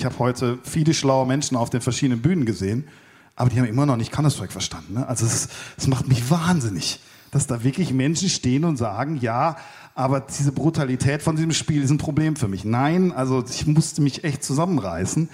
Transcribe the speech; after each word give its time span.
ich 0.00 0.06
habe 0.06 0.18
heute 0.18 0.58
viele 0.62 0.94
schlaue 0.94 1.26
Menschen 1.26 1.58
auf 1.58 1.68
den 1.68 1.82
verschiedenen 1.82 2.22
Bühnen 2.22 2.46
gesehen, 2.46 2.88
aber 3.36 3.50
die 3.50 3.60
haben 3.60 3.66
immer 3.66 3.84
noch 3.84 3.98
nicht 3.98 4.10
Counter-Strike 4.10 4.50
verstanden. 4.50 4.94
Ne? 4.94 5.06
Also 5.06 5.26
es, 5.26 5.50
es 5.76 5.88
macht 5.88 6.08
mich 6.08 6.30
wahnsinnig, 6.30 7.00
dass 7.32 7.46
da 7.46 7.62
wirklich 7.64 7.92
Menschen 7.92 8.30
stehen 8.30 8.64
und 8.64 8.78
sagen, 8.78 9.18
ja, 9.20 9.58
aber 9.94 10.20
diese 10.20 10.52
Brutalität 10.52 11.20
von 11.20 11.36
diesem 11.36 11.52
Spiel 11.52 11.82
ist 11.82 11.90
ein 11.90 11.98
Problem 11.98 12.36
für 12.36 12.48
mich. 12.48 12.64
Nein, 12.64 13.12
also 13.12 13.44
ich 13.46 13.66
musste 13.66 14.00
mich 14.00 14.24
echt 14.24 14.42
zusammenreißen. 14.42 15.28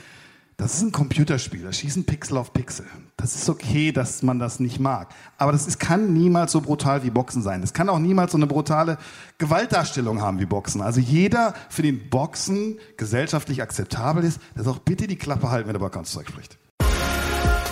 Das 0.58 0.74
ist 0.74 0.80
ein 0.80 0.92
Computerspiel, 0.92 1.64
da 1.64 1.70
schießen 1.70 2.04
Pixel 2.04 2.38
auf 2.38 2.54
Pixel. 2.54 2.86
Das 3.18 3.34
ist 3.34 3.46
okay, 3.50 3.92
dass 3.92 4.22
man 4.22 4.38
das 4.38 4.58
nicht 4.58 4.80
mag. 4.80 5.10
Aber 5.36 5.52
das 5.52 5.66
ist, 5.66 5.78
kann 5.78 6.14
niemals 6.14 6.52
so 6.52 6.62
brutal 6.62 7.02
wie 7.02 7.10
Boxen 7.10 7.42
sein. 7.42 7.62
Es 7.62 7.74
kann 7.74 7.90
auch 7.90 7.98
niemals 7.98 8.32
so 8.32 8.38
eine 8.38 8.46
brutale 8.46 8.96
Gewaltdarstellung 9.36 10.22
haben 10.22 10.40
wie 10.40 10.46
Boxen. 10.46 10.80
Also 10.80 10.98
jeder, 10.98 11.52
für 11.68 11.82
den 11.82 12.08
Boxen 12.08 12.78
gesellschaftlich 12.96 13.60
akzeptabel 13.60 14.24
ist, 14.24 14.40
der 14.56 14.64
soll 14.64 14.72
auch 14.72 14.78
bitte 14.78 15.06
die 15.06 15.16
Klappe 15.16 15.50
halten, 15.50 15.68
wenn 15.68 15.76
er 15.76 15.80
über 15.80 15.90
Counter-Strike 15.90 16.32
spricht. 16.32 16.56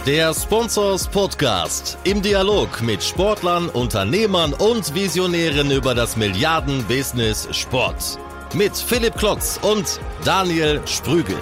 Der 0.05 0.35
Sponsors 0.35 1.09
Podcast 1.09 1.97
im 2.05 2.21
Dialog 2.21 2.83
mit 2.83 3.03
Sportlern, 3.03 3.71
Unternehmern 3.71 4.53
und 4.53 4.95
Visionären 4.95 5.71
über 5.71 5.95
das 5.95 6.19
Milliarden-Business 6.19 7.49
Sport. 7.51 8.19
Mit 8.53 8.77
Philipp 8.77 9.17
Klotz 9.17 9.59
und 9.63 9.99
Daniel 10.23 10.83
Sprügel. 10.87 11.39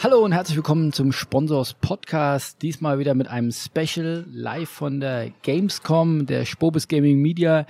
Hallo 0.00 0.24
und 0.24 0.30
herzlich 0.30 0.56
willkommen 0.56 0.92
zum 0.92 1.10
Sponsors 1.10 1.74
Podcast. 1.74 2.62
Diesmal 2.62 3.00
wieder 3.00 3.16
mit 3.16 3.26
einem 3.26 3.50
Special 3.50 4.24
live 4.30 4.68
von 4.68 5.00
der 5.00 5.32
Gamescom, 5.42 6.24
der 6.24 6.44
Spobis 6.44 6.86
Gaming 6.86 7.20
Media 7.20 7.66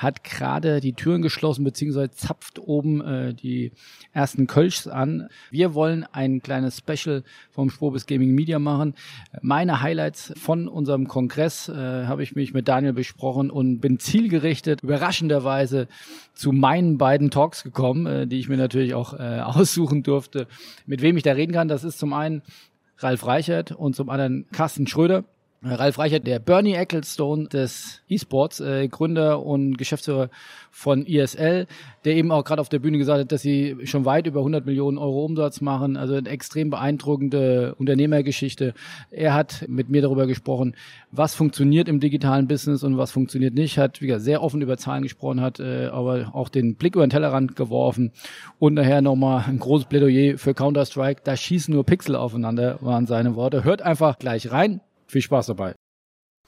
hat 0.00 0.24
gerade 0.24 0.80
die 0.80 0.94
Türen 0.94 1.20
geschlossen 1.20 1.62
beziehungsweise 1.62 2.10
zapft 2.10 2.58
oben 2.58 3.02
äh, 3.02 3.34
die 3.34 3.72
ersten 4.12 4.46
Kölschs 4.46 4.88
an. 4.88 5.28
Wir 5.50 5.74
wollen 5.74 6.06
ein 6.10 6.40
kleines 6.40 6.78
Special 6.78 7.22
vom 7.50 7.68
Spobis 7.68 8.06
Gaming 8.06 8.34
Media 8.34 8.58
machen. 8.58 8.94
Meine 9.42 9.82
Highlights 9.82 10.32
von 10.38 10.68
unserem 10.68 11.06
Kongress 11.06 11.68
äh, 11.68 12.06
habe 12.06 12.22
ich 12.22 12.34
mich 12.34 12.54
mit 12.54 12.66
Daniel 12.66 12.94
besprochen 12.94 13.50
und 13.50 13.80
bin 13.80 13.98
zielgerichtet, 13.98 14.82
überraschenderweise 14.82 15.86
zu 16.32 16.52
meinen 16.52 16.96
beiden 16.96 17.30
Talks 17.30 17.62
gekommen, 17.62 18.06
äh, 18.06 18.26
die 18.26 18.38
ich 18.38 18.48
mir 18.48 18.56
natürlich 18.56 18.94
auch 18.94 19.12
äh, 19.12 19.40
aussuchen 19.40 20.02
durfte, 20.02 20.46
mit 20.86 21.02
wem 21.02 21.18
ich 21.18 21.24
da 21.24 21.32
reden 21.32 21.52
kann. 21.52 21.68
Das 21.68 21.84
ist 21.84 21.98
zum 21.98 22.14
einen 22.14 22.40
Ralf 22.96 23.26
Reichert 23.26 23.72
und 23.72 23.94
zum 23.94 24.08
anderen 24.08 24.46
Carsten 24.50 24.86
Schröder. 24.86 25.24
Ralf 25.62 25.98
Reichert, 25.98 26.26
der 26.26 26.38
Bernie 26.38 26.72
Ecclestone 26.72 27.46
des 27.46 28.00
E-Sports, 28.08 28.60
äh, 28.60 28.88
Gründer 28.88 29.44
und 29.44 29.76
Geschäftsführer 29.76 30.30
von 30.70 31.04
ESL, 31.04 31.66
der 32.06 32.16
eben 32.16 32.32
auch 32.32 32.44
gerade 32.44 32.62
auf 32.62 32.70
der 32.70 32.78
Bühne 32.78 32.96
gesagt 32.96 33.20
hat, 33.20 33.30
dass 33.30 33.42
sie 33.42 33.76
schon 33.84 34.06
weit 34.06 34.26
über 34.26 34.40
100 34.40 34.64
Millionen 34.64 34.96
Euro 34.96 35.22
Umsatz 35.22 35.60
machen, 35.60 35.98
also 35.98 36.14
eine 36.14 36.30
extrem 36.30 36.70
beeindruckende 36.70 37.74
Unternehmergeschichte. 37.74 38.72
Er 39.10 39.34
hat 39.34 39.66
mit 39.68 39.90
mir 39.90 40.00
darüber 40.00 40.26
gesprochen, 40.26 40.76
was 41.12 41.34
funktioniert 41.34 41.88
im 41.88 42.00
digitalen 42.00 42.48
Business 42.48 42.82
und 42.82 42.96
was 42.96 43.10
funktioniert 43.10 43.52
nicht, 43.52 43.76
hat 43.76 44.00
wie 44.00 44.06
gesagt, 44.06 44.24
sehr 44.24 44.42
offen 44.42 44.62
über 44.62 44.78
Zahlen 44.78 45.02
gesprochen, 45.02 45.42
hat 45.42 45.60
äh, 45.60 45.88
aber 45.88 46.30
auch 46.32 46.48
den 46.48 46.76
Blick 46.76 46.94
über 46.94 47.06
den 47.06 47.10
Tellerrand 47.10 47.54
geworfen 47.54 48.12
und 48.58 48.72
nachher 48.72 49.02
nochmal 49.02 49.44
ein 49.46 49.58
großes 49.58 49.88
Plädoyer 49.88 50.38
für 50.38 50.54
Counter-Strike, 50.54 51.20
da 51.22 51.36
schießen 51.36 51.74
nur 51.74 51.84
Pixel 51.84 52.16
aufeinander, 52.16 52.78
waren 52.80 53.06
seine 53.06 53.36
Worte. 53.36 53.62
Hört 53.62 53.82
einfach 53.82 54.18
gleich 54.18 54.50
rein. 54.50 54.80
Viel 55.10 55.22
Spaß 55.22 55.46
dabei. 55.46 55.74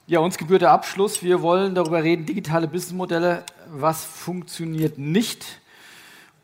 Ja, 0.07 0.19
uns 0.19 0.37
gebührt 0.37 0.61
der 0.61 0.71
Abschluss. 0.71 1.21
Wir 1.21 1.41
wollen 1.41 1.75
darüber 1.75 2.01
reden, 2.01 2.25
digitale 2.25 2.69
Businessmodelle, 2.69 3.43
was 3.67 4.05
funktioniert 4.05 4.97
nicht 4.97 5.59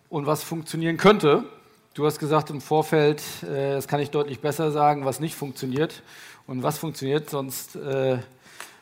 und 0.10 0.26
was 0.26 0.44
funktionieren 0.44 0.98
könnte. 0.98 1.46
Du 1.94 2.06
hast 2.06 2.20
gesagt 2.20 2.50
im 2.50 2.60
Vorfeld, 2.60 3.24
äh, 3.44 3.72
das 3.72 3.88
kann 3.88 4.02
ich 4.02 4.12
deutlich 4.12 4.42
besser 4.42 4.72
sagen, 4.72 5.06
was 5.06 5.22
nicht 5.22 5.34
funktioniert 5.34 6.04
und 6.46 6.62
was 6.62 6.78
funktioniert, 6.78 7.30
sonst 7.30 7.78
äh, 7.78 8.18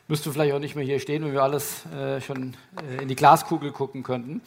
müsst 0.08 0.26
du 0.26 0.32
vielleicht 0.32 0.52
auch 0.52 0.58
nicht 0.58 0.74
mehr 0.74 0.84
hier 0.84 0.98
stehen, 0.98 1.24
wenn 1.24 1.32
wir 1.32 1.44
alles 1.44 1.86
äh, 1.86 2.20
schon 2.20 2.56
äh, 2.90 3.02
in 3.02 3.08
die 3.08 3.14
Glaskugel 3.16 3.70
gucken 3.70 4.02
könnten. 4.02 4.40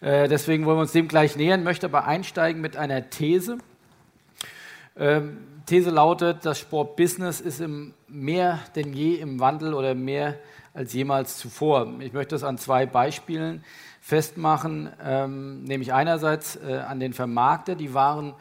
Äh, 0.00 0.28
deswegen 0.28 0.64
wollen 0.64 0.76
wir 0.76 0.82
uns 0.82 0.92
dem 0.92 1.08
gleich 1.08 1.34
nähern, 1.34 1.64
möchte 1.64 1.86
aber 1.86 2.06
einsteigen 2.06 2.60
mit 2.60 2.76
einer 2.76 3.10
These. 3.10 3.58
Ähm, 4.96 5.38
These 5.68 5.90
lautet, 5.90 6.46
das 6.46 6.58
Sportbusiness 6.60 7.42
ist 7.42 7.60
im, 7.60 7.92
mehr 8.08 8.58
denn 8.74 8.94
je 8.94 9.16
im 9.16 9.38
Wandel 9.38 9.74
oder 9.74 9.94
mehr 9.94 10.38
als 10.72 10.94
jemals 10.94 11.36
zuvor. 11.36 11.92
Ich 12.00 12.14
möchte 12.14 12.34
das 12.34 12.42
an 12.42 12.56
zwei 12.56 12.86
Beispielen 12.86 13.62
festmachen, 14.00 14.88
ähm, 15.04 15.64
nämlich 15.64 15.92
einerseits 15.92 16.56
äh, 16.56 16.78
an 16.88 17.00
den 17.00 17.12
Vermarkter, 17.12 17.74
die 17.74 17.92
waren 17.92 18.32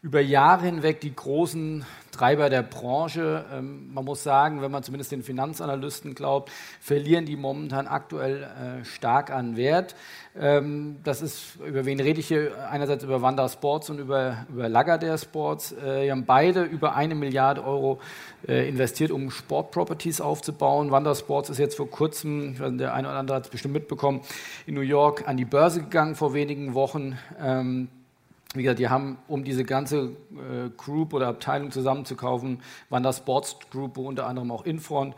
über 0.00 0.22
Jahre 0.22 0.64
hinweg 0.64 1.02
die 1.02 1.14
großen 1.14 1.84
Treiber 2.12 2.50
der 2.50 2.62
Branche. 2.62 3.44
Ähm, 3.52 3.92
man 3.92 4.04
muss 4.04 4.22
sagen, 4.22 4.62
wenn 4.62 4.70
man 4.70 4.82
zumindest 4.82 5.10
den 5.10 5.22
Finanzanalysten 5.22 6.14
glaubt, 6.14 6.52
verlieren 6.80 7.24
die 7.24 7.36
momentan 7.36 7.88
aktuell 7.88 8.42
äh, 8.42 8.84
stark 8.84 9.30
an 9.30 9.56
Wert. 9.56 9.96
Ähm, 10.38 10.96
das 11.02 11.22
ist, 11.22 11.56
über 11.66 11.84
wen 11.84 11.98
rede 11.98 12.20
ich 12.20 12.28
hier? 12.28 12.52
Einerseits 12.70 13.02
über 13.02 13.20
Wanda 13.22 13.48
Sports 13.48 13.90
und 13.90 13.98
über, 13.98 14.46
über 14.50 14.66
Lagardère 14.66 15.20
Sports. 15.20 15.72
Äh, 15.72 16.04
die 16.04 16.10
haben 16.10 16.24
beide 16.24 16.62
über 16.62 16.94
eine 16.94 17.14
Milliarde 17.14 17.64
Euro 17.64 17.98
äh, 18.46 18.68
investiert, 18.68 19.10
um 19.10 19.30
Sportproperties 19.30 20.20
aufzubauen. 20.20 20.90
Wanda 20.90 21.14
Sports 21.14 21.50
ist 21.50 21.58
jetzt 21.58 21.76
vor 21.76 21.90
kurzem, 21.90 22.78
der 22.78 22.94
eine 22.94 23.08
oder 23.08 23.18
andere 23.18 23.36
hat 23.36 23.44
es 23.46 23.50
bestimmt 23.50 23.74
mitbekommen, 23.74 24.20
in 24.66 24.74
New 24.74 24.80
York 24.82 25.26
an 25.26 25.36
die 25.36 25.44
Börse 25.44 25.80
gegangen 25.80 26.14
vor 26.14 26.34
wenigen 26.34 26.74
Wochen. 26.74 27.18
Ähm, 27.40 27.88
wie 28.54 28.62
gesagt, 28.62 28.78
die 28.78 28.88
haben, 28.88 29.18
um 29.28 29.44
diese 29.44 29.64
ganze 29.64 30.10
äh, 30.32 30.68
Group 30.76 31.14
oder 31.14 31.28
Abteilung 31.28 31.70
zusammenzukaufen, 31.70 32.60
waren 32.90 33.02
das 33.02 33.18
Sports 33.18 33.56
Group, 33.70 33.96
wo 33.96 34.06
unter 34.06 34.26
anderem 34.26 34.50
auch 34.50 34.64
Infront 34.64 35.14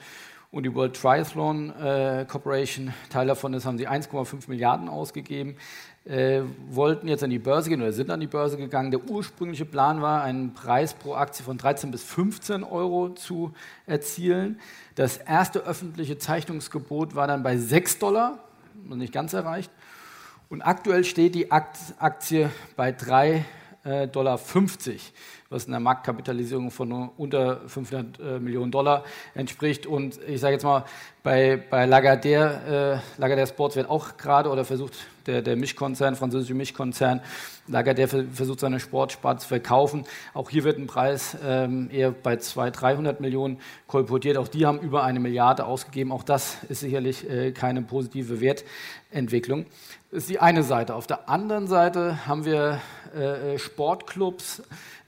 und 0.55 0.63
die 0.63 0.73
World 0.73 0.95
Triathlon 0.95 1.71
äh, 1.81 2.25
Corporation, 2.29 2.95
Teil 3.11 3.27
davon 3.27 3.55
ist, 3.55 3.67
haben 3.67 3.77
sie 3.77 3.89
1,5 3.89 4.49
Milliarden 4.49 4.89
ausgegeben, 4.89 5.57
äh, 6.05 6.43
wollten 6.69 7.09
jetzt 7.09 7.25
an 7.25 7.31
die 7.31 7.41
Börse 7.41 7.71
gehen 7.71 7.83
oder 7.83 7.93
sind 7.93 8.09
an 8.09 8.21
die 8.21 8.29
Börse 8.29 8.57
gegangen. 8.57 8.93
Der 8.93 9.01
ursprüngliche 9.11 9.65
Plan 9.65 10.01
war, 10.01 10.23
einen 10.23 10.55
Preis 10.55 10.95
pro 10.95 11.15
Aktie 11.15 11.45
von 11.45 11.59
13 11.59 11.91
bis 11.91 12.05
15 12.05 12.63
Euro 12.63 13.09
zu 13.09 13.53
erzielen. 13.87 14.61
Das 14.95 15.17
erste 15.17 15.59
öffentliche 15.61 16.19
Zeichnungsgebot 16.19 17.17
war 17.17 17.27
dann 17.27 17.43
bei 17.43 17.57
6 17.57 17.99
Dollar, 17.99 18.39
noch 18.85 18.97
nicht 18.97 19.13
ganz 19.13 19.33
erreicht. 19.33 19.73
Und 20.49 20.63
aktuell 20.63 21.05
steht 21.05 21.35
die 21.35 21.51
Aktie 21.51 22.51
bei 22.77 22.91
3,50 22.91 23.45
äh, 23.85 24.09
Dollar, 24.09 24.39
was 25.51 25.67
einer 25.69 25.81
Marktkapitalisierung 25.81 26.71
von 26.71 27.11
unter 27.17 27.61
500 27.67 28.21
äh, 28.21 28.39
Millionen 28.41 28.71
Dollar 28.71 29.05
entspricht. 29.35 29.87
Und 29.87 30.19
ich 30.27 30.41
sage 30.41 30.55
jetzt 30.55 30.65
mal, 30.65 30.85
bei, 31.23 31.57
bei 31.57 31.87
Lagardère, 31.87 32.99
äh, 32.99 33.21
Lagardère 33.21 33.47
Sports 33.47 33.77
wird 33.77 33.89
auch 33.89 34.17
gerade 34.17 34.51
oder 34.51 34.65
versucht 34.65 34.95
der, 35.27 35.41
der 35.41 35.57
Mischkonzern, 35.57 36.17
französische 36.17 36.55
Mischkonzern, 36.55 37.23
Lagardère 37.69 38.27
versucht 38.31 38.61
seine 38.61 38.79
Sportsparte 38.79 39.41
zu 39.41 39.49
verkaufen. 39.49 40.05
Auch 40.35 40.51
hier 40.51 40.65
wird 40.65 40.79
ein 40.79 40.87
Preis 40.87 41.37
ähm, 41.43 41.89
eher 41.91 42.11
bei 42.11 42.37
200, 42.37 42.81
300 42.81 43.21
Millionen 43.21 43.59
kolportiert. 43.87 44.37
Auch 44.37 44.49
die 44.49 44.67
haben 44.67 44.81
über 44.81 45.03
eine 45.03 45.21
Milliarde 45.21 45.65
ausgegeben. 45.65 46.13
Auch 46.13 46.25
das 46.25 46.59
ist 46.69 46.81
sicherlich 46.81 47.29
äh, 47.29 47.53
keine 47.53 47.81
positive 47.81 48.41
Wertentwicklung. 48.41 49.65
Ist 50.15 50.31
die 50.31 50.39
eine 50.39 50.63
Seite. 50.63 50.95
Auf 50.95 51.09
der 51.09 51.29
anderen 51.29 51.67
Seite 51.67 52.25
haben 52.29 52.45
wir 52.45 52.81
äh, 53.17 53.59
Sportclubs, 53.59 54.63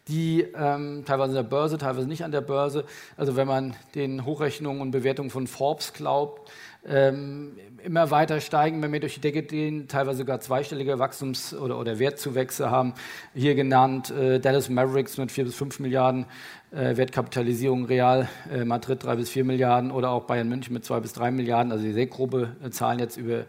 die 0.08 0.40
ähm, 0.40 1.04
teilweise 1.06 1.30
an 1.30 1.44
der 1.44 1.48
Börse, 1.48 1.78
teilweise 1.78 2.08
nicht 2.08 2.24
an 2.24 2.32
der 2.32 2.40
Börse. 2.40 2.84
Also 3.16 3.36
wenn 3.36 3.46
man 3.46 3.76
den 3.94 4.24
Hochrechnungen 4.24 4.82
und 4.82 4.90
Bewertungen 4.90 5.30
von 5.30 5.46
Forbes 5.46 5.92
glaubt, 5.92 6.50
ähm, 6.86 7.52
immer 7.86 8.10
weiter 8.10 8.40
steigen, 8.40 8.82
wenn 8.82 8.92
wir 8.92 9.00
durch 9.00 9.14
die 9.14 9.20
Decke 9.20 9.42
gehen, 9.42 9.86
teilweise 9.86 10.18
sogar 10.18 10.40
zweistellige 10.40 10.98
Wachstums- 10.98 11.54
oder, 11.54 11.78
oder 11.78 11.98
Wertzuwächse 11.98 12.70
haben. 12.70 12.94
Hier 13.32 13.54
genannt 13.54 14.10
äh, 14.10 14.40
Dallas 14.40 14.68
Mavericks 14.68 15.16
mit 15.18 15.30
4 15.30 15.44
bis 15.44 15.54
5 15.54 15.78
Milliarden 15.80 16.26
äh, 16.72 16.96
Wertkapitalisierung, 16.96 17.84
Real 17.84 18.28
äh, 18.52 18.64
Madrid 18.64 19.04
3 19.04 19.16
bis 19.16 19.30
4 19.30 19.44
Milliarden 19.44 19.92
oder 19.92 20.10
auch 20.10 20.24
Bayern 20.24 20.48
München 20.48 20.74
mit 20.74 20.84
2 20.84 21.00
bis 21.00 21.12
3 21.12 21.30
Milliarden. 21.30 21.70
Also 21.70 21.84
die 21.84 21.92
sehr 21.92 22.06
grobe 22.06 22.56
äh, 22.62 22.70
Zahlen 22.70 22.98
jetzt 22.98 23.16
über, 23.16 23.44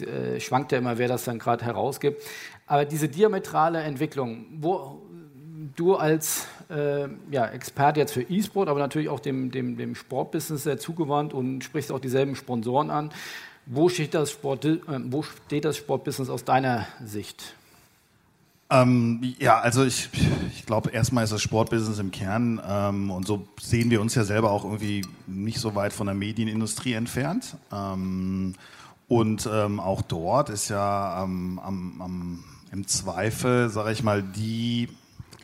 äh, 0.00 0.40
schwankt 0.40 0.72
ja 0.72 0.78
immer, 0.78 0.98
wer 0.98 1.08
das 1.08 1.24
dann 1.24 1.38
gerade 1.38 1.64
herausgibt. 1.64 2.22
Aber 2.66 2.84
diese 2.84 3.08
diametrale 3.08 3.80
Entwicklung, 3.80 4.46
wo 4.58 5.02
du 5.76 5.94
als 5.94 6.48
äh, 6.68 7.08
ja, 7.30 7.46
Experte 7.46 8.00
jetzt 8.00 8.12
für 8.12 8.22
E-Sport, 8.22 8.68
aber 8.68 8.78
natürlich 8.78 9.08
auch 9.08 9.20
dem, 9.20 9.50
dem, 9.50 9.76
dem 9.76 9.94
Sportbusiness 9.94 10.64
sehr 10.64 10.78
zugewandt 10.78 11.32
und 11.32 11.62
sprichst 11.62 11.92
auch 11.92 12.00
dieselben 12.00 12.36
Sponsoren 12.36 12.90
an. 12.90 13.10
Wo 13.66 13.88
steht 13.88 14.14
das, 14.14 14.30
Sport, 14.30 14.64
äh, 14.64 14.78
wo 14.86 15.22
steht 15.22 15.64
das 15.64 15.76
Sportbusiness 15.76 16.30
aus 16.30 16.44
deiner 16.44 16.86
Sicht? 17.04 17.54
Ähm, 18.68 19.34
ja, 19.38 19.60
also 19.60 19.84
ich, 19.84 20.08
ich 20.52 20.66
glaube, 20.66 20.90
erstmal 20.90 21.24
ist 21.24 21.32
das 21.32 21.42
Sportbusiness 21.42 22.00
im 22.00 22.10
Kern 22.10 22.60
ähm, 22.68 23.10
und 23.12 23.26
so 23.26 23.46
sehen 23.60 23.90
wir 23.90 24.00
uns 24.00 24.14
ja 24.16 24.24
selber 24.24 24.50
auch 24.50 24.64
irgendwie 24.64 25.02
nicht 25.26 25.60
so 25.60 25.76
weit 25.76 25.92
von 25.92 26.06
der 26.06 26.16
Medienindustrie 26.16 26.94
entfernt. 26.94 27.56
Ähm, 27.72 28.54
und 29.08 29.48
ähm, 29.52 29.78
auch 29.78 30.02
dort 30.02 30.50
ist 30.50 30.68
ja 30.68 31.22
am, 31.22 31.60
am, 31.60 32.44
im 32.72 32.86
Zweifel, 32.88 33.68
sage 33.68 33.92
ich 33.92 34.02
mal, 34.02 34.22
die 34.22 34.88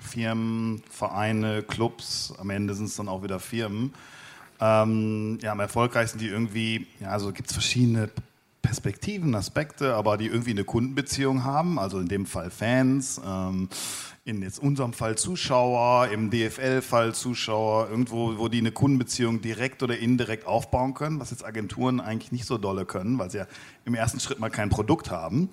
Firmen, 0.03 0.83
Vereine, 0.91 1.63
Clubs, 1.63 2.35
am 2.39 2.51
Ende 2.51 2.75
sind 2.75 2.87
es 2.87 2.97
dann 2.97 3.09
auch 3.09 3.23
wieder 3.23 3.41
Firmen, 3.41 3.95
ähm, 4.61 5.39
ja, 5.43 5.53
am 5.53 5.61
erfolgreichsten, 5.61 6.19
die 6.19 6.29
irgendwie, 6.29 6.87
ja, 7.01 7.09
also 7.09 7.33
gibt 7.33 7.49
es 7.49 7.55
verschiedene 7.55 8.11
Perspektiven, 8.63 9.35
Aspekte, 9.35 9.95
aber 9.95 10.17
die 10.17 10.27
irgendwie 10.27 10.53
eine 10.53 10.65
Kundenbeziehung 10.65 11.45
haben, 11.45 11.79
also 11.81 11.99
in 11.99 12.07
dem 12.07 12.27
Fall 12.27 12.51
Fans, 12.51 13.21
ähm, 13.27 13.69
in 14.25 14.41
jetzt 14.41 14.61
unserem 14.61 14.93
Fall 14.93 15.19
Zuschauer, 15.19 16.09
im 16.13 16.31
DFL-Fall 16.31 17.13
Zuschauer, 17.13 17.91
irgendwo, 17.91 18.39
wo 18.39 18.47
die 18.47 18.59
eine 18.59 18.71
Kundenbeziehung 18.71 19.41
direkt 19.41 19.83
oder 19.83 19.99
indirekt 19.99 20.47
aufbauen 20.47 20.95
können, 20.95 21.19
was 21.19 21.33
jetzt 21.33 21.45
Agenturen 21.45 22.01
eigentlich 22.01 22.31
nicht 22.31 22.47
so 22.47 22.57
dolle 22.57 22.87
können, 22.87 23.19
weil 23.19 23.33
sie 23.33 23.39
ja 23.39 23.47
im 23.85 23.97
ersten 23.97 24.21
Schritt 24.21 24.39
mal 24.39 24.49
kein 24.49 24.71
Produkt 24.71 25.11
haben. 25.11 25.49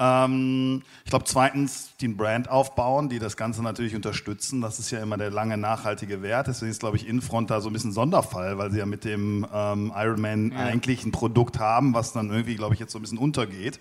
Ähm, 0.00 0.82
ich 1.04 1.10
glaube, 1.10 1.26
zweitens, 1.26 1.90
die 2.00 2.08
ein 2.08 2.16
Brand 2.16 2.48
aufbauen, 2.48 3.10
die 3.10 3.18
das 3.18 3.36
Ganze 3.36 3.62
natürlich 3.62 3.94
unterstützen. 3.94 4.62
Das 4.62 4.78
ist 4.78 4.90
ja 4.90 5.02
immer 5.02 5.18
der 5.18 5.30
lange 5.30 5.58
nachhaltige 5.58 6.22
Wert. 6.22 6.46
Deswegen 6.46 6.70
ist, 6.70 6.80
glaube 6.80 6.96
ich, 6.96 7.06
Infront 7.06 7.50
da 7.50 7.60
so 7.60 7.68
ein 7.68 7.74
bisschen 7.74 7.92
Sonderfall, 7.92 8.56
weil 8.56 8.70
sie 8.70 8.78
ja 8.78 8.86
mit 8.86 9.04
dem 9.04 9.46
ähm, 9.52 9.92
Ironman 9.94 10.52
ja. 10.52 10.60
eigentlich 10.60 11.04
ein 11.04 11.12
Produkt 11.12 11.58
haben, 11.58 11.92
was 11.92 12.14
dann 12.14 12.30
irgendwie, 12.30 12.56
glaube 12.56 12.72
ich, 12.72 12.80
jetzt 12.80 12.92
so 12.92 12.98
ein 12.98 13.02
bisschen 13.02 13.18
untergeht 13.18 13.78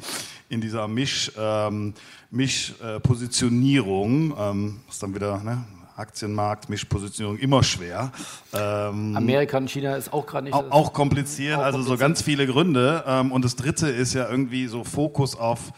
in 0.50 0.60
dieser 0.60 0.90
Misch, 0.90 1.32
ähm, 1.38 1.94
Mischpositionierung, 2.32 4.36
ähm, 4.38 4.82
was 4.88 5.00
dann 5.00 5.16
wieder, 5.16 5.42
ne, 5.42 5.64
Aktienmarkt, 5.96 6.70
Mischpositionierung 6.70 7.38
immer 7.38 7.64
schwer. 7.64 8.12
Ähm, 8.54 9.16
Amerika 9.16 9.58
und 9.58 9.70
China 9.70 9.96
ist 9.96 10.12
auch 10.14 10.26
gerade 10.26 10.46
nicht. 10.46 10.54
Auch, 10.54 10.72
auch 10.72 10.94
kompliziert, 10.94 11.58
auch 11.58 11.64
also 11.64 11.80
kompliziert. 11.80 12.00
so 12.00 12.06
ganz 12.06 12.22
viele 12.22 12.48
Gründe. 12.48 13.04
Ähm, 13.06 13.32
und 13.32 13.46
das 13.46 13.56
dritte 13.56 13.90
ist 13.90 14.14
ja 14.14 14.30
irgendwie 14.30 14.68
so 14.68 14.84
Fokus 14.84 15.36
auf 15.36 15.72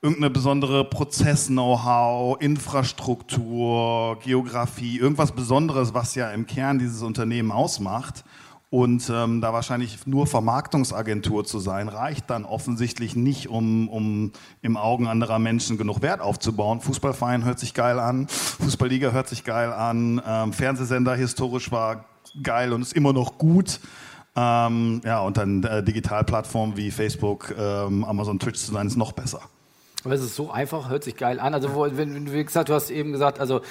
irgendeine 0.00 0.30
besondere 0.30 0.84
Prozess-Know-how, 0.84 2.40
Infrastruktur, 2.40 4.18
Geografie, 4.20 4.98
irgendwas 4.98 5.32
Besonderes, 5.32 5.92
was 5.92 6.14
ja 6.14 6.30
im 6.30 6.46
Kern 6.46 6.78
dieses 6.78 7.02
Unternehmen 7.02 7.50
ausmacht. 7.50 8.24
Und 8.70 9.10
ähm, 9.10 9.40
da 9.40 9.54
wahrscheinlich 9.54 10.06
nur 10.06 10.26
Vermarktungsagentur 10.26 11.44
zu 11.46 11.58
sein, 11.58 11.88
reicht 11.88 12.28
dann 12.28 12.44
offensichtlich 12.44 13.16
nicht, 13.16 13.48
um, 13.48 13.88
um 13.88 14.32
im 14.60 14.76
Augen 14.76 15.06
anderer 15.08 15.38
Menschen 15.38 15.78
genug 15.78 16.02
Wert 16.02 16.20
aufzubauen. 16.20 16.82
Fußballverein 16.82 17.44
hört 17.46 17.58
sich 17.58 17.72
geil 17.72 17.98
an, 17.98 18.28
Fußballliga 18.28 19.10
hört 19.10 19.28
sich 19.28 19.44
geil 19.44 19.72
an, 19.72 20.20
ähm, 20.24 20.52
Fernsehsender 20.52 21.14
historisch 21.14 21.72
war 21.72 22.04
geil 22.42 22.74
und 22.74 22.82
ist 22.82 22.92
immer 22.92 23.14
noch 23.14 23.38
gut. 23.38 23.80
Ähm, 24.36 25.00
ja, 25.02 25.20
und 25.20 25.38
dann 25.38 25.64
äh, 25.64 25.82
Digitalplattformen 25.82 26.76
wie 26.76 26.90
Facebook, 26.90 27.54
ähm, 27.58 28.04
Amazon, 28.04 28.38
Twitch 28.38 28.60
zu 28.60 28.72
sein, 28.72 28.86
ist 28.86 28.96
noch 28.96 29.12
besser. 29.12 29.40
Aber 30.04 30.14
es 30.14 30.22
ist 30.22 30.36
so 30.36 30.50
einfach, 30.50 30.88
hört 30.88 31.02
sich 31.02 31.16
geil 31.16 31.40
an. 31.40 31.54
Also, 31.54 31.74
wenn, 31.96 32.32
wie 32.32 32.44
gesagt, 32.44 32.68
du 32.68 32.74
hast 32.74 32.90
eben 32.90 33.10
gesagt, 33.10 33.40
also 33.40 33.62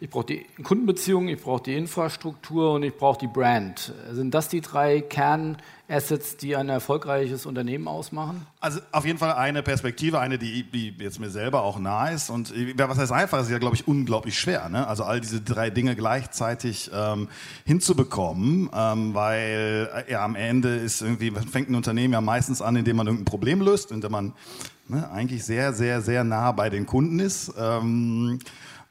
ich 0.00 0.08
brauche 0.08 0.24
die 0.24 0.46
Kundenbeziehung, 0.62 1.28
ich 1.28 1.42
brauche 1.42 1.62
die 1.62 1.76
Infrastruktur 1.76 2.72
und 2.72 2.82
ich 2.82 2.96
brauche 2.96 3.18
die 3.18 3.26
Brand. 3.26 3.92
Sind 4.10 4.32
das 4.32 4.48
die 4.48 4.62
drei 4.62 5.02
Kernassets, 5.02 6.38
die 6.38 6.56
ein 6.56 6.70
erfolgreiches 6.70 7.44
Unternehmen 7.44 7.86
ausmachen? 7.86 8.46
Also 8.60 8.80
auf 8.92 9.04
jeden 9.04 9.18
Fall 9.18 9.34
eine 9.34 9.62
Perspektive, 9.62 10.20
eine, 10.20 10.38
die, 10.38 10.62
die 10.70 10.94
jetzt 10.98 11.20
mir 11.20 11.28
selber 11.28 11.62
auch 11.62 11.78
nahe 11.78 12.14
ist. 12.14 12.30
Und 12.30 12.52
was 12.78 12.98
heißt 12.98 13.12
einfach, 13.12 13.42
ist 13.42 13.50
ja, 13.50 13.58
glaube 13.58 13.76
ich, 13.76 13.86
unglaublich 13.86 14.38
schwer. 14.38 14.70
Ne? 14.70 14.86
Also 14.88 15.04
all 15.04 15.20
diese 15.20 15.42
drei 15.42 15.68
Dinge 15.68 15.96
gleichzeitig 15.96 16.90
ähm, 16.94 17.28
hinzubekommen, 17.66 18.70
ähm, 18.74 19.14
weil 19.14 19.90
äh, 20.06 20.12
ja 20.12 20.24
am 20.24 20.34
Ende 20.34 20.76
ist 20.76 21.02
irgendwie, 21.02 21.30
fängt 21.30 21.68
ein 21.68 21.74
Unternehmen 21.74 22.14
ja 22.14 22.22
meistens 22.22 22.62
an, 22.62 22.74
indem 22.76 22.96
man 22.96 23.06
irgendein 23.06 23.26
Problem 23.26 23.60
löst, 23.60 23.92
indem 23.92 24.12
man 24.12 24.32
ne, 24.88 25.10
eigentlich 25.10 25.44
sehr, 25.44 25.72
sehr, 25.72 26.02
sehr 26.02 26.24
nah 26.24 26.52
bei 26.52 26.70
den 26.70 26.86
Kunden 26.86 27.20
ist. 27.20 27.52
Ähm, 27.58 28.38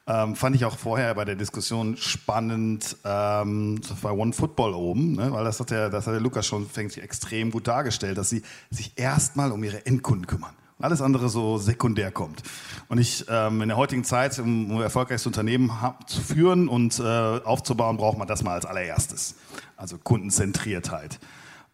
ähm, 0.06 0.36
fand 0.36 0.56
ich 0.56 0.66
auch 0.66 0.78
vorher 0.78 1.16
bei 1.16 1.24
der 1.24 1.36
Diskussion 1.36 1.96
spannend 1.96 2.98
ähm, 3.06 3.80
bei 4.02 4.12
One 4.12 4.34
Football 4.34 4.74
oben, 4.74 5.14
ne, 5.14 5.32
weil 5.32 5.46
das 5.46 5.60
hat, 5.62 5.72
der, 5.72 5.90
das 5.90 6.08
hat 6.08 6.14
der 6.14 6.22
Lukas 6.22 6.46
schon 6.46 6.68
fängt 6.68 6.98
extrem 6.98 7.52
gut 7.52 7.68
dargestellt, 7.68 8.18
dass 8.18 8.30
sie 8.30 8.42
sich 8.70 8.94
erstmal 8.98 9.52
um 9.52 9.64
ihre 9.64 9.86
Endkunden 9.86 10.28
kümmern. 10.28 10.54
Und 10.78 10.86
alles 10.86 11.02
andere 11.02 11.30
so 11.30 11.58
sekundär 11.58 12.12
kommt. 12.12 12.44
Und 12.90 12.98
ich 12.98 13.26
ähm, 13.30 13.62
in 13.62 13.70
der 13.70 13.78
heutigen 13.78 14.04
Zeit, 14.04 14.38
um 14.40 14.76
ein 14.76 14.82
erfolgreiches 14.82 15.26
Unternehmen 15.26 15.72
zu 16.08 16.20
führen 16.20 16.68
und 16.68 17.00
äh, 17.00 17.04
aufzubauen, 17.04 17.96
braucht 17.96 18.18
man 18.18 18.28
das 18.28 18.44
mal 18.44 18.56
als 18.56 18.66
allererstes. 18.66 19.36
Also 19.78 19.98
Kundenzentriertheit. 19.98 21.20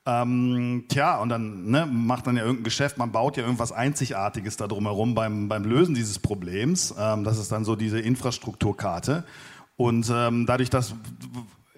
Ähm, 0.05 0.85
tja, 0.87 1.17
und 1.17 1.29
dann 1.29 1.69
ne, 1.69 1.85
macht 1.85 2.25
man 2.25 2.37
ja 2.37 2.43
irgendein 2.43 2.63
Geschäft, 2.63 2.97
man 2.97 3.11
baut 3.11 3.37
ja 3.37 3.43
irgendwas 3.43 3.71
Einzigartiges 3.71 4.57
da 4.57 4.67
drumherum 4.67 5.13
beim, 5.13 5.49
beim 5.49 5.63
Lösen 5.65 5.93
dieses 5.93 6.19
Problems. 6.19 6.95
Ähm, 6.97 7.23
das 7.23 7.37
ist 7.37 7.51
dann 7.51 7.65
so 7.65 7.75
diese 7.75 7.99
Infrastrukturkarte. 7.99 9.25
Und 9.75 10.11
ähm, 10.13 10.45
dadurch, 10.45 10.69
dass 10.69 10.95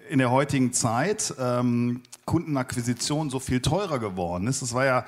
in 0.08 0.18
der 0.18 0.30
heutigen 0.30 0.72
Zeit 0.72 1.34
ähm, 1.38 2.02
Kundenakquisition 2.24 3.30
so 3.30 3.38
viel 3.38 3.60
teurer 3.60 3.98
geworden 3.98 4.46
ist, 4.46 4.62
das 4.62 4.74
war 4.74 4.84
ja 4.84 5.04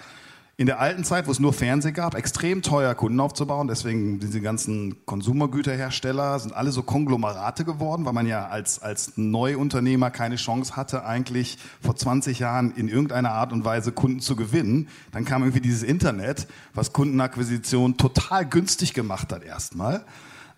in 0.56 0.66
der 0.66 0.78
alten 0.78 1.02
Zeit, 1.02 1.26
wo 1.26 1.32
es 1.32 1.40
nur 1.40 1.52
Fernsehen 1.52 1.94
gab, 1.94 2.14
extrem 2.14 2.62
teuer 2.62 2.94
Kunden 2.94 3.18
aufzubauen. 3.18 3.66
Deswegen 3.66 4.20
diese 4.20 4.40
ganzen 4.40 5.04
Konsumergüterhersteller 5.04 6.38
sind 6.38 6.54
alle 6.54 6.70
so 6.70 6.82
Konglomerate 6.82 7.64
geworden, 7.64 8.04
weil 8.04 8.12
man 8.12 8.26
ja 8.26 8.46
als, 8.46 8.80
als 8.80 9.14
Neuunternehmer 9.16 10.10
keine 10.10 10.36
Chance 10.36 10.76
hatte, 10.76 11.04
eigentlich 11.04 11.58
vor 11.80 11.96
20 11.96 12.38
Jahren 12.38 12.72
in 12.76 12.88
irgendeiner 12.88 13.32
Art 13.32 13.52
und 13.52 13.64
Weise 13.64 13.90
Kunden 13.90 14.20
zu 14.20 14.36
gewinnen. 14.36 14.88
Dann 15.10 15.24
kam 15.24 15.42
irgendwie 15.42 15.60
dieses 15.60 15.82
Internet, 15.82 16.46
was 16.72 16.92
Kundenakquisition 16.92 17.96
total 17.96 18.46
günstig 18.46 18.94
gemacht 18.94 19.32
hat 19.32 19.42
erstmal. 19.42 20.04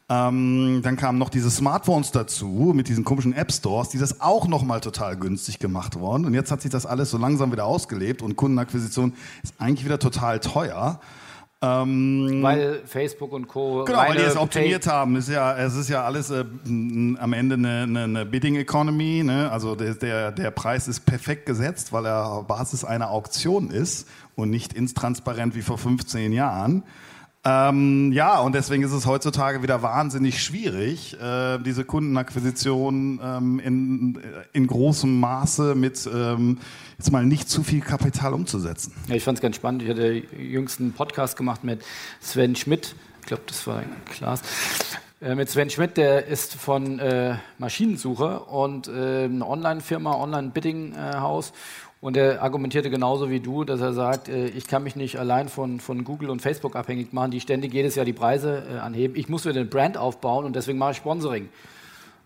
Ähm, 0.08 0.82
dann 0.84 0.96
kamen 0.96 1.18
noch 1.18 1.30
diese 1.30 1.50
Smartphones 1.50 2.12
dazu 2.12 2.72
mit 2.74 2.86
diesen 2.86 3.04
komischen 3.04 3.32
App 3.32 3.50
Stores, 3.50 3.88
die 3.88 3.98
das 3.98 4.20
auch 4.20 4.46
nochmal 4.46 4.80
total 4.80 5.16
günstig 5.16 5.58
gemacht 5.58 5.98
worden. 5.98 6.26
Und 6.26 6.34
jetzt 6.34 6.52
hat 6.52 6.62
sich 6.62 6.70
das 6.70 6.86
alles 6.86 7.10
so 7.10 7.18
langsam 7.18 7.50
wieder 7.50 7.64
ausgelebt 7.64 8.22
und 8.22 8.36
Kundenakquisition 8.36 9.14
ist 9.42 9.54
eigentlich 9.58 9.84
wieder 9.84 9.98
total 9.98 10.38
teuer. 10.38 11.00
Ähm, 11.62 12.38
weil 12.42 12.82
Facebook 12.84 13.32
und 13.32 13.48
Co. 13.48 13.84
Genau, 13.84 13.98
weil 13.98 14.16
die 14.16 14.22
es 14.22 14.36
optimiert 14.36 14.84
Pay 14.84 14.90
haben. 14.92 15.16
Es 15.16 15.26
ist 15.26 15.34
ja, 15.34 15.56
es 15.56 15.74
ist 15.74 15.88
ja 15.88 16.04
alles 16.04 16.30
äh, 16.30 16.44
am 16.68 17.32
Ende 17.32 17.54
eine, 17.54 17.82
eine, 17.82 18.04
eine 18.04 18.26
Bidding 18.26 18.56
Economy. 18.56 19.22
Ne? 19.24 19.50
Also 19.50 19.74
der, 19.74 19.94
der, 19.94 20.32
der 20.32 20.50
Preis 20.52 20.86
ist 20.86 21.06
perfekt 21.06 21.46
gesetzt, 21.46 21.92
weil 21.92 22.06
er 22.06 22.44
Basis 22.44 22.84
einer 22.84 23.10
Auktion 23.10 23.70
ist 23.70 24.06
und 24.36 24.50
nicht 24.50 24.74
intransparent 24.74 25.56
wie 25.56 25.62
vor 25.62 25.78
15 25.78 26.32
Jahren. 26.32 26.84
Ähm, 27.48 28.10
ja, 28.10 28.40
und 28.40 28.56
deswegen 28.56 28.82
ist 28.82 28.90
es 28.90 29.06
heutzutage 29.06 29.62
wieder 29.62 29.80
wahnsinnig 29.80 30.42
schwierig, 30.42 31.16
äh, 31.20 31.58
diese 31.58 31.84
Kundenakquisition 31.84 33.20
ähm, 33.22 33.60
in, 33.60 34.18
in 34.52 34.66
großem 34.66 35.20
Maße 35.20 35.76
mit 35.76 36.10
ähm, 36.12 36.58
jetzt 36.98 37.12
mal 37.12 37.24
nicht 37.24 37.48
zu 37.48 37.62
viel 37.62 37.82
Kapital 37.82 38.34
umzusetzen. 38.34 38.94
Ja, 39.06 39.14
ich 39.14 39.22
fand 39.22 39.38
es 39.38 39.42
ganz 39.42 39.54
spannend. 39.54 39.84
Ich 39.84 39.88
hatte 39.90 40.24
jüngsten 40.36 40.92
Podcast 40.92 41.36
gemacht 41.36 41.62
mit 41.62 41.84
Sven 42.20 42.56
Schmidt. 42.56 42.96
Ich 43.20 43.26
glaube, 43.26 43.44
das 43.46 43.64
war 43.68 43.84
Klaas. 44.10 44.42
Äh, 45.20 45.36
mit 45.36 45.48
Sven 45.48 45.70
Schmidt, 45.70 45.96
der 45.96 46.26
ist 46.26 46.54
von 46.54 46.98
äh, 46.98 47.36
Maschinensuche 47.58 48.40
und 48.40 48.88
äh, 48.88 49.24
eine 49.24 49.46
Online-Firma, 49.46 50.16
Online-Bidding-Haus. 50.16 51.52
Und 52.06 52.16
er 52.16 52.40
argumentierte 52.40 52.88
genauso 52.88 53.30
wie 53.30 53.40
du, 53.40 53.64
dass 53.64 53.80
er 53.80 53.92
sagt, 53.92 54.28
äh, 54.28 54.46
ich 54.46 54.68
kann 54.68 54.84
mich 54.84 54.94
nicht 54.94 55.18
allein 55.18 55.48
von, 55.48 55.80
von 55.80 56.04
Google 56.04 56.30
und 56.30 56.40
Facebook 56.40 56.76
abhängig 56.76 57.12
machen, 57.12 57.32
die 57.32 57.40
ständig 57.40 57.74
jedes 57.74 57.96
Jahr 57.96 58.04
die 58.04 58.12
Preise 58.12 58.62
äh, 58.72 58.78
anheben. 58.78 59.16
Ich 59.16 59.28
muss 59.28 59.44
mir 59.44 59.52
den 59.52 59.68
Brand 59.68 59.96
aufbauen 59.96 60.44
und 60.44 60.54
deswegen 60.54 60.78
mache 60.78 60.92
ich 60.92 60.98
Sponsoring. 60.98 61.48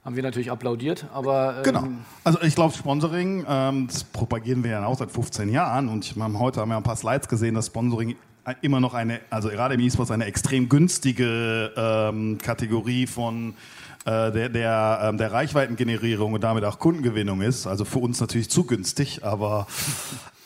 Haben 0.04 0.16
wir 0.16 0.22
natürlich 0.22 0.50
applaudiert, 0.50 1.06
aber. 1.14 1.54
Ähm 1.56 1.62
genau. 1.62 1.88
Also 2.24 2.42
ich 2.42 2.54
glaube, 2.54 2.74
Sponsoring, 2.74 3.46
ähm, 3.48 3.86
das 3.86 4.04
propagieren 4.04 4.62
wir 4.64 4.72
ja 4.72 4.84
auch 4.84 4.98
seit 4.98 5.10
15 5.10 5.48
Jahren 5.48 5.88
und 5.88 6.14
wir 6.14 6.24
haben 6.24 6.38
heute 6.38 6.60
haben 6.60 6.68
wir 6.68 6.76
ein 6.76 6.82
paar 6.82 6.96
Slides 6.96 7.26
gesehen, 7.26 7.54
dass 7.54 7.68
Sponsoring 7.68 8.16
immer 8.60 8.80
noch 8.80 8.92
eine, 8.92 9.20
also 9.30 9.48
gerade 9.48 9.76
im 9.76 9.80
E-Sports 9.80 10.10
eine 10.10 10.26
extrem 10.26 10.68
günstige 10.68 11.72
ähm, 11.74 12.36
Kategorie 12.36 13.06
von 13.06 13.54
äh, 14.06 14.32
der, 14.32 14.48
der, 14.48 15.00
ähm, 15.02 15.18
der 15.18 15.32
Reichweitengenerierung 15.32 16.32
und 16.32 16.42
damit 16.42 16.64
auch 16.64 16.78
Kundengewinnung 16.78 17.42
ist. 17.42 17.66
Also 17.66 17.84
für 17.84 17.98
uns 17.98 18.20
natürlich 18.20 18.50
zu 18.50 18.64
günstig, 18.64 19.24
aber 19.24 19.66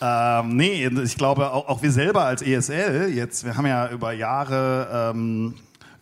ähm, 0.00 0.56
nee, 0.56 0.86
ich 0.86 1.16
glaube 1.16 1.52
auch, 1.52 1.68
auch 1.68 1.82
wir 1.82 1.92
selber 1.92 2.24
als 2.24 2.42
ESL 2.42 3.12
jetzt, 3.14 3.44
wir 3.44 3.56
haben 3.56 3.66
ja 3.66 3.88
über 3.90 4.12
Jahre 4.12 5.12
ähm, 5.12 5.54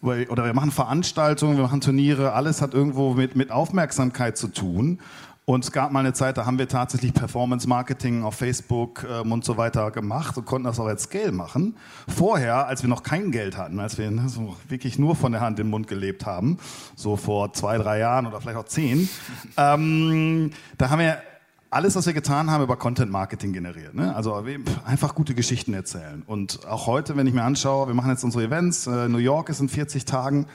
oder 0.02 0.44
wir 0.44 0.54
machen 0.54 0.73
Veranstaltungen, 0.73 1.56
wir 1.56 1.62
machen 1.62 1.80
Turniere, 1.80 2.32
alles 2.32 2.61
hat 2.61 2.75
irgendwo 2.75 3.14
mit, 3.14 3.37
mit 3.37 3.50
Aufmerksamkeit 3.52 4.37
zu 4.37 4.49
tun. 4.49 4.99
Und 5.44 5.64
es 5.64 5.72
gab 5.72 5.90
mal 5.90 6.00
eine 6.00 6.12
Zeit, 6.12 6.38
da 6.38 6.46
haben 6.46 6.58
wir 6.58 6.68
tatsächlich 6.68 7.12
Performance 7.12 7.68
Marketing 7.68 8.22
auf 8.22 8.37
Facebook 8.37 9.04
ähm, 9.11 9.32
und 9.32 9.44
so 9.44 9.56
weiter 9.56 9.90
gemacht 9.90 10.37
und 10.37 10.44
konnten 10.44 10.66
das 10.66 10.78
auch 10.78 10.87
als 10.87 11.04
Scale 11.04 11.32
machen. 11.32 11.76
Vorher, 12.06 12.68
als 12.68 12.82
wir 12.82 12.88
noch 12.88 13.02
kein 13.02 13.32
Geld 13.32 13.56
hatten, 13.56 13.80
als 13.80 13.99
wir 13.99 14.08
ne, 14.12 14.28
so 14.28 14.56
wirklich 14.68 15.00
nur 15.00 15.16
von 15.16 15.32
der 15.32 15.40
Hand 15.40 15.58
in 15.58 15.66
den 15.66 15.70
Mund 15.70 15.88
gelebt 15.88 16.26
haben, 16.26 16.58
so 16.94 17.16
vor 17.16 17.52
zwei, 17.54 17.76
drei 17.78 17.99
Jahren 17.99 18.26
oder 18.26 18.40
vielleicht 18.40 18.58
auch 18.58 18.66
zehn, 18.66 19.08
ähm, 19.56 20.52
da 20.78 20.90
haben 20.90 21.00
wir 21.00 21.18
alles, 21.70 21.96
was 21.96 22.06
wir 22.06 22.12
getan 22.12 22.50
haben, 22.50 22.62
über 22.62 22.76
Content 22.76 23.11
Marketing 23.11 23.52
generiert. 23.52 23.94
Ne? 23.94 24.14
Also 24.14 24.44
einfach 24.84 25.14
gute 25.16 25.34
Geschichten 25.34 25.75
erzählen. 25.75 26.22
Und 26.26 26.68
auch 26.68 26.87
heute, 26.87 27.16
wenn 27.16 27.26
ich 27.26 27.32
mir 27.32 27.42
anschaue, 27.42 27.88
wir 27.88 27.94
machen 27.94 28.11
jetzt 28.11 28.22
unsere 28.22 28.44
Events, 28.44 28.87
äh, 28.87 29.08
New 29.08 29.18
York 29.18 29.49
ist 29.49 29.58
in 29.58 29.68
40 29.68 30.04
Tagen, 30.04 30.46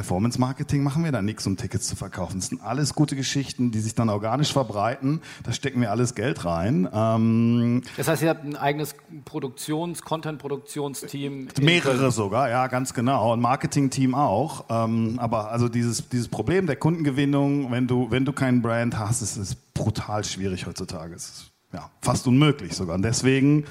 da 0.00 0.10
Performance 0.10 0.40
Marketing 0.40 0.82
machen 0.82 1.04
wir 1.04 1.12
da 1.12 1.20
nichts, 1.20 1.46
um 1.46 1.56
Tickets 1.56 1.86
zu 1.86 1.94
verkaufen. 1.94 2.38
Das 2.38 2.48
sind 2.48 2.62
alles 2.62 2.94
gute 2.94 3.16
Geschichten, 3.16 3.70
die 3.70 3.80
sich 3.80 3.94
dann 3.94 4.08
organisch 4.08 4.52
verbreiten. 4.52 5.20
Da 5.44 5.52
stecken 5.52 5.80
wir 5.80 5.90
alles 5.90 6.14
Geld 6.14 6.44
rein. 6.44 6.88
Ähm 6.92 7.82
das 7.96 8.08
heißt, 8.08 8.22
ihr 8.22 8.30
habt 8.30 8.44
ein 8.44 8.56
eigenes 8.56 8.94
Produktions-, 9.26 10.02
Content-Produktionsteam? 10.02 11.48
Mehrere 11.60 12.10
sogar, 12.10 12.48
ja, 12.48 12.66
ganz 12.68 12.94
genau. 12.94 13.34
Ein 13.34 13.40
Marketing-Team 13.40 14.14
auch. 14.14 14.64
Ähm, 14.70 15.18
aber 15.18 15.50
also 15.50 15.68
dieses, 15.68 16.08
dieses 16.08 16.28
Problem 16.28 16.66
der 16.66 16.76
Kundengewinnung, 16.76 17.70
wenn 17.70 17.86
du, 17.86 18.10
wenn 18.10 18.24
du 18.24 18.32
keinen 18.32 18.62
Brand 18.62 18.98
hast, 18.98 19.20
ist 19.20 19.36
es 19.36 19.54
brutal 19.54 20.24
schwierig 20.24 20.66
heutzutage. 20.66 21.14
Es 21.14 21.24
ist 21.24 21.50
ja, 21.72 21.90
fast 22.00 22.26
unmöglich 22.26 22.74
sogar. 22.74 22.96
Und 22.96 23.02
deswegen 23.02 23.64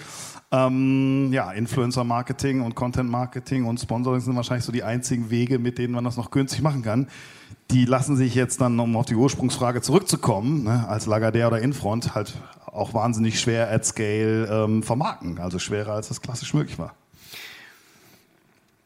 ähm, 0.52 1.30
ja, 1.32 1.52
Influencer-Marketing 1.52 2.62
und 2.62 2.74
Content-Marketing 2.74 3.66
und 3.66 3.80
Sponsoring 3.80 4.20
sind 4.20 4.36
wahrscheinlich 4.36 4.66
so 4.66 4.72
die 4.72 4.84
einzigen 4.84 5.30
Wege, 5.30 5.60
mit 5.60 5.78
denen 5.78 5.94
man 5.94 6.04
das 6.04 6.18
noch 6.18 6.32
günstig 6.32 6.62
machen 6.62 6.82
kann. 6.82 7.08
Die 7.70 7.86
lassen 7.86 8.18
sich 8.18 8.34
jetzt 8.34 8.60
dann, 8.62 8.80
um 8.80 8.96
auf 8.96 9.06
die 9.06 9.16
Ursprungsfrage 9.16 9.82
zurückzukommen, 9.82 10.64
ne, 10.64 10.88
als 10.88 11.08
Lagardère 11.08 11.48
oder 11.48 11.62
Infront 11.62 12.16
halt 12.16 12.34
auch 12.66 12.96
wahnsinnig 12.96 13.40
schwer 13.40 13.72
at 13.72 13.86
scale 13.86 14.48
ähm, 14.48 14.82
vermarkten. 14.82 15.38
Also 15.40 15.60
schwerer, 15.60 15.94
als 15.94 16.08
das 16.08 16.22
klassisch 16.22 16.54
möglich 16.54 16.80
war. 16.80 16.96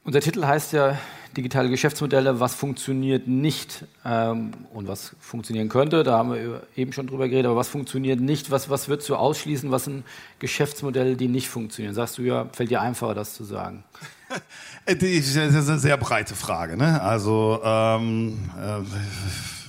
Unser 0.04 0.20
Titel 0.20 0.46
heißt 0.46 0.74
ja 0.74 0.98
digitale 1.38 1.70
Geschäftsmodelle, 1.70 2.40
was 2.40 2.56
funktioniert 2.56 3.28
nicht 3.28 3.86
ähm, 4.06 4.52
und 4.74 4.88
was 4.88 5.16
funktionieren 5.20 5.70
könnte. 5.70 6.04
Da 6.04 6.18
haben 6.18 6.34
wir 6.34 6.64
eben 6.76 6.94
schon 6.94 7.08
drüber 7.08 7.28
geredet, 7.28 7.48
aber 7.48 7.56
was 7.56 7.70
funktioniert 7.70 8.20
nicht? 8.20 8.52
Was, 8.52 8.70
was 8.70 8.88
würdest 8.88 9.10
du 9.10 9.16
ausschließen? 9.16 9.72
Was 9.72 9.86
sind 9.86 10.04
Geschäftsmodelle, 10.40 11.16
die 11.16 11.28
nicht 11.28 11.50
funktionieren? 11.50 11.94
Sagst 11.94 12.18
du 12.18 12.24
ja, 12.24 12.48
fällt 12.54 12.70
dir 12.70 12.82
einfacher, 12.82 13.14
das 13.14 13.34
zu 13.34 13.44
sagen? 13.44 13.84
das 14.86 15.02
ist 15.02 15.38
eine 15.38 15.80
sehr 15.80 15.98
breite 15.98 16.36
Frage. 16.36 16.78
Ne? 16.78 17.02
Also 17.02 17.60
ähm, 17.64 18.40
äh, 18.58 18.82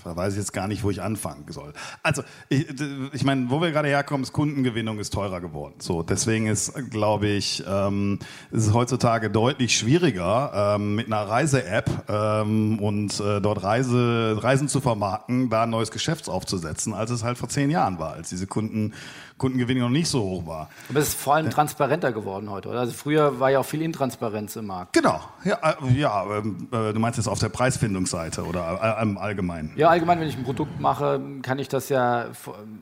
da 0.05 0.17
weiß 0.17 0.35
ich 0.35 0.39
jetzt 0.39 0.53
gar 0.53 0.69
nicht, 0.69 0.85
wo 0.85 0.91
ich 0.91 1.03
anfangen 1.03 1.45
soll. 1.49 1.73
Also, 2.03 2.23
ich, 2.49 2.67
ich 3.13 3.25
meine, 3.25 3.51
wo 3.51 3.61
wir 3.61 3.73
gerade 3.73 3.89
herkommen, 3.89 4.23
ist 4.23 4.33
Kundengewinnung 4.33 4.99
ist 4.99 5.13
teurer 5.13 5.41
geworden. 5.41 5.75
So, 5.79 6.03
deswegen 6.03 6.47
ist, 6.47 6.75
glaube 6.91 7.29
ich, 7.29 7.65
ähm, 7.67 8.19
ist 8.51 8.67
es 8.67 8.75
heutzutage 8.75 9.31
deutlich 9.31 9.77
schwieriger, 9.77 10.77
ähm, 10.77 10.95
mit 10.95 11.07
einer 11.07 11.23
Reise-App 11.23 11.91
ähm, 12.09 12.79
und 12.79 13.19
äh, 13.21 13.41
dort 13.41 13.63
Reise, 13.63 14.39
Reisen 14.41 14.69
zu 14.69 14.81
vermarkten, 14.81 15.51
da 15.51 15.65
ein 15.65 15.71
neues 15.71 15.91
Geschäft 15.91 16.29
aufzusetzen, 16.29 16.95
als 16.95 17.11
es 17.11 17.25
halt 17.25 17.39
vor 17.39 17.49
zehn 17.49 17.71
Jahren 17.71 17.99
war, 17.99 18.13
als 18.13 18.29
diese 18.29 18.47
Kunden 18.47 18.93
Kundengewinnung 19.37 19.85
noch 19.85 19.91
nicht 19.91 20.09
so 20.09 20.23
hoch 20.23 20.47
war. 20.47 20.71
Aber 20.88 21.00
es 21.00 21.09
ist 21.09 21.21
vor 21.21 21.35
allem 21.35 21.50
transparenter 21.50 22.12
geworden 22.12 22.50
heute, 22.50 22.69
oder? 22.69 22.81
Also 22.81 22.93
früher 22.93 23.41
war 23.41 23.50
ja 23.50 23.59
auch 23.59 23.64
viel 23.64 23.83
Intransparenz 23.83 24.55
im 24.55 24.67
Markt. 24.67 24.93
Genau, 24.93 25.21
ja, 25.45 25.59
äh, 25.62 25.93
ja 25.93 26.38
ähm, 26.38 26.69
äh, 26.71 26.93
du 26.93 27.00
meinst 27.00 27.19
jetzt 27.19 27.26
auf 27.26 27.41
der 27.41 27.49
Preisfindungsseite 27.49 28.45
oder 28.45 28.97
äh, 28.99 29.03
im 29.03 29.19
Allgemeinen? 29.19 29.73
Ja, 29.76 29.88
allgemein, 29.88 30.21
wenn 30.21 30.29
ich 30.29 30.37
ein 30.37 30.45
Produkt 30.45 30.79
mache, 30.79 31.21
kann 31.43 31.59
ich 31.59 31.69
das 31.69 31.88
ja 31.88 32.26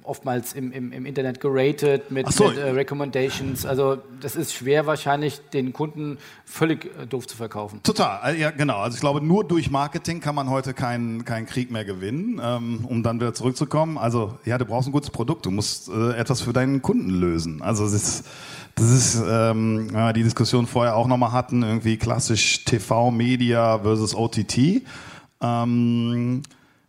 oftmals 0.02 0.52
im, 0.52 0.72
im, 0.72 0.92
im 0.92 1.06
Internet 1.06 1.40
geratet 1.40 2.10
mit, 2.10 2.30
so. 2.30 2.48
mit 2.48 2.58
äh, 2.58 2.70
Recommendations. 2.70 3.64
Also 3.64 3.98
das 4.20 4.36
ist 4.36 4.52
schwer 4.52 4.86
wahrscheinlich, 4.86 5.40
den 5.54 5.72
Kunden 5.72 6.18
völlig 6.44 6.90
doof 7.08 7.26
zu 7.26 7.36
verkaufen. 7.36 7.82
Total, 7.82 8.36
ja 8.36 8.50
genau. 8.50 8.78
Also 8.78 8.96
ich 8.96 9.00
glaube, 9.00 9.22
nur 9.22 9.44
durch 9.44 9.70
Marketing 9.70 10.20
kann 10.20 10.34
man 10.34 10.50
heute 10.50 10.74
keinen 10.74 11.24
keinen 11.24 11.46
Krieg 11.46 11.70
mehr 11.70 11.86
gewinnen, 11.86 12.40
ähm, 12.44 12.84
um 12.86 13.02
dann 13.02 13.20
wieder 13.20 13.32
zurückzukommen. 13.32 13.96
Also 13.96 14.38
ja, 14.44 14.58
du 14.58 14.66
brauchst 14.66 14.88
ein 14.88 14.92
gutes 14.92 15.10
Produkt, 15.10 15.46
du 15.46 15.50
musst 15.50 15.88
etwas 15.88 16.42
für 16.42 16.51
deinen 16.52 16.82
Kunden 16.82 17.10
lösen. 17.10 17.62
Also 17.62 17.84
das 17.84 17.94
ist, 17.94 18.24
das 18.74 18.90
ist 18.90 19.22
ähm, 19.26 19.88
die 20.14 20.22
Diskussion 20.22 20.66
vorher 20.66 20.96
auch 20.96 21.06
nochmal 21.06 21.32
hatten, 21.32 21.62
irgendwie 21.62 21.96
klassisch 21.96 22.64
TV, 22.64 23.10
Media 23.10 23.78
versus 23.78 24.14
OTT. 24.14 24.82
Ähm, 25.40 26.42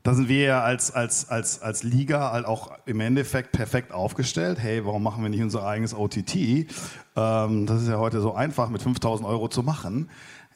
da 0.03 0.13
sind 0.13 0.27
wir 0.27 0.43
ja 0.43 0.62
als, 0.62 0.91
als, 0.91 1.29
als, 1.29 1.62
als 1.62 1.84
Liga 1.84 2.32
halt 2.32 2.46
auch 2.46 2.72
im 2.86 3.00
Endeffekt 3.00 3.53
perfekt 3.53 3.93
aufgestellt. 3.93 4.60
Hey, 4.60 4.86
warum 4.86 5.01
machen 5.01 5.24
wir 5.24 5.29
nicht 5.29 5.41
unser 5.41 5.65
eigenes 5.65 5.93
OTT? 5.93 6.36
Ähm, 6.36 7.65
das 7.65 7.82
ist 7.82 7.88
ja 7.88 7.98
heute 7.98 8.20
so 8.20 8.34
einfach 8.34 8.70
mit 8.70 8.82
5000 8.82 9.27
Euro 9.27 9.48
zu 9.48 9.63
machen. 9.63 10.10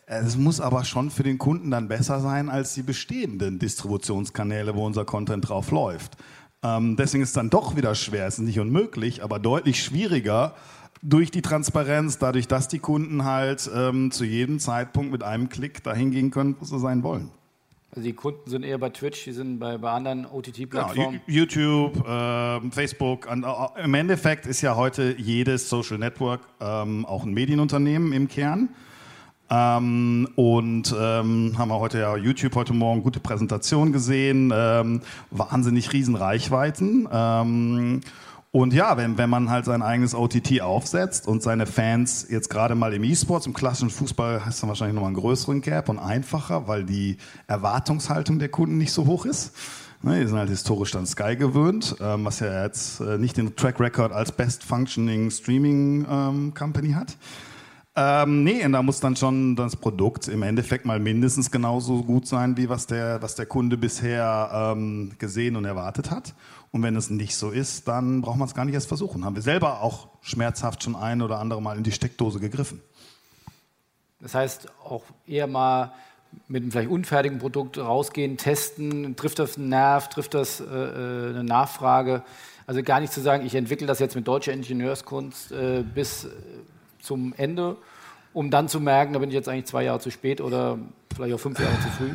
Es 0.06 0.38
muss 0.38 0.62
aber 0.62 0.84
schon 0.84 1.10
für 1.10 1.24
den 1.24 1.38
Kunden 1.38 1.72
dann 1.72 1.88
besser 1.88 2.20
sein 2.20 2.50
als 2.50 2.74
die 2.74 2.82
bestehenden 2.82 3.60
Distributionskanäle, 3.60 4.76
wo 4.76 4.86
unser 4.86 5.06
Content 5.06 5.48
drauf 5.48 5.72
läuft. 5.72 6.18
Ähm, 6.68 6.96
deswegen 6.96 7.24
ist 7.24 7.30
es 7.30 7.36
dann 7.36 7.50
doch 7.50 7.76
wieder 7.76 7.96
schwer. 7.96 8.28
Es 8.28 8.40
ist 8.40 8.46
nicht 8.46 8.60
unmöglich, 8.60 9.24
aber 9.24 9.40
deutlich 9.40 9.84
schwieriger 9.84 10.56
durch 11.02 11.32
die 11.32 11.42
Transparenz, 11.42 12.18
dadurch, 12.18 12.48
dass 12.48 12.68
die 12.68 12.80
Kunden 12.80 13.24
halt 13.24 13.70
ähm, 13.74 14.12
zu 14.12 14.26
jedem 14.26 14.60
Zeitpunkt 14.60 15.12
mit 15.12 15.24
einem 15.24 15.50
Klick 15.50 15.84
dahin 15.84 16.12
gehen 16.12 16.32
können, 16.32 16.56
wo 16.60 16.66
sie 16.66 16.80
sein 16.80 17.04
wollen. 17.04 17.30
Also 17.92 18.06
die 18.06 18.14
Kunden 18.14 18.50
sind 18.50 18.64
eher 18.64 18.78
bei 18.78 18.90
Twitch, 18.90 19.24
die 19.24 19.32
sind 19.32 19.60
bei, 19.60 19.78
bei 19.78 19.90
anderen 19.90 20.26
OTT-Plattformen. 20.26 21.22
Genau, 21.26 21.38
YouTube, 21.40 22.08
äh, 22.08 22.72
Facebook. 22.72 23.32
Und, 23.32 23.44
äh, 23.44 23.84
Im 23.84 23.94
Endeffekt 23.94 24.46
ist 24.46 24.62
ja 24.62 24.76
heute 24.76 25.16
jedes 25.18 25.70
Social 25.70 25.98
Network 25.98 26.42
ähm, 26.60 27.06
auch 27.06 27.24
ein 27.24 27.34
Medienunternehmen 27.34 28.12
im 28.12 28.28
Kern. 28.28 28.70
Ähm, 29.50 30.28
und 30.36 30.94
ähm, 31.00 31.56
haben 31.58 31.70
wir 31.70 31.80
heute 31.80 32.00
ja 32.00 32.18
YouTube 32.18 32.56
heute 32.56 32.74
Morgen 32.74 33.04
gute 33.04 33.20
Präsentation 33.20 33.92
gesehen, 33.92 34.52
ähm, 34.54 35.02
wahnsinnig 35.32 35.94
riesen 35.94 36.16
Reichweiten. 36.16 37.08
Ähm, 37.12 38.02
und 38.52 38.74
ja, 38.74 38.98
wenn, 38.98 39.18
wenn 39.18 39.30
man 39.30 39.50
halt 39.50 39.66
sein 39.66 39.82
eigenes 39.82 40.16
OTT 40.16 40.62
aufsetzt 40.62 41.28
und 41.28 41.44
seine 41.44 41.66
Fans 41.66 42.28
jetzt 42.30 42.50
gerade 42.50 42.76
mal 42.76 42.94
im 42.94 43.04
E-Sports, 43.04 43.46
im 43.46 43.54
klassischen 43.54 43.90
Fußball 43.90 44.46
hast 44.46 44.64
du 44.64 44.68
wahrscheinlich 44.68 44.96
nochmal 44.96 45.10
einen 45.10 45.18
größeren 45.18 45.62
Gap 45.62 45.90
und 45.90 46.00
einfacher, 46.00 46.68
weil 46.68 46.84
die 46.84 47.18
Erwartungshaltung 47.48 48.40
der 48.40 48.50
Kunden 48.50 48.78
nicht 48.78 48.92
so 48.92 49.06
hoch 49.06 49.26
ist. 49.26 49.54
Ne, 50.02 50.20
die 50.22 50.28
sind 50.28 50.38
halt 50.38 50.50
historisch 50.50 50.92
dann 50.92 51.08
Sky 51.08 51.36
gewöhnt, 51.36 51.96
ähm, 52.00 52.24
was 52.24 52.40
ja 52.40 52.64
jetzt 52.64 53.00
äh, 53.00 53.18
nicht 53.18 53.36
den 53.36 53.56
Track 53.56 53.80
Record 53.80 54.12
als 54.12 54.32
Best 54.32 54.64
Functioning 54.64 55.32
Streaming 55.32 56.06
ähm, 56.10 56.54
Company 56.54 56.92
hat. 56.92 57.18
Ähm, 58.00 58.44
nee, 58.44 58.64
und 58.64 58.74
da 58.74 58.84
muss 58.84 59.00
dann 59.00 59.16
schon 59.16 59.56
das 59.56 59.76
Produkt 59.76 60.28
im 60.28 60.44
Endeffekt 60.44 60.86
mal 60.86 61.00
mindestens 61.00 61.50
genauso 61.50 62.04
gut 62.04 62.28
sein, 62.28 62.56
wie 62.56 62.70
was 62.70 62.86
der, 62.86 63.24
was 63.24 63.34
der 63.34 63.48
Kunde 63.48 63.76
bisher 63.76 64.52
ähm, 64.54 65.14
gesehen 65.18 65.56
und 65.56 65.66
erwartet 65.66 66.12
hat. 66.12 66.36
Und 66.72 66.84
wenn 66.84 66.96
es 66.96 67.10
nicht 67.10 67.36
so 67.36 67.50
ist, 67.50 67.88
dann 67.88 68.22
braucht 68.22 68.38
man 68.38 68.48
es 68.48 68.54
gar 68.54 68.66
nicht 68.66 68.76
erst 68.76 68.88
versuchen. 68.88 69.26
Haben 69.26 69.34
wir 69.34 69.42
selber 69.42 69.82
auch 69.82 70.10
schmerzhaft 70.22 70.84
schon 70.84 70.96
ein 70.96 71.24
oder 71.24 71.40
andere 71.40 71.60
Mal 71.60 71.76
in 71.76 71.84
die 71.84 71.92
Steckdose 71.92 72.40
gegriffen. 72.40 72.84
Das 74.20 74.36
heißt, 74.36 74.68
auch 74.84 75.02
eher 75.26 75.48
mal 75.48 75.92
mit 76.48 76.62
einem 76.62 76.72
vielleicht 76.72 76.92
unfertigen 76.92 77.40
Produkt 77.40 77.80
rausgehen, 77.80 78.38
testen, 78.38 79.16
trifft 79.16 79.40
das 79.40 79.58
einen 79.58 79.70
Nerv, 79.70 80.10
trifft 80.10 80.36
das 80.36 80.60
äh, 80.60 80.66
äh 80.66 81.30
eine 81.30 81.44
Nachfrage. 81.44 82.22
Also 82.68 82.84
gar 82.84 83.00
nicht 83.00 83.12
zu 83.12 83.22
sagen, 83.22 83.44
ich 83.44 83.56
entwickle 83.56 83.88
das 83.88 83.98
jetzt 83.98 84.16
mit 84.16 84.28
deutscher 84.28 84.54
Ingenieurskunst 84.54 85.52
äh, 85.52 85.84
bis 85.84 86.28
zum 87.08 87.34
Ende, 87.38 87.78
um 88.34 88.52
dann 88.52 88.68
zu 88.68 88.80
merken, 88.80 89.14
da 89.14 89.20
bin 89.20 89.30
ich 89.30 89.36
jetzt 89.36 89.50
eigentlich 89.50 89.66
zwei 89.66 89.84
Jahre 89.84 90.00
zu 90.00 90.12
spät 90.12 90.42
oder 90.42 90.78
vielleicht 91.16 91.34
auch 91.34 91.40
fünf 91.40 91.60
Jahre 91.60 91.74
zu 91.82 91.90
früh? 91.90 92.12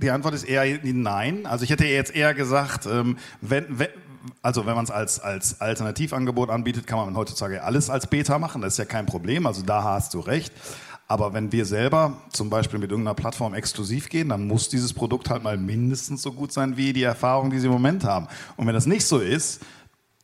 Die 0.00 0.10
Antwort 0.10 0.34
ist 0.34 0.44
eher 0.44 0.78
nein. 0.82 1.46
Also 1.46 1.64
ich 1.64 1.70
hätte 1.70 1.86
jetzt 1.86 2.14
eher 2.14 2.34
gesagt, 2.34 2.86
ähm, 2.86 3.16
wenn, 3.40 3.78
wenn 3.78 3.88
also 4.42 4.66
wenn 4.66 4.74
man 4.74 4.84
es 4.84 4.90
als, 4.90 5.20
als 5.20 5.60
Alternativangebot 5.60 6.50
anbietet, 6.50 6.86
kann 6.86 6.98
man 6.98 7.16
heutzutage 7.16 7.62
alles 7.62 7.90
als 7.90 8.08
Beta 8.08 8.38
machen. 8.38 8.62
Das 8.62 8.74
ist 8.74 8.78
ja 8.78 8.84
kein 8.84 9.06
Problem. 9.06 9.46
Also 9.46 9.62
da 9.62 9.84
hast 9.84 10.14
du 10.14 10.20
recht. 10.20 10.52
Aber 11.08 11.32
wenn 11.32 11.52
wir 11.52 11.64
selber 11.64 12.16
zum 12.32 12.50
Beispiel 12.50 12.80
mit 12.80 12.90
irgendeiner 12.90 13.14
Plattform 13.14 13.54
exklusiv 13.54 14.08
gehen, 14.08 14.28
dann 14.28 14.48
muss 14.48 14.68
dieses 14.68 14.92
Produkt 14.92 15.30
halt 15.30 15.44
mal 15.44 15.56
mindestens 15.56 16.22
so 16.22 16.32
gut 16.32 16.52
sein 16.52 16.76
wie 16.76 16.92
die 16.92 17.04
Erfahrung, 17.04 17.50
die 17.50 17.60
sie 17.60 17.66
im 17.66 17.72
Moment 17.72 18.02
haben. 18.02 18.26
Und 18.56 18.66
wenn 18.66 18.74
das 18.74 18.86
nicht 18.86 19.06
so 19.06 19.18
ist, 19.18 19.62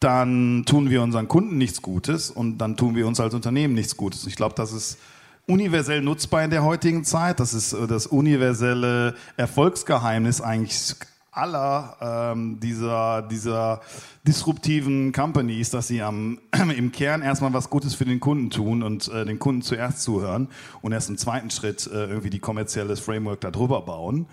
dann 0.02 0.64
tun 0.66 0.90
wir 0.90 1.02
unseren 1.02 1.28
Kunden 1.28 1.58
nichts 1.58 1.82
Gutes 1.82 2.30
und 2.30 2.58
dann 2.58 2.76
tun 2.76 2.94
wir 2.94 3.06
uns 3.06 3.20
als 3.20 3.34
Unternehmen 3.34 3.74
nichts 3.74 3.96
Gutes. 3.96 4.26
Ich 4.26 4.36
glaube, 4.36 4.54
das 4.56 4.72
ist 4.72 4.98
universell 5.46 6.02
nutzbar 6.02 6.44
in 6.44 6.50
der 6.50 6.64
heutigen 6.64 7.04
Zeit. 7.04 7.40
Das 7.40 7.54
ist 7.54 7.72
äh, 7.72 7.86
das 7.86 8.06
universelle 8.06 9.14
Erfolgsgeheimnis 9.36 10.40
eigentlich 10.40 10.94
aller 11.32 11.96
ähm, 12.00 12.60
dieser, 12.60 13.22
dieser 13.22 13.80
disruptiven 14.22 15.12
Companies, 15.12 15.70
dass 15.70 15.88
sie 15.88 16.02
am, 16.02 16.38
im 16.76 16.92
Kern 16.92 17.22
erstmal 17.22 17.52
was 17.54 17.70
Gutes 17.70 17.94
für 17.94 18.04
den 18.04 18.20
Kunden 18.20 18.50
tun 18.50 18.82
und 18.82 19.08
äh, 19.08 19.24
den 19.24 19.38
Kunden 19.38 19.62
zuerst 19.62 20.02
zuhören 20.02 20.48
und 20.82 20.92
erst 20.92 21.08
im 21.08 21.16
zweiten 21.16 21.50
Schritt 21.50 21.86
äh, 21.86 22.04
irgendwie 22.04 22.30
die 22.30 22.38
kommerzielles 22.38 23.00
Framework 23.00 23.40
darüber 23.40 23.80
bauen. 23.80 24.26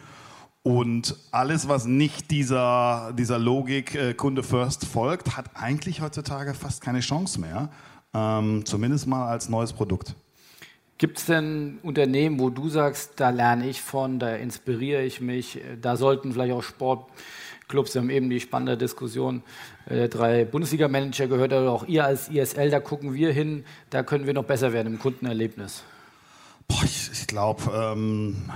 Und 0.61 1.15
alles, 1.31 1.69
was 1.69 1.85
nicht 1.85 2.31
dieser, 2.31 3.13
dieser 3.17 3.39
Logik 3.39 3.95
äh, 3.95 4.13
Kunde 4.13 4.43
First 4.43 4.85
folgt, 4.85 5.37
hat 5.37 5.45
eigentlich 5.55 6.01
heutzutage 6.01 6.53
fast 6.53 6.81
keine 6.81 6.99
Chance 6.99 7.39
mehr. 7.39 7.69
Ähm, 8.13 8.65
zumindest 8.65 9.07
mal 9.07 9.27
als 9.27 9.49
neues 9.49 9.71
Produkt. 9.71 10.15
Gibt 10.97 11.19
es 11.19 11.27
denn 11.27 11.79
Unternehmen, 11.81 12.39
wo 12.39 12.49
du 12.49 12.67
sagst, 12.67 13.13
da 13.17 13.29
lerne 13.29 13.69
ich 13.69 13.81
von, 13.81 14.19
da 14.19 14.35
inspiriere 14.35 15.03
ich 15.03 15.21
mich, 15.21 15.61
da 15.81 15.95
sollten 15.95 16.33
vielleicht 16.33 16.51
auch 16.51 16.63
Sport 16.63 17.05
Clubs. 17.69 17.93
Wir 17.93 18.01
haben 18.01 18.09
eben 18.09 18.29
die 18.29 18.41
spannende 18.41 18.75
Diskussion 18.75 19.43
äh, 19.85 20.09
drei 20.09 20.43
Bundesliga-Manager 20.43 21.27
gehört, 21.27 21.53
aber 21.53 21.71
auch 21.71 21.87
ihr 21.87 22.03
als 22.03 22.27
ISL, 22.27 22.69
da 22.69 22.81
gucken 22.81 23.13
wir 23.13 23.31
hin, 23.31 23.63
da 23.91 24.03
können 24.03 24.25
wir 24.25 24.33
noch 24.33 24.43
besser 24.43 24.73
werden 24.73 24.93
im 24.93 24.99
Kundenerlebnis. 24.99 25.83
Boah, 26.67 26.83
ich, 26.83 27.09
ich 27.13 27.27
glaube, 27.27 27.71
ähm, 27.73 28.49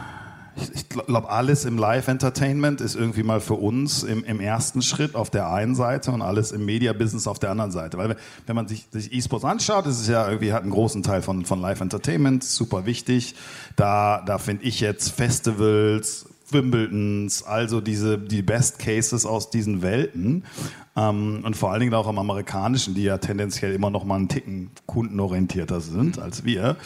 ich, 0.55 0.71
ich 0.73 0.89
glaube, 0.89 1.29
alles 1.29 1.65
im 1.65 1.77
Live-Entertainment 1.77 2.81
ist 2.81 2.95
irgendwie 2.95 3.23
mal 3.23 3.39
für 3.39 3.55
uns 3.55 4.03
im, 4.03 4.23
im, 4.23 4.39
ersten 4.39 4.81
Schritt 4.81 5.15
auf 5.15 5.29
der 5.29 5.51
einen 5.51 5.75
Seite 5.75 6.11
und 6.11 6.21
alles 6.21 6.51
im 6.51 6.65
Media-Business 6.65 7.27
auf 7.27 7.39
der 7.39 7.51
anderen 7.51 7.71
Seite. 7.71 7.97
Weil 7.97 8.15
wenn 8.45 8.55
man 8.55 8.67
sich, 8.67 8.87
sich 8.91 9.11
E-Sports 9.13 9.45
anschaut, 9.45 9.85
ist 9.87 10.01
es 10.01 10.07
ja 10.07 10.27
irgendwie 10.27 10.53
hat 10.53 10.63
einen 10.63 10.71
großen 10.71 11.03
Teil 11.03 11.21
von, 11.21 11.45
von 11.45 11.59
Live-Entertainment, 11.59 12.43
super 12.43 12.85
wichtig. 12.85 13.35
Da, 13.75 14.21
da 14.25 14.37
finde 14.37 14.65
ich 14.65 14.79
jetzt 14.79 15.09
Festivals, 15.09 16.25
Wimbledons, 16.49 17.43
also 17.43 17.81
diese, 17.81 18.17
die 18.17 18.41
Best 18.41 18.79
Cases 18.79 19.25
aus 19.25 19.49
diesen 19.49 19.81
Welten. 19.81 20.43
Ähm, 20.95 21.41
und 21.43 21.55
vor 21.57 21.71
allen 21.71 21.81
Dingen 21.81 21.93
auch 21.93 22.07
am 22.07 22.19
amerikanischen, 22.19 22.93
die 22.93 23.03
ja 23.03 23.17
tendenziell 23.17 23.73
immer 23.73 23.89
noch 23.89 24.05
mal 24.05 24.15
einen 24.15 24.29
Ticken 24.29 24.69
kundenorientierter 24.85 25.81
sind 25.81 26.19
als 26.19 26.45
wir. 26.45 26.77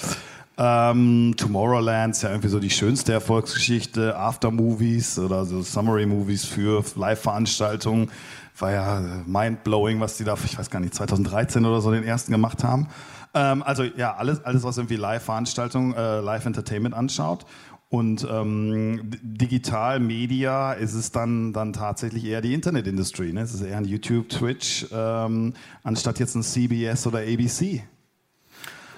Ähm, 0.59 1.35
Tomorrowland 1.37 2.15
ist 2.15 2.23
ja 2.23 2.29
irgendwie 2.29 2.49
so 2.49 2.59
die 2.59 2.69
schönste 2.69 3.13
Erfolgsgeschichte. 3.13 4.17
Aftermovies 4.17 5.19
oder 5.19 5.45
so 5.45 5.61
Summary-Movies 5.61 6.45
für 6.45 6.83
Live-Veranstaltungen. 6.95 8.09
War 8.57 8.71
ja 8.71 9.01
mindblowing, 9.27 9.99
was 9.99 10.17
die 10.17 10.23
da, 10.23 10.35
ich 10.43 10.57
weiß 10.57 10.71
gar 10.71 10.79
nicht, 10.79 10.95
2013 10.95 11.63
oder 11.63 11.79
so 11.79 11.91
den 11.91 12.03
ersten 12.03 12.31
gemacht 12.31 12.63
haben. 12.63 12.87
Ähm, 13.35 13.61
also 13.61 13.83
ja, 13.83 14.15
alles, 14.15 14.43
alles 14.43 14.63
was 14.63 14.77
irgendwie 14.77 14.95
Live-Veranstaltungen, 14.95 15.93
äh, 15.93 16.21
Live-Entertainment 16.21 16.95
anschaut. 16.95 17.45
Und 17.89 18.27
ähm, 18.29 19.11
digital 19.21 19.99
Media 19.99 20.73
ist 20.73 20.93
es 20.93 21.11
dann, 21.11 21.53
dann 21.53 21.71
tatsächlich 21.71 22.25
eher 22.25 22.41
die 22.41 22.53
Internetindustrie. 22.53 23.31
Ne? 23.31 23.41
Es 23.41 23.53
ist 23.53 23.61
eher 23.61 23.77
ein 23.77 23.85
YouTube, 23.85 24.27
Twitch, 24.27 24.87
ähm, 24.91 25.53
anstatt 25.83 26.19
jetzt 26.19 26.35
ein 26.35 26.43
CBS 26.43 27.07
oder 27.07 27.19
ABC. 27.19 27.83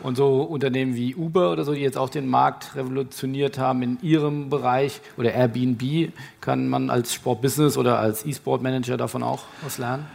Und 0.01 0.15
so 0.15 0.43
Unternehmen 0.43 0.95
wie 0.95 1.15
Uber 1.15 1.51
oder 1.51 1.63
so, 1.63 1.73
die 1.73 1.81
jetzt 1.81 1.97
auch 1.97 2.09
den 2.09 2.27
Markt 2.27 2.75
revolutioniert 2.75 3.57
haben 3.57 3.81
in 3.81 3.97
ihrem 4.01 4.49
Bereich 4.49 5.01
oder 5.17 5.33
Airbnb, 5.33 6.11
kann 6.41 6.69
man 6.69 6.89
als 6.89 7.13
Sportbusiness 7.13 7.77
oder 7.77 7.99
als 7.99 8.25
E-Sport-Manager 8.25 8.97
davon 8.97 9.23
auch 9.23 9.43
was 9.61 9.77
lernen? 9.77 10.05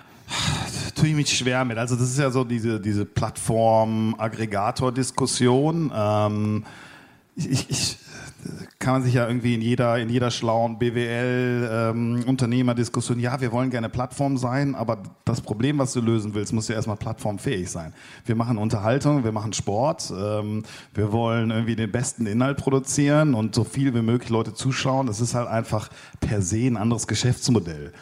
tue 0.95 1.09
ich 1.09 1.14
mich 1.14 1.37
schwer 1.37 1.64
mit. 1.64 1.76
Also 1.79 1.97
das 1.97 2.11
ist 2.11 2.19
ja 2.19 2.31
so 2.31 2.45
diese, 2.45 2.79
diese 2.81 3.05
Plattform-Aggregator-Diskussion. 3.05 5.93
Ähm, 5.95 6.64
ich, 7.37 7.69
ich, 7.69 7.99
kann 8.79 8.95
man 8.95 9.03
sich 9.03 9.15
ja 9.15 9.27
irgendwie 9.27 9.55
in 9.55 9.61
jeder, 9.61 9.99
in 9.99 10.09
jeder 10.09 10.31
schlauen 10.31 10.79
BWL, 10.79 11.69
ähm, 11.71 12.25
Unternehmerdiskussion, 12.27 13.19
ja, 13.19 13.41
wir 13.41 13.53
wollen 13.53 13.71
gerne 13.71 13.89
Plattform 13.89 14.37
sein, 14.37 14.75
aber 14.75 15.03
das 15.25 15.41
Problem, 15.41 15.79
was 15.79 15.93
du 15.93 16.01
lösen 16.01 16.35
willst, 16.35 16.53
muss 16.53 16.69
ja 16.69 16.75
erstmal 16.75 16.97
plattformfähig 16.97 17.71
sein. 17.71 17.93
Wir 18.27 18.35
machen 18.35 18.59
Unterhaltung, 18.59 19.25
wir 19.25 19.33
machen 19.33 19.53
Sport, 19.53 20.13
ähm, 20.17 20.65
wir 20.95 21.13
wollen 21.13 21.51
irgendwie 21.51 21.77
den 21.77 21.91
besten 21.91 22.27
Inhalt 22.27 22.59
produzieren 22.59 23.35
und 23.35 23.55
so 23.55 23.65
viel 23.65 23.95
wie 23.95 24.03
möglich 24.03 24.31
Leute 24.31 24.55
zuschauen. 24.55 25.07
Das 25.07 25.21
ist 25.21 25.35
halt 25.35 25.49
einfach 25.49 25.89
per 26.21 26.43
se 26.43 26.67
ein 26.67 26.77
anderes 26.77 27.07
Geschäftsmodell. 27.07 27.93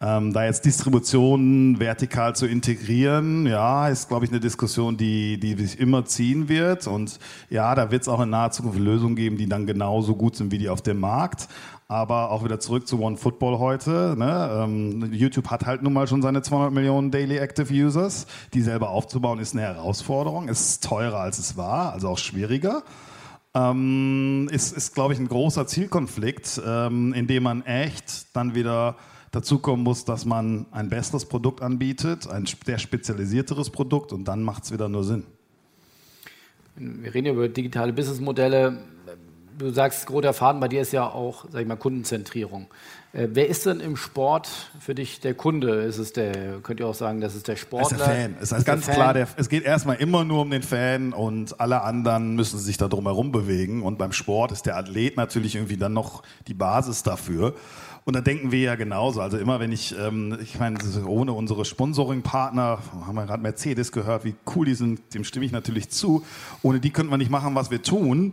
Ähm, 0.00 0.32
da 0.32 0.44
jetzt 0.44 0.64
Distribution 0.64 1.80
vertikal 1.80 2.36
zu 2.36 2.46
integrieren, 2.46 3.46
ja, 3.46 3.88
ist, 3.88 4.08
glaube 4.08 4.24
ich, 4.24 4.30
eine 4.30 4.38
Diskussion, 4.38 4.96
die, 4.96 5.40
die 5.40 5.54
sich 5.54 5.80
immer 5.80 6.04
ziehen 6.04 6.48
wird. 6.48 6.86
Und 6.86 7.18
ja, 7.50 7.74
da 7.74 7.90
wird 7.90 8.02
es 8.02 8.08
auch 8.08 8.20
in 8.20 8.30
naher 8.30 8.52
Zukunft 8.52 8.78
Lösungen 8.78 9.16
geben, 9.16 9.36
die 9.36 9.48
dann 9.48 9.66
genauso 9.66 10.14
gut 10.14 10.36
sind 10.36 10.52
wie 10.52 10.58
die 10.58 10.68
auf 10.68 10.82
dem 10.82 11.00
Markt. 11.00 11.48
Aber 11.88 12.30
auch 12.30 12.44
wieder 12.44 12.60
zurück 12.60 12.86
zu 12.86 13.00
One 13.00 13.16
Football 13.16 13.58
heute. 13.58 14.14
Ne? 14.16 14.50
Ähm, 14.52 15.12
YouTube 15.12 15.48
hat 15.50 15.66
halt 15.66 15.82
nun 15.82 15.94
mal 15.94 16.06
schon 16.06 16.22
seine 16.22 16.42
200 16.42 16.72
Millionen 16.72 17.10
Daily 17.10 17.38
Active 17.38 17.72
Users. 17.72 18.28
Die 18.54 18.62
selber 18.62 18.90
aufzubauen 18.90 19.40
ist 19.40 19.54
eine 19.54 19.62
Herausforderung. 19.62 20.48
Ist 20.48 20.84
teurer 20.84 21.18
als 21.18 21.40
es 21.40 21.56
war, 21.56 21.92
also 21.92 22.10
auch 22.10 22.18
schwieriger. 22.18 22.84
Ähm, 23.54 24.48
ist, 24.52 24.76
ist 24.76 24.94
glaube 24.94 25.14
ich, 25.14 25.18
ein 25.18 25.26
großer 25.26 25.66
Zielkonflikt, 25.66 26.60
ähm, 26.64 27.14
in 27.14 27.26
dem 27.26 27.42
man 27.42 27.64
echt 27.64 28.36
dann 28.36 28.54
wieder 28.54 28.94
dazu 29.30 29.58
kommen 29.58 29.82
muss, 29.82 30.04
dass 30.04 30.24
man 30.24 30.66
ein 30.70 30.88
besseres 30.88 31.26
Produkt 31.26 31.62
anbietet, 31.62 32.28
ein 32.28 32.46
sehr 32.46 32.78
spezialisierteres 32.78 33.70
Produkt 33.70 34.12
und 34.12 34.24
dann 34.26 34.42
macht 34.42 34.64
es 34.64 34.72
wieder 34.72 34.88
nur 34.88 35.04
Sinn. 35.04 35.24
Wir 36.76 37.12
reden 37.12 37.26
ja 37.26 37.32
über 37.32 37.48
digitale 37.48 37.92
Businessmodelle. 37.92 38.78
Du 39.58 39.70
sagst, 39.70 40.08
roter 40.10 40.32
Faden 40.32 40.60
bei 40.60 40.68
dir 40.68 40.80
ist 40.80 40.92
ja 40.92 41.08
auch, 41.08 41.46
sag 41.50 41.62
ich 41.62 41.66
mal, 41.66 41.74
Kundenzentrierung. 41.74 42.68
Äh, 43.12 43.28
wer 43.32 43.48
ist 43.48 43.66
denn 43.66 43.80
im 43.80 43.96
Sport 43.96 44.48
für 44.78 44.94
dich 44.94 45.18
der 45.18 45.34
Kunde? 45.34 45.82
Ist 45.82 45.98
es 45.98 46.12
der, 46.12 46.60
könnt 46.62 46.78
ihr 46.78 46.86
auch 46.86 46.94
sagen, 46.94 47.20
das 47.20 47.34
ist 47.34 47.48
der 47.48 47.56
Sportler? 47.56 47.98
ist 47.98 48.06
der 48.06 48.14
Fan. 48.14 48.36
Es 48.40 48.52
ist 48.52 48.64
ganz 48.64 48.86
klar, 48.86 49.14
der, 49.14 49.26
es 49.36 49.48
geht 49.48 49.64
erstmal 49.64 49.96
immer 49.96 50.24
nur 50.24 50.42
um 50.42 50.50
den 50.50 50.62
Fan 50.62 51.12
und 51.12 51.58
alle 51.58 51.82
anderen 51.82 52.36
müssen 52.36 52.58
sich 52.58 52.76
da 52.76 52.86
drum 52.86 53.06
herum 53.06 53.32
bewegen. 53.32 53.82
Und 53.82 53.98
beim 53.98 54.12
Sport 54.12 54.52
ist 54.52 54.66
der 54.66 54.76
Athlet 54.76 55.16
natürlich 55.16 55.56
irgendwie 55.56 55.76
dann 55.78 55.94
noch 55.94 56.22
die 56.46 56.54
Basis 56.54 57.02
dafür. 57.02 57.54
Und 58.08 58.14
da 58.14 58.22
denken 58.22 58.52
wir 58.52 58.60
ja 58.60 58.74
genauso. 58.74 59.20
Also 59.20 59.36
immer 59.36 59.60
wenn 59.60 59.70
ich, 59.70 59.94
ähm, 59.94 60.38
ich 60.40 60.58
meine, 60.58 60.78
ohne 61.04 61.34
unsere 61.34 61.66
Sponsoring-Partner, 61.66 62.78
haben 63.06 63.14
wir 63.14 63.26
gerade 63.26 63.42
Mercedes 63.42 63.92
gehört, 63.92 64.24
wie 64.24 64.34
cool 64.56 64.64
die 64.64 64.72
sind, 64.72 65.12
dem 65.12 65.24
stimme 65.24 65.44
ich 65.44 65.52
natürlich 65.52 65.90
zu. 65.90 66.24
Ohne 66.62 66.80
die 66.80 66.88
könnten 66.88 67.12
wir 67.12 67.18
nicht 67.18 67.30
machen, 67.30 67.54
was 67.54 67.70
wir 67.70 67.82
tun. 67.82 68.32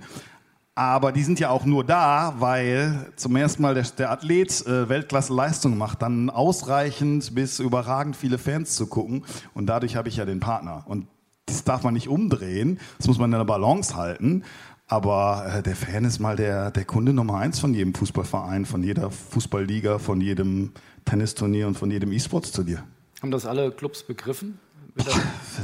Aber 0.75 1.11
die 1.11 1.23
sind 1.23 1.41
ja 1.41 1.49
auch 1.49 1.65
nur 1.65 1.83
da, 1.83 2.35
weil 2.39 3.11
zum 3.17 3.35
ersten 3.35 3.63
Mal 3.63 3.73
der, 3.73 3.83
der 3.83 4.11
Athlet 4.11 4.65
äh, 4.65 4.87
Weltklasse-Leistung 4.87 5.77
macht, 5.77 6.01
dann 6.01 6.29
ausreichend 6.29 7.35
bis 7.35 7.59
überragend 7.59 8.15
viele 8.15 8.37
Fans 8.37 8.77
zu 8.77 8.87
gucken. 8.87 9.25
Und 9.53 9.65
dadurch 9.65 9.97
habe 9.97 10.07
ich 10.07 10.15
ja 10.15 10.23
den 10.23 10.39
Partner. 10.39 10.85
Und 10.87 11.05
das 11.47 11.65
darf 11.65 11.83
man 11.83 11.95
nicht 11.95 12.07
umdrehen. 12.07 12.79
Das 12.97 13.07
muss 13.07 13.19
man 13.19 13.29
in 13.33 13.37
der 13.37 13.43
Balance 13.43 13.97
halten. 13.97 14.43
Aber 14.87 15.45
äh, 15.47 15.63
der 15.63 15.75
Fan 15.75 16.05
ist 16.05 16.19
mal 16.19 16.35
der, 16.35 16.71
der 16.71 16.85
Kunde 16.85 17.11
Nummer 17.13 17.37
eins 17.37 17.59
von 17.59 17.73
jedem 17.73 17.93
Fußballverein, 17.95 18.65
von 18.65 18.83
jeder 18.83 19.09
Fußballliga, 19.09 19.97
von 19.97 20.21
jedem 20.21 20.71
Tennisturnier 21.05 21.67
und 21.67 21.77
von 21.77 21.89
jedem 21.89 22.11
E-Sports-Turnier. 22.11 22.83
Haben 23.21 23.31
das 23.31 23.45
alle 23.45 23.71
Clubs 23.71 24.03
begriffen? 24.03 24.59
Boah, 24.95 25.05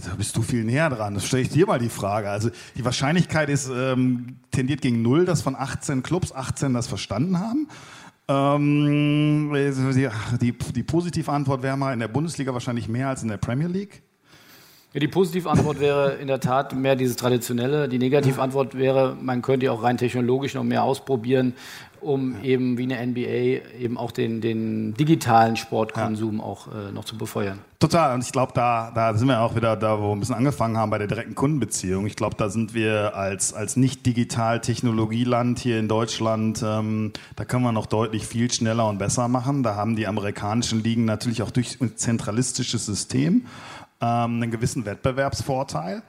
da 0.06 0.16
bist 0.16 0.36
du 0.36 0.42
viel 0.42 0.64
näher 0.64 0.90
dran. 0.90 1.14
Das 1.14 1.26
stelle 1.26 1.44
ich 1.44 1.50
dir 1.50 1.66
mal 1.66 1.80
die 1.80 1.90
Frage. 1.90 2.30
Also 2.30 2.50
die 2.76 2.84
Wahrscheinlichkeit 2.84 3.50
ist 3.50 3.70
ähm, 3.74 4.38
tendiert 4.52 4.82
gegen 4.82 5.02
null, 5.02 5.26
dass 5.26 5.42
von 5.42 5.56
18 5.56 6.04
Clubs 6.04 6.34
18 6.34 6.74
das 6.74 6.88
verstanden 6.88 7.40
haben. 7.40 7.68
Ähm, 8.28 9.52
die, 9.54 10.10
die, 10.42 10.52
die 10.74 10.84
positive 10.84 11.32
Antwort 11.32 11.64
wäre 11.64 11.78
mal 11.78 11.94
in 11.94 12.00
der 12.00 12.08
Bundesliga 12.08 12.54
wahrscheinlich 12.54 12.90
mehr 12.90 13.10
als 13.10 13.24
in 13.24 13.30
der 13.30 13.38
Premier 13.38 13.68
League. 13.68 14.04
Ja, 14.94 15.00
die 15.00 15.08
Positivantwort 15.08 15.80
wäre 15.80 16.16
in 16.16 16.28
der 16.28 16.42
Tat 16.42 16.76
mehr 16.76 16.98
dieses 16.98 17.16
Traditionelle. 17.16 17.88
Die 17.88 17.98
Negativantwort 17.98 18.78
wäre, 18.78 19.16
man 19.22 19.42
könnte 19.42 19.68
ja 19.68 19.72
auch 19.72 19.84
rein 19.84 19.98
technologisch 19.98 20.54
noch 20.54 20.66
mehr 20.66 20.84
ausprobieren, 20.84 21.54
um 22.02 22.44
eben 22.44 22.78
wie 22.78 22.84
eine 22.84 23.08
NBA 23.08 23.80
eben 23.80 23.98
auch 23.98 24.12
den, 24.12 24.42
den 24.42 24.94
digitalen 24.96 25.56
Sportkonsum 25.56 26.40
ja. 26.40 26.44
auch 26.44 26.68
äh, 26.68 26.92
noch 26.92 27.06
zu 27.06 27.18
befeuern. 27.18 27.60
Total. 27.80 28.14
Und 28.14 28.24
ich 28.26 28.34
glaube, 28.34 28.52
da, 28.54 28.92
da 28.94 29.14
sind 29.14 29.30
wir 29.30 29.40
auch 29.40 29.56
wieder 29.56 29.78
da, 29.78 29.98
wo 29.98 30.10
wir 30.10 30.12
ein 30.12 30.20
bisschen 30.20 30.36
angefangen 30.36 30.78
haben 30.78 30.90
bei 30.90 30.98
der 30.98 31.08
direkten 31.08 31.36
Kundenbeziehung. 31.36 32.06
Ich 32.06 32.18
glaube, 32.18 32.36
da 32.36 32.50
sind 32.50 32.74
wir 32.74 33.16
als, 33.16 33.54
als 33.54 33.78
nicht 33.78 34.06
digital 34.06 34.60
Technologieland 34.60 35.60
hier 35.60 35.80
in 35.80 35.88
Deutschland, 35.88 36.62
ähm, 36.66 37.14
da 37.38 37.46
können 37.46 37.64
wir 37.64 37.72
noch 37.72 37.86
deutlich 37.86 38.28
viel 38.28 38.52
schneller 38.52 38.90
und 38.90 38.98
besser 38.98 39.30
machen. 39.30 39.64
Da 39.64 39.76
haben 39.76 39.96
die 39.96 40.06
amerikanischen 40.06 40.84
Ligen 40.84 41.06
natürlich 41.06 41.44
auch 41.44 41.52
durch 41.52 41.80
ein 41.80 41.96
zentralistisches 41.96 42.86
System 42.86 43.46
ähm, 44.02 44.42
einen 44.42 44.52
gewissen 44.52 44.86
Wettbewerbsvorteil. 44.86 46.02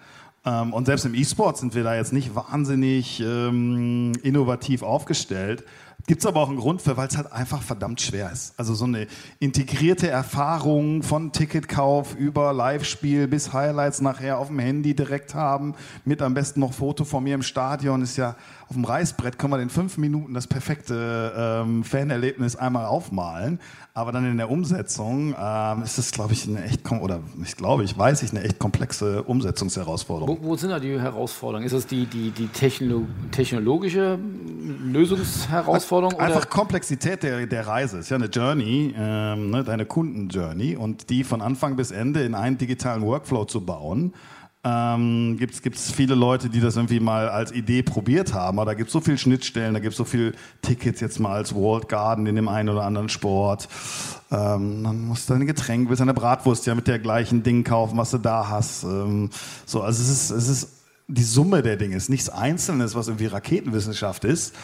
Ähm, 0.44 0.72
und 0.72 0.86
selbst 0.86 1.04
im 1.04 1.14
E-Sport 1.14 1.58
sind 1.58 1.74
wir 1.74 1.84
da 1.84 1.94
jetzt 1.94 2.12
nicht 2.12 2.34
wahnsinnig 2.34 3.20
ähm, 3.20 4.12
innovativ 4.22 4.82
aufgestellt. 4.82 5.64
Gibt 6.06 6.20
es 6.20 6.26
aber 6.26 6.40
auch 6.40 6.48
einen 6.48 6.58
Grund 6.58 6.82
für, 6.82 6.96
weil 6.96 7.08
es 7.08 7.16
halt 7.16 7.32
einfach 7.32 7.62
verdammt 7.62 8.00
schwer 8.00 8.30
ist. 8.32 8.54
Also 8.56 8.74
so 8.74 8.84
eine 8.84 9.06
integrierte 9.38 10.08
Erfahrung 10.08 11.02
von 11.02 11.32
Ticketkauf 11.32 12.16
über 12.16 12.52
Live-Spiel 12.52 13.28
bis 13.28 13.52
Highlights 13.52 14.00
nachher 14.00 14.38
auf 14.38 14.48
dem 14.48 14.58
Handy 14.58 14.94
direkt 14.94 15.34
haben, 15.34 15.74
mit 16.04 16.20
am 16.20 16.34
besten 16.34 16.60
noch 16.60 16.72
Foto 16.72 17.04
von 17.04 17.22
mir 17.22 17.34
im 17.34 17.42
Stadion, 17.42 18.02
ist 18.02 18.16
ja 18.16 18.36
auf 18.68 18.74
dem 18.74 18.84
Reißbrett, 18.84 19.38
können 19.38 19.52
wir 19.52 19.60
in 19.60 19.70
fünf 19.70 19.98
Minuten 19.98 20.34
das 20.34 20.46
perfekte 20.46 21.32
ähm, 21.36 21.84
Fanerlebnis 21.84 22.56
einmal 22.56 22.86
aufmalen. 22.86 23.60
Aber 23.94 24.10
dann 24.10 24.24
in 24.24 24.38
der 24.38 24.50
Umsetzung 24.50 25.34
ähm, 25.38 25.82
ist 25.82 25.98
es, 25.98 26.12
glaube 26.12 26.32
ich, 26.32 26.48
eine 26.48 26.64
echt, 26.64 26.90
oder 26.90 27.20
ich 27.44 27.56
glaube, 27.56 27.84
ich 27.84 27.96
weiß 27.96 28.22
ich, 28.22 28.30
eine 28.30 28.42
echt 28.42 28.58
komplexe 28.58 29.22
Umsetzungsherausforderung. 29.22 30.38
Wo, 30.42 30.48
wo 30.48 30.56
sind 30.56 30.70
da 30.70 30.80
die 30.80 30.98
Herausforderungen? 30.98 31.66
Ist 31.66 31.74
es 31.74 31.86
die, 31.86 32.06
die, 32.06 32.30
die 32.30 32.48
Techno 32.48 33.06
technologische 33.30 34.18
Lösungsherausforderung? 34.82 35.91
Einfach 35.98 36.36
oder? 36.36 36.46
Komplexität 36.46 37.22
der, 37.22 37.46
der 37.46 37.66
Reise. 37.66 37.98
Ist 37.98 38.10
ja 38.10 38.16
eine 38.16 38.26
Journey, 38.26 38.94
ähm, 38.96 39.50
ne, 39.50 39.64
deine 39.64 39.86
Kundenjourney 39.86 40.76
und 40.76 41.10
die 41.10 41.24
von 41.24 41.40
Anfang 41.40 41.76
bis 41.76 41.90
Ende 41.90 42.22
in 42.22 42.34
einen 42.34 42.58
digitalen 42.58 43.02
Workflow 43.02 43.44
zu 43.44 43.64
bauen 43.64 44.12
ähm, 44.64 45.38
gibt 45.38 45.74
es 45.74 45.90
viele 45.90 46.14
Leute, 46.14 46.48
die 46.48 46.60
das 46.60 46.76
irgendwie 46.76 47.00
mal 47.00 47.28
als 47.28 47.50
Idee 47.52 47.82
probiert 47.82 48.32
haben. 48.32 48.58
Aber 48.58 48.70
da 48.70 48.74
gibt 48.74 48.88
es 48.88 48.92
so 48.92 49.00
viele 49.00 49.18
Schnittstellen, 49.18 49.74
da 49.74 49.80
gibt 49.80 49.92
es 49.92 49.96
so 49.96 50.04
viele 50.04 50.32
Tickets 50.62 51.00
jetzt 51.00 51.18
mal 51.18 51.32
als 51.32 51.54
World 51.54 51.88
Garden 51.88 52.26
in 52.26 52.36
dem 52.36 52.48
einen 52.48 52.68
oder 52.68 52.84
anderen 52.84 53.08
Sport. 53.08 53.68
Ähm, 54.30 54.84
dann 54.84 55.04
musst 55.06 55.28
du 55.28 55.32
deine 55.32 55.46
Getränke, 55.46 55.88
willst 55.88 56.00
deine 56.00 56.14
Bratwurst 56.14 56.66
ja 56.66 56.74
mit 56.74 56.86
der 56.86 57.00
gleichen 57.00 57.42
Ding 57.42 57.64
kaufen, 57.64 57.98
was 57.98 58.12
du 58.12 58.18
da 58.18 58.48
hast. 58.48 58.84
Ähm, 58.84 59.30
so, 59.66 59.82
also 59.82 60.00
es 60.00 60.08
ist, 60.08 60.30
es 60.30 60.48
ist 60.48 60.68
die 61.08 61.24
Summe 61.24 61.62
der 61.62 61.76
Dinge, 61.76 61.96
es 61.96 62.04
ist 62.04 62.08
nichts 62.08 62.28
Einzelnes, 62.28 62.94
was 62.94 63.08
irgendwie 63.08 63.26
Raketenwissenschaft 63.26 64.24
ist. 64.24 64.54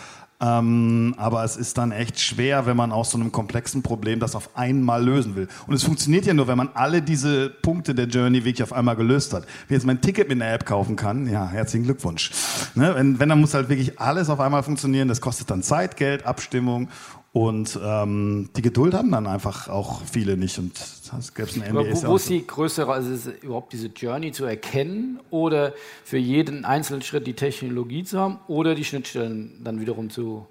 Ähm, 0.40 1.14
aber 1.16 1.42
es 1.42 1.56
ist 1.56 1.78
dann 1.78 1.90
echt 1.90 2.20
schwer, 2.20 2.64
wenn 2.66 2.76
man 2.76 2.92
aus 2.92 3.10
so 3.10 3.18
einem 3.18 3.32
komplexen 3.32 3.82
Problem 3.82 4.20
das 4.20 4.36
auf 4.36 4.50
einmal 4.56 5.04
lösen 5.04 5.34
will. 5.34 5.48
Und 5.66 5.74
es 5.74 5.82
funktioniert 5.82 6.26
ja 6.26 6.34
nur, 6.34 6.46
wenn 6.46 6.56
man 6.56 6.70
alle 6.74 7.02
diese 7.02 7.50
Punkte 7.50 7.92
der 7.94 8.06
Journey 8.06 8.44
wirklich 8.44 8.62
auf 8.62 8.72
einmal 8.72 8.94
gelöst 8.94 9.34
hat. 9.34 9.46
Wenn 9.66 9.76
jetzt 9.76 9.86
mein 9.86 10.00
Ticket 10.00 10.28
mit 10.28 10.40
einer 10.40 10.52
App 10.52 10.64
kaufen 10.64 10.94
kann, 10.94 11.28
ja, 11.28 11.48
herzlichen 11.48 11.84
Glückwunsch. 11.84 12.30
Ne? 12.76 12.94
Wenn, 12.94 13.18
wenn, 13.18 13.28
dann 13.28 13.40
muss 13.40 13.54
halt 13.54 13.68
wirklich 13.68 13.98
alles 13.98 14.30
auf 14.30 14.38
einmal 14.38 14.62
funktionieren. 14.62 15.08
Das 15.08 15.20
kostet 15.20 15.50
dann 15.50 15.62
Zeit, 15.62 15.96
Geld, 15.96 16.24
Abstimmung 16.24 16.88
und 17.32 17.78
ähm, 17.82 18.48
die 18.56 18.62
Geduld 18.62 18.94
haben 18.94 19.10
dann 19.10 19.26
einfach 19.26 19.68
auch 19.68 20.02
viele 20.02 20.36
nicht. 20.36 20.58
Und 20.58 20.72
das 21.12 21.34
gäbe 21.34 21.48
es 21.48 21.60
ein 21.60 21.72
NBA. 21.72 22.02
Wo, 22.02 22.08
wo 22.08 22.16
ist 22.16 22.28
die 22.28 22.46
größere, 22.46 22.90
also 22.92 23.12
ist 23.12 23.42
überhaupt 23.42 23.72
diese 23.72 23.88
Journey 23.88 24.32
zu 24.32 24.44
erkennen 24.44 25.20
oder 25.30 25.74
für 26.04 26.16
jeden 26.16 26.64
einzelnen 26.64 27.02
Schritt 27.02 27.26
die 27.26 27.34
Technologie 27.34 28.02
zu 28.02 28.18
haben 28.18 28.38
oder 28.48 28.74
die 28.74 28.84
Schnittstellen 28.84 29.60
dann 29.62 29.80
wiederum 29.80 30.08
zu 30.08 30.46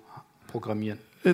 programmieren? 0.47 0.99
Äh, 1.23 1.33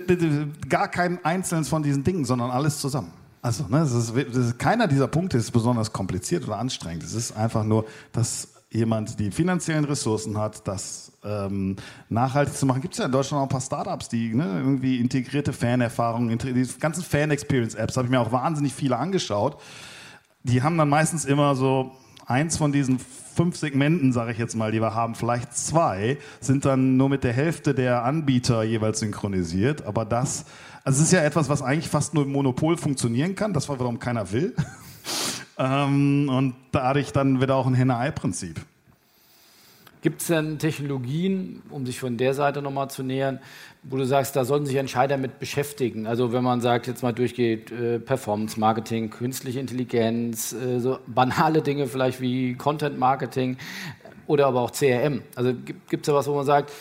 gar 0.70 0.88
kein 0.88 1.24
einzelnes 1.26 1.68
von 1.68 1.84
diesen 1.84 2.04
Dingen, 2.04 2.24
sondern 2.24 2.50
alles 2.50 2.80
zusammen. 2.80 3.12
Also, 3.42 3.66
ne, 3.68 3.80
das 3.80 3.94
ist, 3.94 4.16
das 4.16 4.46
ist, 4.46 4.60
keiner 4.60 4.88
dieser 4.88 5.10
Punkte 5.10 5.38
ist 5.38 5.52
besonders 5.52 5.92
kompliziert 5.92 6.46
oder 6.46 6.58
anstrengend. 6.58 7.04
Es 7.04 7.14
ist 7.14 7.34
einfach 7.34 7.66
nur, 7.66 7.86
dass 8.14 8.53
jemand 8.74 9.20
die 9.20 9.32
finanziellen 9.32 9.86
Ressourcen 9.86 10.38
hat, 10.38 10.68
das 10.68 11.12
ähm, 11.24 11.76
nachhaltig 12.10 12.56
zu 12.56 12.66
machen. 12.66 12.82
Gibt 12.82 12.96
es 12.96 13.00
ja 13.00 13.06
in 13.06 13.12
Deutschland 13.12 13.40
auch 13.40 13.46
ein 13.46 13.50
paar 13.50 13.62
Startups, 13.62 14.10
die 14.10 14.34
ne, 14.34 14.60
irgendwie 14.60 15.00
integrierte 15.00 15.54
Fanerfahrungen, 15.54 16.38
die 16.38 16.68
ganzen 16.80 17.04
Fan-Experience-Apps, 17.04 17.96
habe 17.96 18.08
ich 18.08 18.12
mir 18.12 18.20
auch 18.20 18.32
wahnsinnig 18.32 18.74
viele 18.74 18.98
angeschaut. 18.98 19.62
Die 20.44 20.62
haben 20.62 20.78
dann 20.78 20.90
meistens 20.90 21.24
immer 21.24 21.56
so 21.56 21.92
eins 22.26 22.58
von 22.58 22.72
diesen 22.72 23.00
fünf 23.00 23.56
Segmenten, 23.58 24.12
sage 24.12 24.32
ich 24.32 24.38
jetzt 24.38 24.56
mal, 24.56 24.72
die 24.72 24.82
wir 24.82 24.94
haben, 24.94 25.16
vielleicht 25.16 25.56
zwei, 25.56 26.18
sind 26.40 26.66
dann 26.66 26.98
nur 26.98 27.10
mit 27.10 27.24
der 27.24 27.34
Hälfte 27.34 27.74
der 27.74 28.04
Anbieter 28.04 28.64
jeweils 28.64 29.00
synchronisiert. 29.00 29.86
Aber 29.86 30.06
das, 30.06 30.46
also 30.84 31.00
es 31.00 31.08
ist 31.08 31.14
ja 31.14 31.24
etwas, 31.24 31.50
was 31.50 31.62
eigentlich 31.62 31.90
fast 31.90 32.14
nur 32.14 32.24
im 32.24 32.32
Monopol 32.32 32.78
funktionieren 32.78 33.36
kann, 33.36 33.54
das 33.54 33.70
war 33.70 33.80
warum 33.80 34.00
keiner 34.00 34.32
will. 34.32 34.56
Ähm, 35.58 36.30
und 36.30 36.56
dadurch 36.72 37.12
dann 37.12 37.42
wieder 37.42 37.56
auch 37.56 37.68
ein 37.68 37.76
Henne-Ei-Prinzip. 37.76 38.62
Gibt 40.02 40.20
es 40.20 40.28
denn 40.28 40.60
Technologien, 40.60 41.62
um 41.70 41.86
sich 41.86 41.98
von 41.98 42.18
der 42.18 42.34
Seite 42.34 42.62
nochmal 42.62 42.90
zu 42.90 43.04
nähern, 43.04 43.40
wo 43.84 43.96
du 43.96 44.06
sagst, 44.06 44.36
da 44.36 44.44
sollten 44.44 44.66
sich 44.66 44.76
Entscheider 44.76 45.16
mit 45.16 45.40
beschäftigen? 45.40 46.08
Also 46.08 46.34
wenn 46.34 46.44
man 46.44 46.60
sagt, 46.60 46.88
jetzt 46.88 47.04
mal 47.04 47.14
durchgeht, 47.14 47.72
äh, 47.72 48.00
Performance 48.00 48.60
Marketing, 48.60 49.10
künstliche 49.10 49.62
Intelligenz, 49.62 50.52
äh, 50.52 50.80
so 50.80 51.00
banale 51.08 51.62
Dinge 51.62 51.88
vielleicht 51.88 52.20
wie 52.20 52.56
Content 52.56 53.00
Marketing 53.00 53.56
oder 54.28 54.48
aber 54.48 54.62
auch 54.62 54.72
CRM. 54.72 55.22
Also 55.36 55.54
gibt 55.54 56.02
es 56.02 56.06
da 56.08 56.14
was, 56.14 56.28
wo 56.28 56.36
man 56.36 56.46
sagt, 56.46 56.74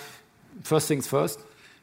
first 0.65 0.89
things 0.89 1.07
first? 1.07 1.39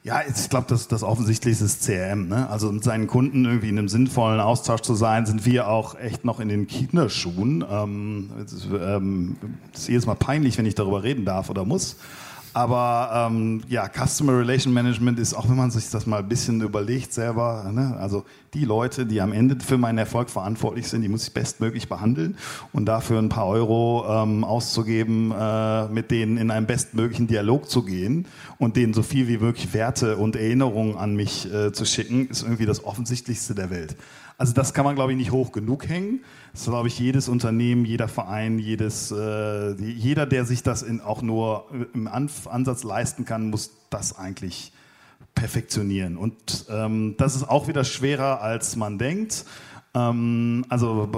Ja, 0.10 0.24
ich 0.28 0.50
glaube, 0.50 0.65
das, 0.67 0.88
das 0.88 1.04
Offensichtlichste 1.04 1.65
ist 1.65 1.86
CRM. 1.86 2.30
Ne? 2.30 2.50
Also 2.50 2.72
mit 2.72 2.84
seinen 2.84 3.06
Kunden 3.06 3.45
irgendwie 3.45 3.69
in 3.69 3.78
einem 3.78 3.89
sinnvollen 3.89 4.39
Austausch 4.39 4.82
zu 4.82 4.95
sein, 4.95 5.28
sind 5.28 5.45
wir 5.45 5.67
auch 5.67 5.93
echt 6.00 6.26
noch 6.26 6.39
in 6.39 6.50
den 6.50 6.65
Kinderschuhen. 6.65 7.63
Ähm, 7.69 8.32
es 8.43 8.65
ähm, 8.74 9.36
ist 9.72 9.88
jedes 9.88 10.08
Mal 10.08 10.15
peinlich, 10.15 10.58
wenn 10.58 10.65
ich 10.65 10.74
darüber 10.74 11.04
reden 11.04 11.26
darf 11.26 11.52
oder 11.52 11.63
muss. 11.63 11.98
Aber 12.53 13.27
ähm, 13.29 13.62
ja, 13.67 13.88
Customer 13.88 14.38
Relation 14.38 14.73
Management 14.73 15.19
ist, 15.19 15.33
auch 15.33 15.47
wenn 15.49 15.55
man 15.55 15.71
sich 15.71 15.89
das 15.89 16.05
mal 16.05 16.19
ein 16.19 16.29
bisschen 16.29 16.62
überlegt 16.62 17.13
selber, 17.13 17.69
ne? 17.71 17.95
also 17.99 18.25
die 18.53 18.65
Leute, 18.65 19.05
die 19.05 19.21
am 19.21 19.31
Ende 19.31 19.63
für 19.63 19.77
meinen 19.77 19.99
Erfolg 19.99 20.29
verantwortlich 20.29 20.88
sind, 20.88 21.03
die 21.03 21.09
muss 21.09 21.27
ich 21.27 21.33
bestmöglich 21.33 21.88
behandeln 21.88 22.38
und 22.73 22.85
dafür 22.85 23.19
ein 23.19 23.29
paar 23.29 23.47
Euro 23.47 24.05
ähm, 24.09 24.43
auszugeben, 24.43 25.31
äh, 25.31 25.88
mit 25.89 26.09
denen 26.09 26.38
in 26.38 26.49
einen 26.49 26.65
bestmöglichen 26.65 27.27
Dialog 27.27 27.69
zu 27.69 27.83
gehen 27.83 28.25
und 28.57 28.75
denen 28.75 28.93
so 28.93 29.03
viel 29.03 29.27
wie 29.27 29.38
möglich 29.38 29.73
Werte 29.73 30.17
und 30.17 30.35
Erinnerungen 30.35 30.97
an 30.97 31.15
mich 31.15 31.51
äh, 31.53 31.71
zu 31.71 31.85
schicken, 31.85 32.27
ist 32.29 32.41
irgendwie 32.41 32.65
das 32.65 32.83
Offensichtlichste 32.83 33.53
der 33.53 33.69
Welt. 33.69 33.95
Also 34.39 34.54
das 34.54 34.73
kann 34.73 34.86
man, 34.86 34.95
glaube 34.95 35.12
ich, 35.12 35.17
nicht 35.17 35.32
hoch 35.32 35.52
genug 35.52 35.89
hängen. 35.89 36.21
Das 36.54 36.62
ist, 36.62 36.67
glaube 36.67 36.88
ich, 36.88 36.97
jedes 36.97 37.28
Unternehmen, 37.28 37.84
jeder 37.84 38.08
Verein, 38.08 38.58
jedes, 38.58 39.12
äh, 39.12 39.73
jeder, 39.73 40.25
der 40.25 40.45
sich 40.45 40.63
das 40.63 40.82
in, 40.82 41.02
auch 41.02 41.21
nur 41.21 41.65
im 41.93 42.08
Ansatz 42.08 42.84
leisten 42.84 43.25
kann, 43.25 43.49
muss 43.49 43.71
das 43.89 44.17
eigentlich 44.17 44.71
perfektionieren. 45.36 46.15
Und 46.15 46.67
ähm, 46.69 47.15
das 47.17 47.36
ist 47.36 47.49
auch 47.49 47.67
wieder 47.67 47.84
schwerer, 47.84 48.41
als 48.41 48.78
man 48.78 48.97
denkt. 48.97 49.43
Ähm, 49.95 50.65
also 50.69 51.10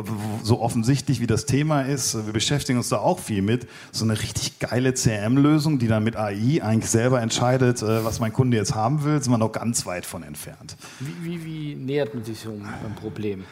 so 0.44 0.62
offensichtlich 0.62 1.20
wie 1.20 1.28
das 1.28 1.46
Thema 1.46 1.82
ist, 1.82 2.26
wir 2.26 2.34
beschäftigen 2.34 2.78
uns 2.78 2.90
da 2.90 2.98
auch 2.98 3.20
viel 3.20 3.42
mit. 3.42 3.68
So 3.92 4.06
eine 4.06 4.14
richtig 4.14 4.60
geile 4.60 4.94
CRM-Lösung, 4.94 5.80
die 5.80 5.88
dann 5.88 6.04
mit 6.04 6.16
AI 6.16 6.62
eigentlich 6.64 6.90
selber 6.90 7.22
entscheidet, 7.22 7.82
äh, 7.82 8.06
was 8.06 8.20
mein 8.20 8.32
Kunde 8.32 8.58
jetzt 8.58 8.74
haben 8.74 9.04
will, 9.04 9.22
sind 9.22 9.32
wir 9.32 9.38
noch 9.38 9.52
ganz 9.52 9.86
weit 9.86 10.06
von 10.06 10.24
entfernt. 10.24 10.78
Wie, 11.00 11.16
wie, 11.24 11.46
wie 11.46 11.76
nähert 11.76 12.14
man 12.14 12.24
sich 12.24 12.40
so 12.40 12.52
einem 12.52 12.96
Problem? 12.96 13.44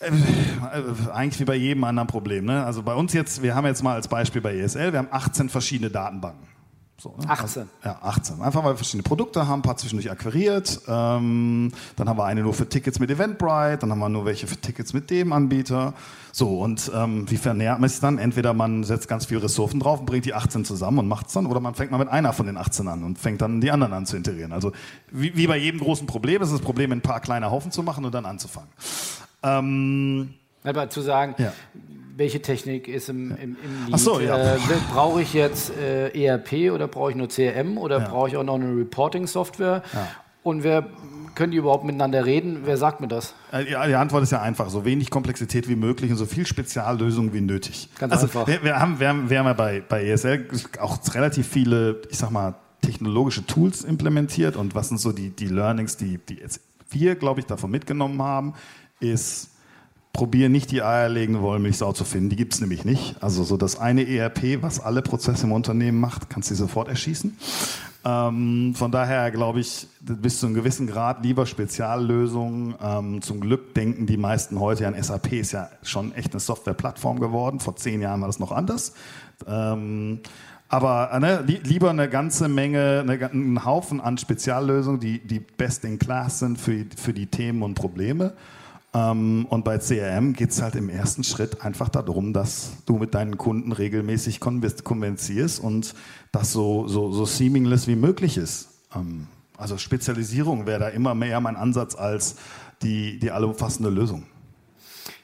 Äh, 0.00 0.12
eigentlich 1.12 1.40
wie 1.40 1.44
bei 1.44 1.56
jedem 1.56 1.82
anderen 1.82 2.06
Problem. 2.06 2.44
Ne? 2.44 2.64
Also 2.64 2.82
bei 2.82 2.94
uns 2.94 3.12
jetzt, 3.12 3.42
wir 3.42 3.56
haben 3.56 3.66
jetzt 3.66 3.82
mal 3.82 3.94
als 3.94 4.06
Beispiel 4.06 4.40
bei 4.40 4.56
ESL, 4.56 4.92
wir 4.92 5.00
haben 5.00 5.08
18 5.10 5.48
verschiedene 5.48 5.90
Datenbanken. 5.90 6.57
So, 7.00 7.14
ne? 7.16 7.28
18. 7.28 7.44
Also, 7.44 7.60
ja, 7.84 7.98
18. 8.02 8.42
Einfach 8.42 8.64
weil 8.64 8.72
wir 8.72 8.76
verschiedene 8.76 9.04
Produkte 9.04 9.46
haben, 9.46 9.60
ein 9.60 9.62
paar 9.62 9.76
zwischendurch 9.76 10.10
akquiriert. 10.10 10.80
Ähm, 10.88 11.70
dann 11.94 12.08
haben 12.08 12.18
wir 12.18 12.24
eine 12.24 12.42
nur 12.42 12.54
für 12.54 12.68
Tickets 12.68 12.98
mit 12.98 13.08
Eventbrite, 13.08 13.78
dann 13.78 13.92
haben 13.92 14.00
wir 14.00 14.08
nur 14.08 14.24
welche 14.24 14.48
für 14.48 14.56
Tickets 14.56 14.92
mit 14.92 15.08
dem 15.08 15.32
Anbieter. 15.32 15.94
So, 16.32 16.58
und 16.58 16.90
ähm, 16.92 17.30
wie 17.30 17.36
vernährt 17.36 17.78
man 17.78 17.88
sich 17.88 18.00
dann? 18.00 18.18
Entweder 18.18 18.52
man 18.52 18.82
setzt 18.82 19.06
ganz 19.06 19.26
viele 19.26 19.44
Ressourcen 19.44 19.78
drauf 19.78 20.00
und 20.00 20.06
bringt 20.06 20.24
die 20.24 20.34
18 20.34 20.64
zusammen 20.64 20.98
und 20.98 21.08
macht 21.08 21.28
es 21.28 21.34
dann, 21.34 21.46
oder 21.46 21.60
man 21.60 21.76
fängt 21.76 21.92
mal 21.92 21.98
mit 21.98 22.08
einer 22.08 22.32
von 22.32 22.46
den 22.46 22.56
18 22.56 22.88
an 22.88 23.04
und 23.04 23.16
fängt 23.16 23.40
dann 23.42 23.60
die 23.60 23.70
anderen 23.70 23.92
an 23.92 24.04
zu 24.04 24.16
integrieren. 24.16 24.52
Also 24.52 24.72
wie, 25.12 25.36
wie 25.36 25.46
bei 25.46 25.56
jedem 25.56 25.78
großen 25.78 26.08
Problem 26.08 26.42
ist 26.42 26.52
das 26.52 26.60
Problem, 26.60 26.90
ein 26.90 27.00
paar 27.00 27.20
kleine 27.20 27.52
Haufen 27.52 27.70
zu 27.70 27.84
machen 27.84 28.04
und 28.04 28.12
dann 28.12 28.26
anzufangen. 28.26 28.70
Ähm, 29.44 30.34
aber 30.64 30.90
zu 30.90 31.00
sagen, 31.00 31.36
ja 31.38 31.52
welche 32.18 32.42
Technik 32.42 32.88
ist 32.88 33.08
im, 33.08 33.30
im, 33.30 33.36
im? 33.36 33.56
Ach 33.92 33.98
so, 33.98 34.18
ja. 34.18 34.56
Äh, 34.56 34.58
brauche 34.92 35.22
ich 35.22 35.32
jetzt 35.32 35.72
äh, 35.76 36.08
ERP 36.08 36.72
oder 36.72 36.88
brauche 36.88 37.12
ich 37.12 37.16
nur 37.16 37.28
CRM 37.28 37.78
oder 37.78 38.00
ja. 38.00 38.08
brauche 38.08 38.28
ich 38.28 38.36
auch 38.36 38.42
noch 38.42 38.56
eine 38.56 38.76
Reporting-Software? 38.76 39.82
Ja. 39.92 40.08
Und 40.42 40.64
wer 40.64 40.88
können 41.36 41.52
die 41.52 41.58
überhaupt 41.58 41.84
miteinander 41.84 42.26
reden? 42.26 42.62
Wer 42.64 42.76
sagt 42.76 43.00
mir 43.00 43.06
das? 43.06 43.34
Äh, 43.52 43.70
ja, 43.70 43.86
die 43.86 43.94
Antwort 43.94 44.24
ist 44.24 44.32
ja 44.32 44.42
einfach. 44.42 44.68
So 44.68 44.84
wenig 44.84 45.10
Komplexität 45.10 45.68
wie 45.68 45.76
möglich 45.76 46.10
und 46.10 46.16
so 46.16 46.26
viel 46.26 46.44
Speziallösungen 46.44 47.32
wie 47.32 47.40
nötig. 47.40 47.88
Ganz 47.98 48.12
also, 48.12 48.24
einfach. 48.24 48.48
Wir, 48.48 48.64
wir, 48.64 48.80
haben, 48.80 48.98
wir, 48.98 49.08
haben, 49.08 49.30
wir 49.30 49.38
haben 49.38 49.46
ja 49.46 49.52
bei, 49.52 49.80
bei 49.88 50.04
ESL 50.04 50.48
auch 50.80 50.98
relativ 51.14 51.46
viele, 51.46 52.02
ich 52.10 52.18
sag 52.18 52.30
mal, 52.30 52.56
technologische 52.82 53.46
Tools 53.46 53.84
implementiert. 53.84 54.56
Und 54.56 54.74
was 54.74 54.88
sind 54.88 54.98
so 54.98 55.12
die, 55.12 55.30
die 55.30 55.46
Learnings, 55.46 55.96
die, 55.96 56.18
die 56.18 56.34
jetzt 56.34 56.60
wir, 56.90 57.14
glaube 57.14 57.40
ich, 57.40 57.46
davon 57.46 57.70
mitgenommen 57.70 58.20
haben, 58.22 58.54
ist 58.98 59.50
probiere 60.12 60.50
nicht 60.50 60.70
die 60.70 60.82
eierlegende 60.82 61.42
Wollmilchsau 61.42 61.92
zu 61.92 62.04
finden. 62.04 62.30
Die 62.30 62.36
gibt 62.36 62.54
es 62.54 62.60
nämlich 62.60 62.84
nicht. 62.84 63.22
Also 63.22 63.44
so 63.44 63.56
das 63.56 63.78
eine 63.78 64.08
ERP, 64.08 64.62
was 64.62 64.80
alle 64.80 65.02
Prozesse 65.02 65.46
im 65.46 65.52
Unternehmen 65.52 66.00
macht, 66.00 66.30
kannst 66.30 66.50
du 66.50 66.54
sofort 66.54 66.88
erschießen. 66.88 67.36
Ähm, 68.04 68.74
von 68.74 68.90
daher 68.90 69.30
glaube 69.30 69.60
ich, 69.60 69.86
bis 70.00 70.40
zu 70.40 70.46
einem 70.46 70.54
gewissen 70.54 70.86
Grad 70.86 71.22
lieber 71.24 71.46
Speziallösungen. 71.46 72.74
Ähm, 72.82 73.22
zum 73.22 73.40
Glück 73.40 73.74
denken 73.74 74.06
die 74.06 74.16
meisten 74.16 74.60
heute 74.60 74.86
an 74.86 75.00
SAP 75.00 75.32
ist 75.32 75.52
ja 75.52 75.68
schon 75.82 76.12
echt 76.14 76.32
eine 76.32 76.40
Softwareplattform 76.40 77.20
geworden. 77.20 77.60
Vor 77.60 77.76
zehn 77.76 78.00
Jahren 78.00 78.20
war 78.20 78.28
das 78.28 78.38
noch 78.38 78.52
anders. 78.52 78.94
Ähm, 79.46 80.20
aber 80.68 81.18
ne, 81.18 81.44
lieber 81.64 81.90
eine 81.90 82.08
ganze 82.08 82.48
Menge, 82.48 83.00
eine, 83.00 83.30
einen 83.30 83.64
Haufen 83.64 84.00
an 84.00 84.18
Speziallösungen, 84.18 85.00
die, 85.00 85.18
die 85.18 85.40
best 85.40 85.84
in 85.84 85.98
class 85.98 86.40
sind 86.40 86.58
für, 86.58 86.84
für 86.96 87.14
die 87.14 87.26
Themen 87.26 87.62
und 87.62 87.74
Probleme. 87.74 88.34
Ähm, 88.94 89.46
und 89.50 89.64
bei 89.64 89.78
CRM 89.78 90.32
geht 90.32 90.50
es 90.50 90.62
halt 90.62 90.74
im 90.74 90.88
ersten 90.88 91.24
Schritt 91.24 91.62
einfach 91.62 91.88
darum, 91.88 92.32
dass 92.32 92.72
du 92.86 92.96
mit 92.96 93.14
deinen 93.14 93.36
Kunden 93.36 93.72
regelmäßig 93.72 94.40
konvenzierst 94.40 95.60
und 95.60 95.94
das 96.32 96.52
so, 96.52 96.88
so, 96.88 97.12
so 97.12 97.26
seamless 97.26 97.86
wie 97.86 97.96
möglich 97.96 98.38
ist. 98.38 98.68
Ähm, 98.94 99.26
also 99.56 99.76
Spezialisierung 99.76 100.66
wäre 100.66 100.80
da 100.80 100.88
immer 100.88 101.14
mehr 101.14 101.40
mein 101.40 101.56
Ansatz 101.56 101.96
als 101.96 102.36
die, 102.82 103.18
die 103.18 103.30
allumfassende 103.30 103.90
Lösung. 103.90 104.24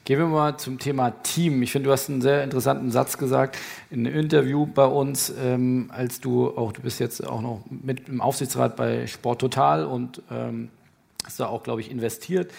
Gehen 0.03 0.19
wir 0.19 0.27
mal 0.27 0.57
zum 0.57 0.77
Thema 0.77 1.09
Team. 1.23 1.63
Ich 1.63 1.71
finde, 1.71 1.87
du 1.87 1.91
hast 1.91 2.09
einen 2.09 2.21
sehr 2.21 2.43
interessanten 2.43 2.91
Satz 2.91 3.17
gesagt 3.17 3.57
in 3.89 4.05
einem 4.05 4.15
Interview 4.15 4.67
bei 4.67 4.85
uns, 4.85 5.33
ähm, 5.41 5.89
als 5.91 6.19
du 6.21 6.55
auch, 6.55 6.73
du 6.73 6.81
bist 6.81 6.99
jetzt 6.99 7.25
auch 7.25 7.41
noch 7.41 7.63
mit 7.69 8.07
im 8.07 8.21
Aufsichtsrat 8.21 8.75
bei 8.75 9.07
Sport 9.07 9.41
Total 9.41 9.83
und 9.83 10.21
ähm, 10.29 10.69
hast 11.25 11.39
da 11.39 11.47
auch, 11.47 11.63
glaube 11.63 11.81
ich, 11.81 11.89
investiert 11.89 12.51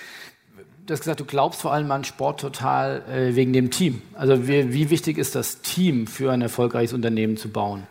du 0.87 0.92
hast 0.92 1.01
gesagt, 1.01 1.20
du 1.20 1.25
glaubst 1.25 1.61
vor 1.61 1.72
allem 1.72 1.90
an 1.90 2.05
Sport 2.05 2.40
total 2.40 3.03
äh, 3.11 3.35
wegen 3.35 3.53
dem 3.53 3.70
Team. 3.70 4.03
Also 4.14 4.46
wie, 4.46 4.72
wie, 4.72 4.90
wichtig 4.90 5.18
ist 5.18 5.35
das 5.35 5.61
Team 5.61 6.07
für 6.07 6.33
ein 6.33 6.42
erfolgreiches 6.42 6.92
Unternehmen 6.92 7.37
zu 7.37 7.51
bauen? 7.51 7.87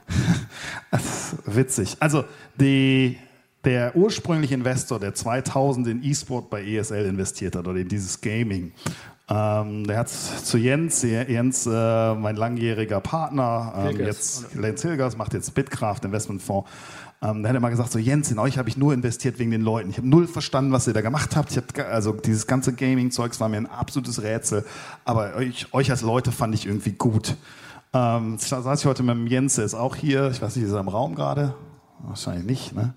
witzig. 1.46 1.98
Also 2.00 2.24
die, 2.60 3.18
der 3.66 3.96
ursprüngliche 3.96 4.54
Investor, 4.54 5.00
der 5.00 5.14
2000 5.14 5.88
in 5.88 6.04
E-Sport 6.04 6.50
bei 6.50 6.64
ESL 6.64 7.06
investiert 7.06 7.56
hat 7.56 7.68
oder 7.68 7.80
in 7.80 7.90
dieses 7.90 8.22
Gaming, 8.22 8.72
ähm, 9.28 9.88
der 9.88 9.98
hat 9.98 10.10
zu 10.10 10.58
Jens, 10.58 11.02
Jens, 11.02 11.66
äh, 11.66 12.14
mein 12.14 12.36
langjähriger 12.36 13.02
Partner, 13.02 13.74
ähm, 13.90 14.00
jetzt 14.00 14.54
Lenz 14.54 14.84
Hilgers, 14.84 15.18
macht 15.18 15.34
jetzt 15.34 15.54
Bitkraft 15.56 16.06
Investmentfonds. 16.06 16.70
Ähm, 17.26 17.42
der 17.42 17.50
hat 17.50 17.58
immer 17.58 17.70
gesagt, 17.70 17.92
so 17.92 18.00
Jens, 18.00 18.32
in 18.32 18.40
euch 18.40 18.58
habe 18.58 18.70
ich 18.70 18.78
nur 18.78 18.94
investiert 18.94 19.40
wegen 19.40 19.52
den 19.52 19.62
Leuten. 19.62 19.90
Ich 19.90 19.98
habe 19.98 20.08
null 20.08 20.28
verstanden, 20.28 20.72
was 20.72 20.88
ihr 20.88 20.94
da 20.94 21.02
gemacht 21.02 21.36
habt. 21.36 21.52
Ich 21.52 21.58
hab, 21.58 21.66
also 21.90 22.12
dieses 22.12 22.46
ganze 22.46 22.74
Gaming-Zeugs 22.74 23.40
war 23.40 23.50
mir 23.50 23.58
ein 23.58 23.68
absolutes 23.68 24.22
Rätsel. 24.22 24.66
Aber 25.06 25.36
euch, 25.36 25.74
euch 25.74 25.90
als 25.90 26.02
Leute 26.02 26.32
fand 26.32 26.54
ich 26.54 26.66
irgendwie 26.66 26.92
gut. 26.92 27.36
Ähm, 27.94 28.38
saß 28.38 28.80
ich 28.80 28.86
heute 28.86 29.04
mit 29.04 29.16
dem 29.16 29.28
Jens, 29.28 29.56
der 29.56 29.66
ist 29.66 29.74
auch 29.74 29.96
hier. 29.96 30.30
Ich 30.32 30.42
weiß 30.42 30.56
nicht, 30.56 30.66
ist 30.66 30.72
er 30.74 30.82
im 30.82 30.90
Raum 30.90 31.16
gerade? 31.16 31.56
Wahrscheinlich 32.00 32.46
nicht, 32.46 32.76
ne? 32.76 32.94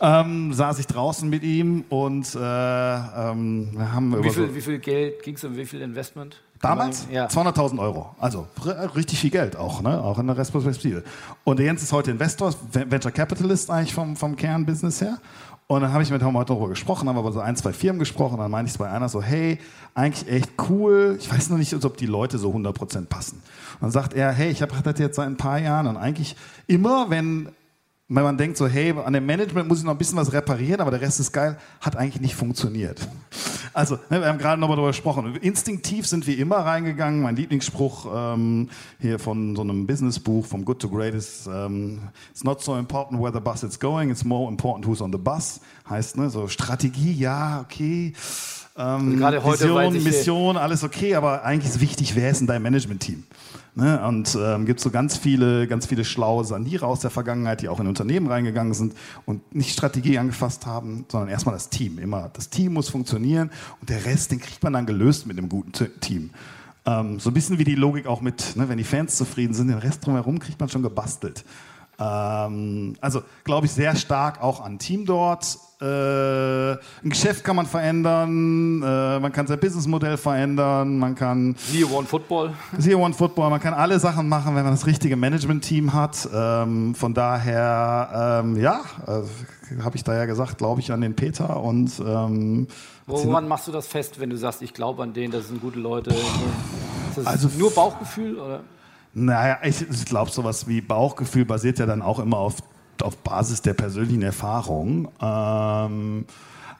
ähm, 0.00 0.52
saß 0.52 0.78
ich 0.78 0.86
draußen 0.86 1.28
mit 1.28 1.42
ihm 1.42 1.84
und 1.88 2.34
äh, 2.34 2.38
ähm, 2.38 3.70
wir 3.72 3.92
haben 3.92 4.16
wie 4.22 4.30
viel, 4.30 4.48
so 4.48 4.54
wie 4.54 4.60
viel 4.60 4.78
Geld 4.78 5.22
ging 5.22 5.34
es 5.34 5.44
um 5.44 5.56
wie 5.56 5.66
viel 5.66 5.80
Investment? 5.80 6.40
Damals? 6.60 7.06
Ja. 7.10 7.26
200.000 7.26 7.78
Euro. 7.78 8.14
Also 8.18 8.46
richtig 8.94 9.18
viel 9.18 9.30
Geld 9.30 9.56
auch, 9.56 9.80
ne? 9.80 10.02
auch 10.02 10.18
in 10.18 10.26
der 10.26 10.36
Restperspektive. 10.36 11.02
Und 11.44 11.58
der 11.58 11.66
Jens 11.66 11.82
ist 11.82 11.92
heute 11.92 12.10
Investor, 12.10 12.54
Venture 12.72 13.10
Capitalist 13.10 13.70
eigentlich 13.70 13.94
vom, 13.94 14.14
vom 14.14 14.36
Kernbusiness 14.36 15.00
her. 15.00 15.18
Und 15.68 15.82
dann 15.82 15.92
habe 15.92 16.02
ich 16.02 16.10
mit 16.10 16.20
ihm 16.20 16.36
heute 16.36 16.48
darüber 16.48 16.68
gesprochen, 16.68 17.08
haben 17.08 17.16
aber 17.16 17.32
so 17.32 17.40
ein, 17.40 17.56
zwei 17.56 17.72
Firmen 17.72 18.00
gesprochen. 18.00 18.34
Und 18.34 18.40
dann 18.40 18.50
meinte 18.50 18.72
ich 18.72 18.76
bei 18.76 18.90
einer 18.90 19.08
so, 19.08 19.22
hey, 19.22 19.58
eigentlich 19.94 20.28
echt 20.28 20.50
cool. 20.68 21.16
Ich 21.18 21.32
weiß 21.32 21.48
noch 21.48 21.58
nicht, 21.58 21.72
ob 21.84 21.96
die 21.96 22.06
Leute 22.06 22.38
so 22.38 22.50
100% 22.50 23.06
passen. 23.06 23.36
Und 23.74 23.82
dann 23.82 23.90
sagt 23.92 24.12
er, 24.12 24.32
hey, 24.32 24.50
ich 24.50 24.62
habe 24.62 24.72
das 24.82 24.98
jetzt 24.98 25.16
seit 25.16 25.26
ein 25.26 25.36
paar 25.36 25.58
Jahren 25.60 25.86
und 25.86 25.96
eigentlich 25.96 26.36
immer, 26.66 27.08
wenn 27.08 27.50
wenn 28.12 28.24
man 28.24 28.36
denkt 28.36 28.56
so, 28.56 28.66
hey, 28.66 28.92
an 28.92 29.12
dem 29.12 29.24
Management 29.24 29.68
muss 29.68 29.78
ich 29.78 29.84
noch 29.84 29.92
ein 29.92 29.98
bisschen 29.98 30.18
was 30.18 30.32
reparieren, 30.32 30.80
aber 30.80 30.90
der 30.90 31.00
Rest 31.00 31.20
ist 31.20 31.32
geil, 31.32 31.56
hat 31.80 31.96
eigentlich 31.96 32.20
nicht 32.20 32.34
funktioniert. 32.34 33.08
Also, 33.72 34.00
ne, 34.10 34.20
wir 34.20 34.26
haben 34.26 34.38
gerade 34.38 34.60
nochmal 34.60 34.76
darüber 34.76 34.90
gesprochen. 34.90 35.36
Instinktiv 35.36 36.04
sind 36.04 36.26
wir 36.26 36.36
immer 36.36 36.56
reingegangen. 36.56 37.22
Mein 37.22 37.36
Lieblingsspruch 37.36 38.04
ähm, 38.12 38.68
hier 38.98 39.20
von 39.20 39.54
so 39.54 39.62
einem 39.62 39.86
Businessbuch, 39.86 40.44
vom 40.44 40.64
Good 40.64 40.82
to 40.82 40.88
Great 40.88 41.14
ist, 41.14 41.46
ähm, 41.46 42.00
it's 42.32 42.42
not 42.42 42.60
so 42.60 42.76
important 42.76 43.22
where 43.22 43.32
the 43.32 43.38
bus 43.38 43.62
is 43.62 43.78
going, 43.78 44.10
it's 44.10 44.24
more 44.24 44.50
important 44.50 44.84
who's 44.88 45.00
on 45.00 45.12
the 45.12 45.18
bus. 45.18 45.60
Heißt, 45.88 46.16
ne, 46.16 46.30
so 46.30 46.48
Strategie, 46.48 47.12
ja, 47.12 47.60
okay. 47.60 48.12
Ähm, 48.80 49.18
Gerade 49.18 49.44
heute 49.44 49.64
Vision, 49.64 50.02
Mission, 50.02 50.56
alles 50.56 50.84
okay, 50.84 51.14
aber 51.14 51.44
eigentlich 51.44 51.74
ist 51.74 51.80
wichtig, 51.80 52.16
wer 52.16 52.30
ist 52.30 52.40
in 52.40 52.46
deinem 52.46 52.62
Management-Team? 52.62 53.24
Ne? 53.74 54.02
Und 54.06 54.36
ähm, 54.40 54.64
gibt 54.64 54.80
so 54.80 54.90
ganz 54.90 55.18
viele, 55.18 55.66
ganz 55.66 55.86
viele 55.86 56.04
schlaue 56.04 56.44
Sanierer 56.44 56.86
aus 56.86 57.00
der 57.00 57.10
Vergangenheit, 57.10 57.60
die 57.60 57.68
auch 57.68 57.78
in 57.78 57.86
Unternehmen 57.86 58.26
reingegangen 58.26 58.72
sind 58.72 58.94
und 59.26 59.54
nicht 59.54 59.72
Strategie 59.72 60.18
angefasst 60.18 60.64
haben, 60.64 61.04
sondern 61.08 61.28
erstmal 61.28 61.54
das 61.54 61.68
Team. 61.68 61.98
Immer 61.98 62.30
das 62.32 62.48
Team 62.48 62.72
muss 62.72 62.88
funktionieren 62.88 63.50
und 63.80 63.90
der 63.90 64.06
Rest, 64.06 64.32
den 64.32 64.40
kriegt 64.40 64.62
man 64.62 64.72
dann 64.72 64.86
gelöst 64.86 65.26
mit 65.26 65.36
einem 65.36 65.50
guten 65.50 65.72
Team. 66.00 66.30
Ähm, 66.86 67.20
so 67.20 67.30
ein 67.30 67.34
bisschen 67.34 67.58
wie 67.58 67.64
die 67.64 67.74
Logik 67.74 68.06
auch 68.06 68.22
mit, 68.22 68.56
ne, 68.56 68.68
wenn 68.70 68.78
die 68.78 68.84
Fans 68.84 69.16
zufrieden 69.16 69.52
sind, 69.52 69.68
den 69.68 69.78
Rest 69.78 70.06
drumherum 70.06 70.38
kriegt 70.38 70.58
man 70.58 70.70
schon 70.70 70.82
gebastelt. 70.82 71.44
Ähm, 72.00 72.94
also 73.00 73.22
glaube 73.44 73.66
ich 73.66 73.72
sehr 73.72 73.94
stark 73.94 74.42
auch 74.42 74.64
an 74.64 74.78
Team 74.78 75.04
dort. 75.04 75.58
Äh, 75.80 76.72
ein 76.72 76.78
Geschäft 77.04 77.42
kann 77.42 77.56
man 77.56 77.64
verändern, 77.64 78.82
äh, 78.82 79.18
man 79.18 79.32
kann 79.32 79.46
sein 79.46 79.58
Businessmodell 79.58 80.18
verändern, 80.18 80.98
man 80.98 81.14
kann. 81.14 81.56
Zero 81.56 81.98
One 81.98 82.06
Football. 82.06 82.52
Zero 82.78 83.02
One 83.02 83.14
Football, 83.14 83.48
man 83.48 83.60
kann 83.60 83.72
alle 83.72 83.98
Sachen 83.98 84.28
machen, 84.28 84.54
wenn 84.56 84.64
man 84.64 84.74
das 84.74 84.86
richtige 84.86 85.16
Management-Team 85.16 85.94
hat. 85.94 86.28
Ähm, 86.34 86.94
von 86.94 87.14
daher, 87.14 88.42
ähm, 88.44 88.56
ja, 88.60 88.80
äh, 89.06 89.82
habe 89.82 89.96
ich 89.96 90.04
da 90.04 90.14
ja 90.14 90.26
gesagt, 90.26 90.58
glaube 90.58 90.80
ich 90.80 90.92
an 90.92 91.00
den 91.00 91.16
Peter 91.16 91.62
und. 91.62 91.98
Ähm, 92.00 92.66
Woran 93.06 93.48
machst 93.48 93.66
du 93.66 93.72
das 93.72 93.86
fest, 93.86 94.20
wenn 94.20 94.30
du 94.30 94.36
sagst, 94.36 94.62
ich 94.62 94.74
glaube 94.74 95.02
an 95.02 95.14
den, 95.14 95.30
das 95.30 95.48
sind 95.48 95.60
gute 95.60 95.78
Leute? 95.78 96.10
Ist 96.10 97.16
das 97.16 97.26
also 97.26 97.48
nur 97.58 97.70
Bauchgefühl 97.72 98.38
oder? 98.38 98.60
Naja, 99.12 99.58
ich, 99.64 100.04
glaube, 100.04 100.30
sowas 100.30 100.68
wie 100.68 100.80
Bauchgefühl 100.80 101.44
basiert 101.44 101.78
ja 101.78 101.86
dann 101.86 102.00
auch 102.00 102.20
immer 102.20 102.38
auf 102.38 102.62
auf 103.02 103.16
Basis 103.18 103.62
der 103.62 103.74
persönlichen 103.74 104.22
Erfahrung. 104.22 105.08
Ähm, 105.20 106.24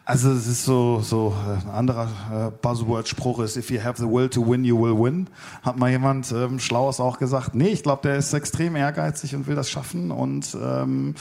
also 0.04 0.32
es 0.32 0.46
ist 0.46 0.64
so, 0.64 1.00
so 1.00 1.34
äh, 1.46 1.66
ein 1.66 1.70
anderer 1.70 2.08
äh, 2.32 2.50
Buzzword-Spruch 2.62 3.40
ist, 3.40 3.56
if 3.56 3.70
you 3.70 3.82
have 3.82 4.00
the 4.00 4.08
will 4.08 4.28
to 4.28 4.46
win, 4.46 4.64
you 4.64 4.80
will 4.80 4.96
win. 4.96 5.28
Hat 5.62 5.76
mal 5.78 5.90
jemand 5.90 6.32
ähm, 6.32 6.58
Schlaues 6.58 7.00
auch 7.00 7.18
gesagt. 7.18 7.54
Nee, 7.54 7.68
ich 7.68 7.82
glaube, 7.82 8.02
der 8.02 8.16
ist 8.16 8.32
extrem 8.32 8.76
ehrgeizig 8.76 9.34
und 9.34 9.46
will 9.46 9.54
das 9.54 9.70
schaffen 9.70 10.10
und 10.10 10.56
ähm, 10.60 11.14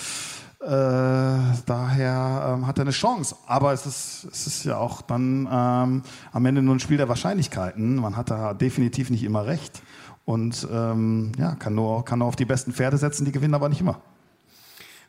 äh, 0.62 0.68
daher 0.68 2.56
ähm, 2.56 2.68
hat 2.68 2.80
er 2.80 2.82
eine 2.82 2.92
Chance. 2.92 3.36
Aber 3.48 3.74
es 3.74 3.86
ist, 3.86 4.28
es 4.32 4.48
ist 4.48 4.66
ja 4.66 4.78
auch 4.78 5.02
dann 5.02 5.48
ähm, 5.52 6.02
am 6.32 6.46
Ende 6.46 6.62
nur 6.62 6.76
ein 6.76 6.80
Spiel 6.80 6.98
der 6.98 7.10
Wahrscheinlichkeiten. 7.10 7.96
Man 7.96 8.18
hat 8.18 8.32
da 8.32 8.54
definitiv 8.54 9.10
nicht 9.10 9.24
immer 9.24 9.46
recht 9.46 9.82
und 10.30 10.68
ähm, 10.72 11.32
ja, 11.40 11.56
kann 11.56 11.74
nur, 11.74 12.06
kann 12.06 12.20
nur 12.20 12.28
auf 12.28 12.36
die 12.36 12.46
besten 12.46 12.72
Pferde 12.72 12.98
setzen, 12.98 13.26
die 13.26 13.32
gewinnen 13.32 13.56
aber 13.56 13.68
nicht 13.68 13.82
immer. 13.82 14.00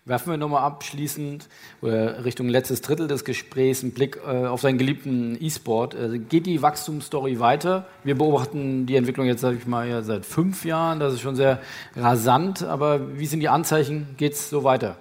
Werfen 0.07 0.31
wir 0.31 0.39
nochmal 0.39 0.63
abschließend 0.63 1.47
oder 1.83 2.25
Richtung 2.25 2.49
letztes 2.49 2.81
Drittel 2.81 3.07
des 3.07 3.27
Gesprächs 3.27 3.83
einen 3.83 3.93
Blick 3.93 4.19
äh, 4.27 4.47
auf 4.47 4.63
seinen 4.63 4.79
geliebten 4.79 5.37
E-Sport. 5.39 5.95
Also 5.95 6.19
geht 6.19 6.47
die 6.47 6.63
Wachstumsstory 6.63 7.39
weiter? 7.39 7.87
Wir 8.03 8.17
beobachten 8.17 8.87
die 8.87 8.97
Entwicklung 8.97 9.27
jetzt, 9.27 9.43
sage 9.43 9.59
ich 9.59 9.67
mal, 9.67 9.87
ja, 9.87 10.01
seit 10.01 10.25
fünf 10.25 10.65
Jahren. 10.65 11.01
Das 11.01 11.13
ist 11.13 11.21
schon 11.21 11.37
sehr 11.37 11.61
rasant. 11.97 12.63
Aber 12.63 13.19
wie 13.19 13.27
sind 13.27 13.41
die 13.41 13.51
Anzeichen? 13.51 14.15
Geht 14.17 14.33
es 14.33 14.49
so 14.49 14.65
weiter? 14.65 14.97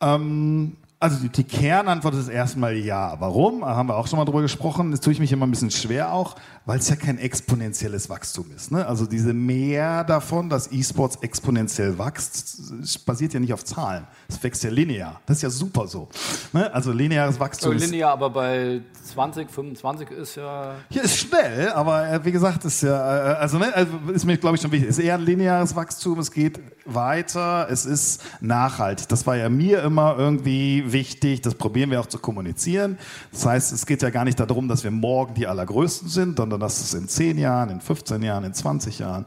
Ähm, 0.00 0.76
also 1.00 1.16
die, 1.20 1.28
die, 1.28 1.44
Kernantwort 1.44 2.14
ist 2.14 2.28
erstmal 2.28 2.74
ja. 2.74 3.14
Warum? 3.20 3.60
Da 3.60 3.76
haben 3.76 3.88
wir 3.88 3.96
auch 3.96 4.08
schon 4.08 4.18
mal 4.18 4.24
drüber 4.24 4.42
gesprochen. 4.42 4.90
Das 4.90 5.00
tue 5.00 5.12
ich 5.12 5.20
mich 5.20 5.30
immer 5.30 5.46
ein 5.46 5.50
bisschen 5.50 5.70
schwer 5.70 6.12
auch, 6.12 6.34
weil 6.66 6.80
es 6.80 6.88
ja 6.88 6.96
kein 6.96 7.18
exponentielles 7.18 8.10
Wachstum 8.10 8.46
ist. 8.54 8.72
Ne? 8.72 8.84
Also 8.84 9.06
diese 9.06 9.32
Mehr 9.32 10.02
davon, 10.02 10.48
dass 10.48 10.72
E-Sports 10.72 11.18
exponentiell 11.20 11.98
wächst, 11.98 13.06
basiert 13.06 13.32
ja 13.32 13.38
nicht 13.38 13.52
auf 13.52 13.64
Zahlen. 13.64 14.08
Es 14.28 14.42
wächst 14.42 14.64
ja 14.64 14.70
linear. 14.70 15.20
Das 15.26 15.36
ist 15.36 15.42
ja 15.44 15.50
super 15.50 15.86
so. 15.86 16.08
Ne? 16.52 16.72
Also 16.74 16.90
lineares 16.90 17.38
Wachstum. 17.38 17.78
So 17.78 17.86
linear, 17.86 18.10
aber 18.10 18.30
bei 18.30 18.80
20, 19.04 19.50
25 19.50 20.10
ist 20.10 20.34
ja. 20.34 20.74
Hier 20.90 21.04
ist 21.04 21.16
schnell, 21.16 21.68
aber 21.70 22.10
äh, 22.10 22.24
wie 22.24 22.32
gesagt, 22.32 22.64
ist 22.64 22.82
ja, 22.82 23.34
äh, 23.34 23.36
also, 23.36 23.58
ne, 23.58 23.72
also 23.72 23.92
ist 24.12 24.24
mir, 24.24 24.36
glaube 24.36 24.56
ich, 24.56 24.62
schon 24.62 24.72
wichtig. 24.72 24.90
Es 24.90 24.98
ist 24.98 25.04
eher 25.04 25.14
ein 25.14 25.24
lineares 25.24 25.76
Wachstum, 25.76 26.18
es 26.18 26.32
geht 26.32 26.58
weiter, 26.94 27.68
es 27.70 27.86
ist 27.86 28.22
nachhaltig. 28.40 29.08
Das 29.08 29.26
war 29.26 29.36
ja 29.36 29.48
mir 29.48 29.82
immer 29.82 30.16
irgendwie 30.18 30.92
wichtig, 30.92 31.42
das 31.42 31.54
probieren 31.54 31.90
wir 31.90 32.00
auch 32.00 32.06
zu 32.06 32.18
kommunizieren. 32.18 32.98
Das 33.32 33.46
heißt, 33.46 33.72
es 33.72 33.86
geht 33.86 34.02
ja 34.02 34.10
gar 34.10 34.24
nicht 34.24 34.40
darum, 34.40 34.68
dass 34.68 34.84
wir 34.84 34.90
morgen 34.90 35.34
die 35.34 35.46
Allergrößten 35.46 36.08
sind, 36.08 36.36
sondern 36.38 36.60
dass 36.60 36.80
es 36.80 36.94
in 36.94 37.08
10 37.08 37.38
Jahren, 37.38 37.70
in 37.70 37.80
15 37.80 38.22
Jahren, 38.22 38.44
in 38.44 38.54
20 38.54 38.98
Jahren 38.98 39.26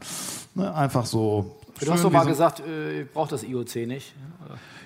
ne, 0.54 0.74
einfach 0.74 1.06
so. 1.06 1.56
Du 1.84 1.92
hast 1.92 2.04
doch 2.04 2.10
mal 2.10 2.24
gesagt, 2.24 2.60
äh, 2.60 3.02
ich 3.02 3.10
brauche 3.10 3.30
das 3.30 3.42
IOC 3.42 3.86
nicht. 3.86 4.14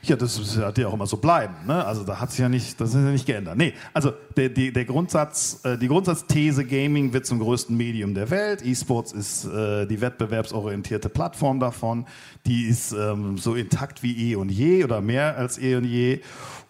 Ja, 0.03 0.15
das 0.15 0.57
hat 0.59 0.79
ja 0.79 0.87
auch 0.87 0.95
immer 0.95 1.07
so 1.07 1.17
bleiben. 1.17 1.55
Ne? 1.67 1.85
Also 1.85 2.05
da 2.05 2.21
hat 2.21 2.31
sich 2.31 2.41
ja 2.41 2.49
nicht, 2.49 2.81
das 2.81 2.91
ist 2.91 2.95
ja 2.95 3.01
nicht 3.01 3.27
geändert. 3.27 3.57
Nee, 3.57 3.75
also 3.93 4.13
der, 4.37 4.49
der, 4.51 4.71
der 4.71 4.85
Grundsatz, 4.85 5.61
äh, 5.65 5.77
die 5.77 5.89
Grundsatzthese 5.89 6.65
Gaming 6.65 7.13
wird 7.13 7.27
zum 7.27 7.41
größten 7.41 7.77
Medium 7.77 8.15
der 8.15 8.31
Welt. 8.31 8.65
E-Sports 8.65 9.13
ist 9.13 9.47
äh, 9.47 9.87
die 9.87 10.01
wettbewerbsorientierte 10.01 11.09
Plattform 11.09 11.59
davon. 11.59 12.07
Die 12.47 12.67
ist 12.67 12.93
ähm, 12.93 13.37
so 13.37 13.55
intakt 13.55 14.03
wie 14.03 14.31
eh 14.31 14.37
und 14.37 14.51
je 14.51 14.85
oder 14.85 15.01
mehr 15.01 15.37
als 15.37 15.59
eh 15.59 15.75
und 15.75 15.85
je 15.85 16.21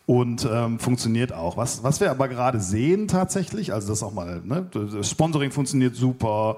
und 0.07 0.49
ähm, 0.49 0.79
funktioniert 0.79 1.33
auch. 1.33 1.57
Was, 1.57 1.83
was 1.83 2.01
wir 2.01 2.13
aber 2.13 2.29
gerade 2.29 2.61
sehen 2.61 3.09
tatsächlich, 3.09 3.73
also 3.73 3.89
das 3.89 4.05
auch 4.05 4.13
mal, 4.13 4.41
ne, 4.45 4.65
das 4.73 5.11
Sponsoring 5.11 5.51
funktioniert 5.51 5.97
super, 5.97 6.57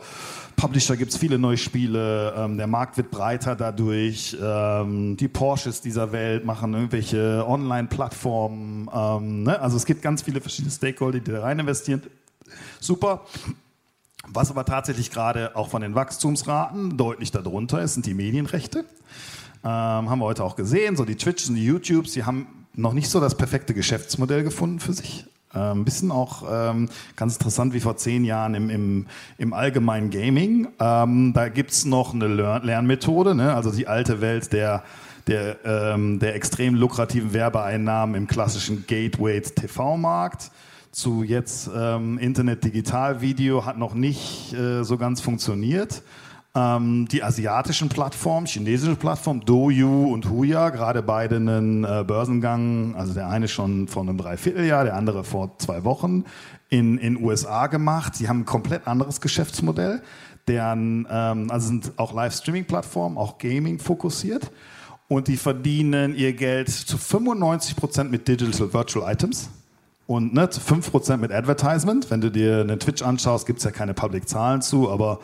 Publisher 0.56 0.96
gibt 0.96 1.12
es 1.12 1.16
viele 1.16 1.38
neue 1.38 1.56
Spiele, 1.56 2.34
ähm, 2.36 2.58
der 2.58 2.66
Markt 2.66 2.98
wird 2.98 3.10
breiter 3.10 3.56
dadurch, 3.56 4.36
ähm, 4.42 5.16
die 5.16 5.28
Porsches 5.28 5.80
dieser 5.80 6.12
Welt 6.12 6.44
machen 6.44 6.74
irgendwelche 6.74 7.44
Online-Plattformen, 7.48 8.90
ähm, 8.92 9.44
ne? 9.44 9.58
also 9.60 9.78
es 9.78 9.86
gibt 9.86 10.02
ganz 10.02 10.22
viele 10.22 10.42
verschiedene 10.42 10.70
Stakeholder, 10.70 11.18
die 11.18 11.32
da 11.32 11.40
rein 11.40 11.58
investieren. 11.58 12.02
Super. 12.80 13.22
Was 14.30 14.50
aber 14.50 14.66
tatsächlich 14.66 15.10
gerade 15.10 15.56
auch 15.56 15.70
von 15.70 15.80
den 15.80 15.94
Wachstumsraten 15.94 16.98
deutlich 16.98 17.30
darunter 17.30 17.80
ist, 17.80 17.94
sind 17.94 18.04
die 18.04 18.12
Medienrechte. 18.12 18.80
Ähm, 19.64 20.10
haben 20.10 20.18
wir 20.18 20.26
heute 20.26 20.44
auch 20.44 20.54
gesehen, 20.54 20.96
so 20.96 21.06
die 21.06 21.16
Twitches 21.16 21.48
und 21.48 21.54
die 21.54 21.64
YouTubes, 21.64 22.12
die 22.12 22.24
haben 22.24 22.57
noch 22.78 22.92
nicht 22.92 23.10
so 23.10 23.20
das 23.20 23.36
perfekte 23.36 23.74
Geschäftsmodell 23.74 24.44
gefunden 24.44 24.78
für 24.78 24.92
sich. 24.92 25.26
Ein 25.50 25.84
bisschen 25.84 26.12
auch 26.12 26.44
ähm, 26.50 26.88
ganz 27.16 27.34
interessant 27.34 27.72
wie 27.72 27.80
vor 27.80 27.96
zehn 27.96 28.24
Jahren 28.24 28.54
im, 28.54 28.70
im, 28.70 29.06
im 29.38 29.52
allgemeinen 29.52 30.10
Gaming. 30.10 30.68
Ähm, 30.78 31.32
da 31.34 31.48
gibt's 31.48 31.84
noch 31.84 32.14
eine 32.14 32.28
Lern 32.28 32.62
Lernmethode, 32.64 33.34
ne? 33.34 33.54
also 33.54 33.72
die 33.72 33.88
alte 33.88 34.20
Welt 34.20 34.52
der, 34.52 34.84
der, 35.26 35.56
ähm, 35.64 36.18
der 36.18 36.34
extrem 36.34 36.74
lukrativen 36.74 37.32
Werbeeinnahmen 37.32 38.14
im 38.14 38.26
klassischen 38.26 38.84
Gateway-TV-Markt 38.86 40.50
zu 40.92 41.22
jetzt 41.22 41.70
ähm, 41.74 42.18
Internet 42.18 42.64
Digital 42.64 43.20
Video 43.20 43.64
hat 43.64 43.78
noch 43.78 43.94
nicht 43.94 44.52
äh, 44.52 44.84
so 44.84 44.98
ganz 44.98 45.20
funktioniert. 45.20 46.02
Ähm, 46.54 47.06
die 47.08 47.22
asiatischen 47.22 47.88
Plattformen, 47.88 48.46
chinesische 48.46 48.96
Plattformen, 48.96 49.42
Douyu 49.44 50.12
und 50.12 50.30
Huya, 50.30 50.70
gerade 50.70 51.02
beide 51.02 51.36
einen 51.36 51.84
äh, 51.84 52.04
Börsengang, 52.06 52.94
also 52.96 53.12
der 53.12 53.28
eine 53.28 53.48
schon 53.48 53.86
vor 53.86 54.02
einem 54.02 54.16
Dreivierteljahr, 54.16 54.84
der 54.84 54.96
andere 54.96 55.24
vor 55.24 55.58
zwei 55.58 55.84
Wochen, 55.84 56.24
in 56.70 56.96
in 56.98 57.22
USA 57.22 57.66
gemacht. 57.66 58.14
Sie 58.14 58.28
haben 58.28 58.40
ein 58.40 58.44
komplett 58.46 58.86
anderes 58.86 59.20
Geschäftsmodell, 59.20 60.02
deren, 60.46 61.06
ähm, 61.10 61.50
also 61.50 61.68
sind 61.68 61.92
auch 61.96 62.14
Live-Streaming-Plattformen, 62.14 63.18
auch 63.18 63.38
Gaming 63.38 63.78
fokussiert. 63.78 64.50
Und 65.06 65.28
die 65.28 65.36
verdienen 65.36 66.14
ihr 66.14 66.32
Geld 66.34 66.70
zu 66.70 66.98
95 66.98 67.76
Prozent 67.76 68.10
mit 68.10 68.28
Digital 68.28 68.72
Virtual 68.72 69.10
Items 69.10 69.48
und 70.06 70.34
ne, 70.34 70.48
zu 70.50 70.60
5% 70.60 71.18
mit 71.18 71.32
Advertisement. 71.32 72.10
Wenn 72.10 72.20
du 72.20 72.30
dir 72.30 72.60
eine 72.60 72.78
Twitch 72.78 73.02
anschaust, 73.02 73.46
gibt 73.46 73.58
es 73.58 73.64
ja 73.64 73.70
keine 73.70 73.94
Public-Zahlen 73.94 74.62
zu, 74.62 74.90
aber 74.90 75.20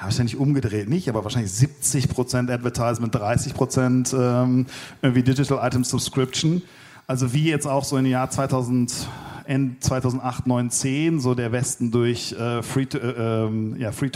wahrscheinlich 0.00 0.36
umgedreht 0.36 0.88
nicht, 0.88 1.08
aber 1.08 1.24
wahrscheinlich 1.24 1.50
70% 1.52 2.52
Advertisement, 2.52 3.14
30% 3.14 4.14
ähm, 4.14 4.66
irgendwie 5.02 5.22
Digital 5.22 5.66
Item 5.66 5.84
Subscription. 5.84 6.62
Also 7.06 7.32
wie 7.32 7.48
jetzt 7.48 7.66
auch 7.66 7.84
so 7.84 7.96
im 7.96 8.06
Jahr 8.06 8.30
2000 8.30 9.08
End 9.48 9.82
2008, 9.82 10.46
9, 10.46 10.70
10 10.70 11.20
so 11.20 11.34
der 11.34 11.52
Westen 11.52 11.90
durch 11.90 12.32
äh, 12.32 12.62
Free-to-Play 12.62 13.76
äh, 13.76 13.80
ja, 13.80 13.92
Free 13.92 14.10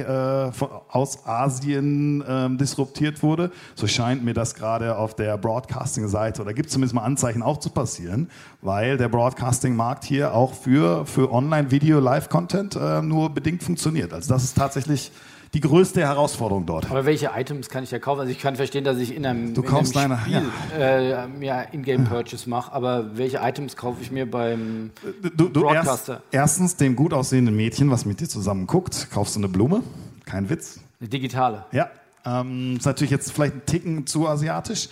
äh, 0.00 0.52
aus 0.90 1.26
Asien 1.26 2.20
äh, 2.20 2.54
disruptiert 2.58 3.22
wurde. 3.22 3.50
So 3.76 3.86
scheint 3.86 4.22
mir 4.22 4.34
das 4.34 4.54
gerade 4.54 4.98
auf 4.98 5.16
der 5.16 5.38
Broadcasting-Seite 5.38 6.42
oder 6.42 6.52
gibt 6.52 6.68
zumindest 6.68 6.94
mal 6.94 7.02
Anzeichen 7.02 7.42
auch 7.42 7.60
zu 7.60 7.70
passieren, 7.70 8.28
weil 8.60 8.98
der 8.98 9.08
Broadcasting-Markt 9.08 10.04
hier 10.04 10.34
auch 10.34 10.52
für, 10.52 11.06
für 11.06 11.32
Online-Video-Live-Content 11.32 12.76
äh, 12.76 13.00
nur 13.00 13.30
bedingt 13.30 13.62
funktioniert. 13.62 14.12
Also 14.12 14.34
das 14.34 14.44
ist 14.44 14.54
tatsächlich 14.54 15.12
die 15.54 15.60
größte 15.60 16.00
Herausforderung 16.00 16.66
dort. 16.66 16.90
Aber 16.90 17.06
welche 17.06 17.30
Items 17.34 17.68
kann 17.68 17.84
ich 17.84 17.90
da 17.90 17.98
kaufen? 17.98 18.20
Also 18.20 18.32
ich 18.32 18.40
kann 18.40 18.56
verstehen, 18.56 18.84
dass 18.84 18.98
ich 18.98 19.14
in 19.14 19.24
einem, 19.24 19.54
du 19.54 19.62
in 19.62 19.68
einem 19.68 19.92
deine, 19.92 20.18
Spiel 20.18 20.42
ja. 20.78 20.78
äh, 20.78 21.26
ja, 21.40 21.62
In-Game-Purchase 21.62 22.50
mache, 22.50 22.72
aber 22.72 23.16
welche 23.16 23.38
Items 23.38 23.76
kaufe 23.76 24.02
ich 24.02 24.10
mir 24.10 24.28
beim 24.28 24.90
du, 25.22 25.48
du 25.48 25.60
Broadcaster? 25.62 26.14
Erst, 26.14 26.24
erstens 26.32 26.76
dem 26.76 26.96
gut 26.96 27.14
aussehenden 27.14 27.54
Mädchen, 27.54 27.90
was 27.90 28.04
mit 28.04 28.20
dir 28.20 28.28
zusammen 28.28 28.66
guckt, 28.66 29.08
kaufst 29.12 29.36
du 29.36 29.40
eine 29.40 29.48
Blume, 29.48 29.82
kein 30.24 30.50
Witz. 30.50 30.80
Eine 31.00 31.08
digitale? 31.08 31.64
Ja, 31.70 31.88
ähm, 32.26 32.76
ist 32.76 32.86
natürlich 32.86 33.10
jetzt 33.10 33.32
vielleicht 33.32 33.54
ein 33.54 33.66
Ticken 33.66 34.06
zu 34.06 34.28
asiatisch, 34.28 34.88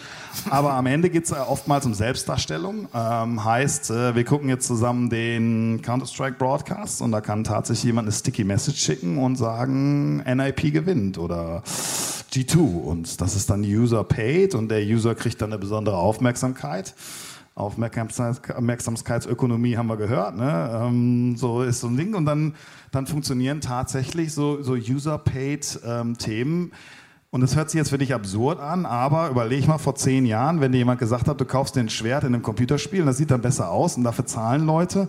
aber 0.51 0.75
am 0.75 0.87
Ende 0.87 1.09
geht 1.09 1.25
es 1.25 1.33
oftmals 1.33 1.87
um 1.87 1.95
Selbstdarstellung. 1.95 2.89
Ähm, 2.95 3.45
heißt, 3.45 3.91
äh, 3.91 4.15
wir 4.15 4.25
gucken 4.25 4.49
jetzt 4.49 4.67
zusammen 4.67 5.09
den 5.09 5.81
Counter-Strike 5.83 6.37
Broadcast 6.39 7.01
und 7.01 7.13
da 7.13 7.21
kann 7.21 7.45
tatsächlich 7.45 7.85
jemand 7.85 8.07
eine 8.07 8.13
Sticky 8.13 8.45
Message 8.45 8.83
schicken 8.83 9.19
und 9.19 9.37
sagen, 9.37 10.19
NIP 10.19 10.73
gewinnt 10.73 11.19
oder 11.19 11.63
G2 12.33 12.59
und 12.59 13.21
das 13.21 13.37
ist 13.37 13.51
dann 13.51 13.63
User 13.63 14.05
paid 14.05 14.55
und 14.55 14.69
der 14.69 14.83
User 14.83 15.15
kriegt 15.15 15.41
dann 15.41 15.53
eine 15.53 15.59
besondere 15.59 15.97
Aufmerksamkeit. 15.97 16.95
Aufmerksamkeitsökonomie 17.55 19.77
haben 19.77 19.87
wir 19.87 19.99
gehört, 19.99 20.37
ne? 20.37 20.87
Ähm, 20.87 21.37
so 21.37 21.63
ist 21.63 21.81
so 21.81 21.89
ein 21.89 21.99
Ding 21.99 22.15
und 22.15 22.25
dann, 22.25 22.55
dann 22.91 23.07
funktionieren 23.07 23.61
tatsächlich 23.61 24.33
so, 24.33 24.63
so 24.63 24.73
User-Paid-Themen. 24.73 26.63
Ähm, 26.65 26.73
und 27.33 27.41
das 27.41 27.57
hört 27.57 27.71
sich 27.71 27.79
jetzt 27.79 27.89
für 27.89 27.97
dich 27.97 28.13
absurd 28.13 28.61
an, 28.61 28.85
aber 28.85 29.31
überleg 29.31 29.67
mal 29.67 29.79
vor 29.79 29.95
zehn 29.95 30.27
Jahren, 30.27 30.61
wenn 30.61 30.71
dir 30.71 30.79
jemand 30.79 31.01
gesagt 31.01 31.29
hat, 31.29 31.41
du 31.41 31.47
kaufst 31.47 31.75
dir 31.75 31.81
ein 31.81 31.89
Schwert 31.89 32.25
in 32.25 32.35
einem 32.35 32.43
Computerspiel 32.43 33.01
und 33.01 33.07
das 33.07 33.17
sieht 33.17 33.31
dann 33.31 33.41
besser 33.41 33.71
aus 33.71 33.97
und 33.97 34.05
dafür 34.05 34.27
zahlen 34.27 34.67
Leute, 34.67 35.09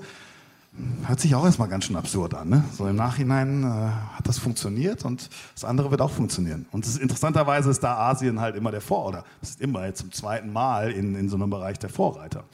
hört 1.06 1.20
sich 1.20 1.36
auch 1.36 1.44
erstmal 1.44 1.68
ganz 1.68 1.84
schön 1.84 1.98
absurd 1.98 2.34
an. 2.34 2.48
Ne? 2.48 2.64
So 2.72 2.88
im 2.88 2.96
Nachhinein 2.96 3.64
äh, 3.64 3.68
hat 3.68 4.26
das 4.26 4.40
funktioniert 4.40 5.04
und 5.04 5.30
das 5.54 5.66
andere 5.66 5.92
wird 5.92 6.00
auch 6.00 6.12
funktionieren. 6.12 6.66
Und 6.72 6.86
ist, 6.86 6.98
interessanterweise 6.98 7.70
ist 7.70 7.84
da 7.84 7.98
Asien 7.98 8.40
halt 8.40 8.56
immer 8.56 8.72
der 8.72 8.82
Vorreiter. 8.82 9.26
Das 9.42 9.50
ist 9.50 9.62
immer 9.62 9.86
jetzt 9.86 10.00
zum 10.00 10.14
zweiten 10.14 10.54
Mal 10.54 10.92
in, 10.92 11.16
in 11.16 11.28
so 11.28 11.36
einem 11.36 11.50
Bereich 11.50 11.78
der 11.78 11.90
Vorreiter. 11.90 12.46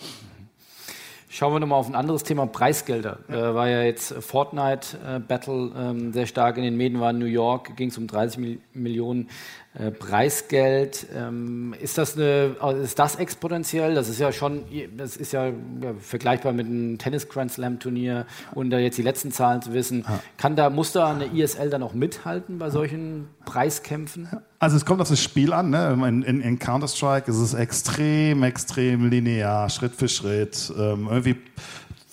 Schauen 1.32 1.54
wir 1.54 1.60
nochmal 1.60 1.80
auf 1.80 1.88
ein 1.88 1.94
anderes 1.94 2.24
Thema, 2.24 2.48
Preisgelder. 2.48 3.20
Ja. 3.30 3.52
Äh, 3.52 3.56
war 3.56 3.70
ja 3.70 3.84
jetzt 3.84 4.14
Fortnite 4.16 4.98
äh, 5.06 5.20
Battle 5.20 5.72
ähm, 5.78 6.12
sehr 6.12 6.26
stark 6.26 6.58
in 6.58 6.64
den 6.64 6.76
Medien, 6.76 7.00
war 7.00 7.12
in 7.12 7.20
New 7.20 7.26
York, 7.26 7.78
ging 7.78 7.90
es 7.90 8.00
um 8.00 8.08
30 8.08 8.40
Mil 8.40 8.60
Millionen 8.74 9.30
äh, 9.78 9.92
Preisgeld. 9.92 11.06
Ähm, 11.16 11.76
ist 11.80 12.00
das 12.00 12.18
eine, 12.18 12.56
also 12.60 12.82
ist 12.82 12.98
das 12.98 13.16
exponentiell? 13.18 13.94
Das 13.94 14.10
ist 14.10 14.20
ja 14.20 14.32
schon, 14.32 14.64
das 14.98 15.16
ist 15.16 15.32
ja, 15.32 15.48
ja 15.48 15.94
vergleichbar 16.00 16.54
mit 16.54 16.66
einem 16.66 16.98
Tennis 16.98 17.30
Grand 17.30 17.52
Slam 17.52 17.80
Turnier 17.80 18.26
und 18.56 18.72
da 18.72 18.80
jetzt 18.80 18.98
die 18.98 19.04
letzten 19.04 19.32
Zahlen 19.32 19.62
zu 19.62 19.72
wissen. 19.74 20.06
Ja. 20.08 20.22
Kann 20.38 20.56
da, 20.56 20.72
muss 20.72 20.92
da 20.92 21.12
eine 21.12 21.28
ISL 21.28 21.70
dann 21.70 21.84
auch 21.84 21.94
mithalten 21.94 22.58
bei 22.58 22.72
solchen 22.72 23.28
Preiskämpfen? 23.46 24.28
Also 24.58 24.76
es 24.76 24.86
kommt 24.86 25.02
auf 25.02 25.10
das 25.10 25.22
Spiel 25.22 25.54
an. 25.54 25.70
Ne? 25.70 25.96
In, 26.08 26.24
in, 26.24 26.42
in 26.42 26.58
Counter-Strike 26.58 27.30
ist 27.30 27.38
es 27.38 27.54
extrem, 27.54 28.42
extrem 28.42 29.08
linear, 29.08 29.70
Schritt 29.70 29.94
für 29.94 30.10
Schritt. 30.10 30.74
Ähm, 30.78 31.08
irgendwie 31.12 31.38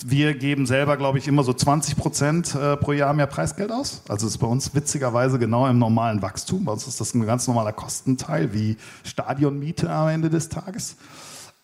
wir 0.05 0.35
geben 0.35 0.67
selber, 0.67 0.97
glaube 0.97 1.19
ich, 1.19 1.27
immer 1.27 1.43
so 1.43 1.53
20 1.53 1.97
Prozent 1.97 2.55
äh, 2.55 2.77
pro 2.77 2.93
Jahr 2.93 3.15
mehr 3.15 3.27
Preisgeld 3.27 3.73
aus. 3.73 4.03
Also 4.09 4.27
ist 4.27 4.39
bei 4.39 4.47
uns 4.47 4.75
witzigerweise 4.75 5.39
genau 5.39 5.67
im 5.67 5.79
normalen 5.79 6.21
Wachstum. 6.21 6.65
Bei 6.65 6.73
uns 6.73 6.87
ist 6.87 7.01
das 7.01 7.15
ein 7.15 7.25
ganz 7.25 7.47
normaler 7.49 7.73
Kostenteil 7.73 8.53
wie 8.53 8.77
Stadionmiete 9.05 9.91
am 9.91 10.09
Ende 10.09 10.29
des 10.29 10.49
Tages. 10.49 10.97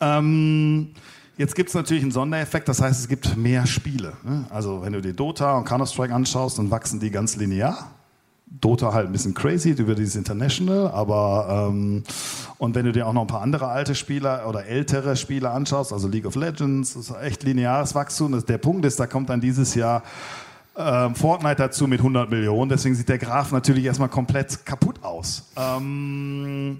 Ähm, 0.01 0.95
jetzt 1.37 1.55
gibt 1.55 1.68
es 1.68 1.75
natürlich 1.75 2.03
einen 2.03 2.12
Sondereffekt, 2.12 2.68
das 2.68 2.81
heißt, 2.81 3.01
es 3.01 3.09
gibt 3.09 3.37
mehr 3.37 3.66
Spiele. 3.66 4.14
Ne? 4.23 4.47
Also 4.51 4.83
wenn 4.83 4.92
du 4.92 5.03
dir 5.03 5.12
Dota 5.12 5.59
und 5.59 5.64
Counter-Strike 5.64 6.14
anschaust, 6.14 6.59
dann 6.59 6.71
wachsen 6.71 7.01
die 7.01 7.11
ganz 7.11 7.37
linear. 7.37 7.90
Dota 8.61 8.93
halt 8.93 9.07
ein 9.07 9.12
bisschen 9.12 9.35
crazy 9.35 9.71
über 9.71 9.95
dieses 9.95 10.17
International, 10.17 10.88
aber 10.88 11.69
ähm, 11.71 12.03
und 12.59 12.75
wenn 12.75 12.85
du 12.85 12.93
dir 12.93 13.07
auch 13.07 13.12
noch 13.12 13.23
ein 13.23 13.27
paar 13.27 13.43
andere 13.43 13.69
alte 13.69 13.95
Spieler 13.95 14.47
oder 14.49 14.67
ältere 14.67 15.17
Spieler 15.17 15.53
anschaust, 15.53 15.93
also 15.93 16.07
League 16.07 16.27
of 16.27 16.37
Legends, 16.37 16.95
das 16.95 17.11
ist 17.11 17.17
echt 17.23 17.43
lineares 17.43 17.95
Wachstum. 17.95 18.45
Der 18.47 18.59
Punkt 18.59 18.85
ist, 18.85 19.01
da 19.01 19.07
kommt 19.07 19.31
dann 19.31 19.41
dieses 19.41 19.75
Jahr 19.75 20.03
ähm, 20.77 21.15
Fortnite 21.15 21.57
dazu 21.57 21.87
mit 21.87 22.01
100 22.01 22.31
Millionen, 22.31 22.69
deswegen 22.69 22.95
sieht 22.95 23.09
der 23.09 23.19
Graph 23.19 23.53
natürlich 23.53 23.85
erstmal 23.85 24.09
komplett 24.09 24.65
kaputt 24.65 25.03
aus. 25.03 25.51
Ähm, 25.57 26.79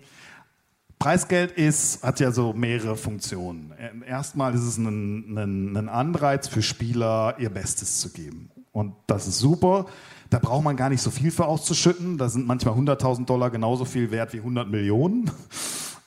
Preisgeld 0.99 1.51
ist, 1.53 2.05
hat 2.05 2.21
ja 2.21 2.31
so 2.31 2.53
mehrere 2.53 2.97
Funktionen. 2.97 3.73
Erstmal 4.07 4.55
ist 4.55 4.63
es 4.63 4.79
ein, 4.79 5.37
ein, 5.37 5.77
ein 5.77 5.89
Anreiz 5.89 6.47
für 6.47 6.63
Spieler, 6.63 7.35
ihr 7.39 7.51
Bestes 7.51 7.99
zu 7.99 8.11
geben. 8.11 8.51
Und 8.71 8.95
das 9.09 9.27
ist 9.27 9.41
super. 9.41 9.87
Da 10.33 10.39
braucht 10.39 10.65
man 10.65 10.77
gar 10.77 10.89
nicht 10.89 11.03
so 11.03 11.11
viel 11.11 11.31
für 11.31 11.45
auszuschütten. 11.45 12.17
Da 12.17 12.31
sind 12.31 12.47
manchmal 12.47 12.75
100.000 12.75 13.27
Dollar 13.27 13.51
genauso 13.51 13.85
viel 13.85 14.11
wert 14.11 14.33
wie 14.33 14.39
100 14.39 14.69
Millionen. 14.69 15.31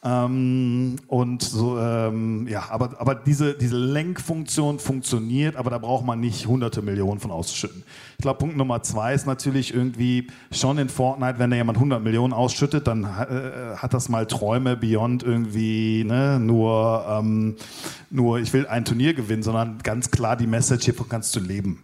Ähm, 0.07 0.97
und 1.07 1.41
so, 1.41 1.79
ähm, 1.79 2.47
ja, 2.47 2.65
aber, 2.69 3.01
aber 3.01 3.15
diese, 3.15 3.55
diese 3.55 3.75
Lenkfunktion 3.75 4.77
funktioniert, 4.77 5.55
aber 5.55 5.71
da 5.71 5.79
braucht 5.79 6.05
man 6.05 6.19
nicht 6.19 6.45
hunderte 6.45 6.83
Millionen 6.83 7.19
von 7.19 7.31
auszuschütten. 7.31 7.83
Ich 8.11 8.21
glaube, 8.21 8.38
Punkt 8.38 8.55
Nummer 8.55 8.83
zwei 8.83 9.15
ist 9.15 9.25
natürlich 9.25 9.73
irgendwie 9.73 10.27
schon 10.51 10.77
in 10.77 10.89
Fortnite, 10.89 11.39
wenn 11.39 11.49
da 11.49 11.55
jemand 11.55 11.79
100 11.79 12.03
Millionen 12.03 12.33
ausschüttet, 12.33 12.85
dann 12.85 13.03
äh, 13.03 13.77
hat 13.77 13.95
das 13.95 14.07
mal 14.07 14.27
Träume 14.27 14.77
beyond 14.77 15.23
irgendwie 15.23 16.03
ne, 16.03 16.39
nur, 16.39 17.03
ähm, 17.09 17.55
nur, 18.11 18.38
ich 18.38 18.53
will 18.53 18.67
ein 18.67 18.85
Turnier 18.85 19.15
gewinnen, 19.15 19.41
sondern 19.41 19.79
ganz 19.81 20.11
klar 20.11 20.38
die 20.38 20.45
Message, 20.45 20.85
hiervon 20.85 21.09
kannst 21.09 21.35
du 21.35 21.39
leben. 21.39 21.83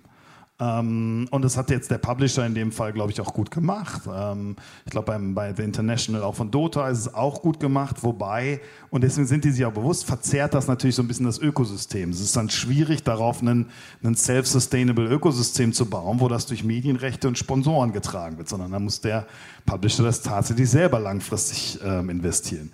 Ähm, 0.62 1.28
und 1.32 1.44
das 1.44 1.58
hat 1.58 1.72
jetzt 1.72 1.90
der 1.90 1.98
Publisher 1.98 2.46
in 2.46 2.54
dem 2.54 2.72
Fall, 2.72 2.94
glaube 2.94 3.12
ich, 3.12 3.20
auch 3.20 3.34
gut 3.34 3.50
gemacht. 3.50 4.04
Ähm, 4.14 4.56
ich 4.86 4.92
glaube, 4.92 5.18
bei 5.34 5.54
The 5.56 5.64
International 5.64 6.22
auch 6.22 6.36
von 6.36 6.52
Dota 6.52 6.88
ist 6.88 7.00
es 7.00 7.14
auch 7.16 7.42
gut 7.42 7.60
gemacht, 7.60 8.04
wobei, 8.04 8.62
und 8.92 9.04
deswegen 9.04 9.26
sind 9.26 9.44
die 9.44 9.50
sich 9.50 9.66
auch 9.66 9.74
bewusst, 9.74 10.06
verzerrt 10.06 10.54
das 10.54 10.68
natürlich 10.68 10.96
so 10.96 11.02
ein 11.02 11.08
bisschen 11.08 11.26
das 11.26 11.40
Ökosystem. 11.40 12.12
Es 12.12 12.22
ist 12.22 12.36
dann 12.38 12.52
schwierig, 12.52 13.04
darauf 13.04 13.42
ein 13.42 13.66
self-sustainable 14.14 15.08
Ökosystem 15.08 15.74
zu 15.74 15.88
bauen, 15.88 16.20
wo 16.20 16.28
das 16.28 16.46
durch 16.46 16.64
Medienrechte 16.64 17.28
und 17.28 17.40
Sponsoren 17.40 17.92
getragen 17.92 18.38
wird, 18.38 18.48
sondern 18.48 18.72
da 18.72 18.80
muss 18.80 19.02
der 19.02 19.26
Publisher 19.66 20.04
das 20.04 20.22
tatsächlich 20.22 20.70
selber 20.70 21.00
langfristig 21.00 21.80
ähm, 21.84 22.12
investieren. 22.12 22.72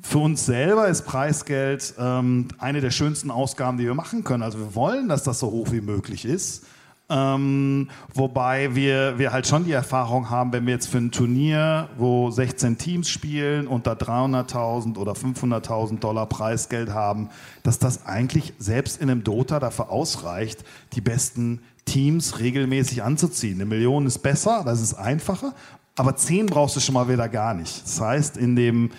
Für 0.00 0.18
uns 0.18 0.46
selber 0.46 0.88
ist 0.88 1.02
Preisgeld 1.02 1.92
ähm, 1.98 2.48
eine 2.58 2.80
der 2.80 2.90
schönsten 2.90 3.30
Ausgaben, 3.30 3.76
die 3.76 3.84
wir 3.84 3.94
machen 3.94 4.24
können. 4.24 4.44
Also 4.44 4.58
wir 4.58 4.74
wollen, 4.74 5.08
dass 5.08 5.24
das 5.24 5.40
so 5.40 5.50
hoch 5.50 5.72
wie 5.72 5.82
möglich 5.82 6.24
ist. 6.24 6.64
Ähm, 7.10 7.88
wobei 8.12 8.74
wir, 8.74 9.18
wir 9.18 9.32
halt 9.32 9.46
schon 9.46 9.64
die 9.64 9.72
Erfahrung 9.72 10.28
haben, 10.28 10.52
wenn 10.52 10.66
wir 10.66 10.74
jetzt 10.74 10.88
für 10.88 10.98
ein 10.98 11.10
Turnier, 11.10 11.88
wo 11.96 12.30
16 12.30 12.76
Teams 12.76 13.08
spielen 13.08 13.66
da 13.86 13.92
300.000 13.92 14.98
oder 14.98 15.12
500.000 15.12 16.00
Dollar 16.00 16.26
Preisgeld 16.26 16.90
haben, 16.90 17.30
dass 17.62 17.78
das 17.78 18.04
eigentlich 18.04 18.52
selbst 18.58 19.00
in 19.00 19.08
einem 19.08 19.24
Dota 19.24 19.58
dafür 19.58 19.90
ausreicht, 19.90 20.64
die 20.92 21.00
besten 21.00 21.62
Teams 21.86 22.40
regelmäßig 22.40 23.02
anzuziehen. 23.02 23.54
Eine 23.54 23.64
Million 23.64 24.04
ist 24.04 24.18
besser, 24.18 24.62
das 24.66 24.82
ist 24.82 24.92
einfacher, 24.92 25.54
aber 25.96 26.14
10 26.14 26.46
brauchst 26.46 26.76
du 26.76 26.80
schon 26.80 26.94
mal 26.94 27.08
wieder 27.08 27.28
gar 27.30 27.54
nicht. 27.54 27.84
Das 27.84 28.00
heißt, 28.00 28.36
in 28.36 28.54
dem 28.54 28.90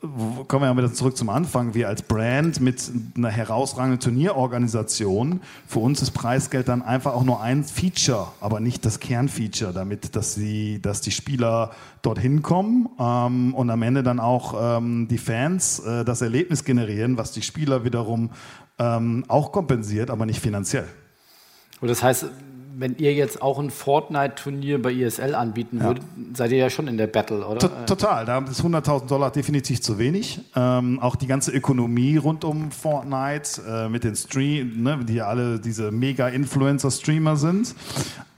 kommen 0.00 0.62
wir 0.62 0.66
ja 0.66 0.76
wieder 0.76 0.92
zurück 0.92 1.16
zum 1.16 1.28
Anfang, 1.28 1.74
wir 1.74 1.88
als 1.88 2.02
Brand 2.02 2.60
mit 2.60 2.80
einer 3.16 3.30
herausragenden 3.30 3.98
Turnierorganisation, 3.98 5.40
für 5.66 5.80
uns 5.80 6.00
ist 6.02 6.12
Preisgeld 6.12 6.68
dann 6.68 6.82
einfach 6.82 7.14
auch 7.14 7.24
nur 7.24 7.40
ein 7.40 7.64
Feature, 7.64 8.28
aber 8.40 8.60
nicht 8.60 8.84
das 8.84 9.00
Kernfeature, 9.00 9.72
damit 9.72 10.14
dass, 10.14 10.34
sie, 10.34 10.80
dass 10.80 11.00
die 11.00 11.10
Spieler 11.10 11.72
dorthin 12.02 12.42
kommen 12.42 12.88
ähm, 13.00 13.54
und 13.54 13.70
am 13.70 13.82
Ende 13.82 14.04
dann 14.04 14.20
auch 14.20 14.78
ähm, 14.78 15.08
die 15.08 15.18
Fans 15.18 15.80
äh, 15.80 16.04
das 16.04 16.22
Erlebnis 16.22 16.62
generieren, 16.62 17.18
was 17.18 17.32
die 17.32 17.42
Spieler 17.42 17.82
wiederum 17.82 18.30
ähm, 18.78 19.24
auch 19.26 19.50
kompensiert, 19.50 20.10
aber 20.10 20.26
nicht 20.26 20.40
finanziell. 20.40 20.86
Und 21.80 21.88
das 21.88 22.04
heißt, 22.04 22.26
wenn 22.78 22.94
ihr 22.98 23.12
jetzt 23.12 23.42
auch 23.42 23.58
ein 23.58 23.70
Fortnite-Turnier 23.70 24.80
bei 24.80 24.94
ESL 24.94 25.34
anbieten 25.34 25.80
würdet, 25.80 26.04
ja. 26.04 26.22
seid 26.34 26.52
ihr 26.52 26.58
ja 26.58 26.70
schon 26.70 26.86
in 26.86 26.96
der 26.96 27.08
Battle, 27.08 27.44
oder? 27.44 27.58
T 27.58 27.68
total, 27.86 28.24
da 28.24 28.38
ist 28.38 28.62
100.000 28.62 29.06
Dollar 29.08 29.32
definitiv 29.32 29.82
zu 29.82 29.98
wenig. 29.98 30.40
Ähm, 30.54 31.00
auch 31.00 31.16
die 31.16 31.26
ganze 31.26 31.50
Ökonomie 31.50 32.16
rund 32.18 32.44
um 32.44 32.70
Fortnite 32.70 33.62
äh, 33.68 33.88
mit 33.88 34.04
den 34.04 34.14
Stream, 34.14 34.82
ne, 34.82 35.00
die 35.02 35.14
ja 35.14 35.26
alle 35.26 35.58
diese 35.58 35.90
Mega-Influencer-Streamer 35.90 37.36
sind. 37.36 37.74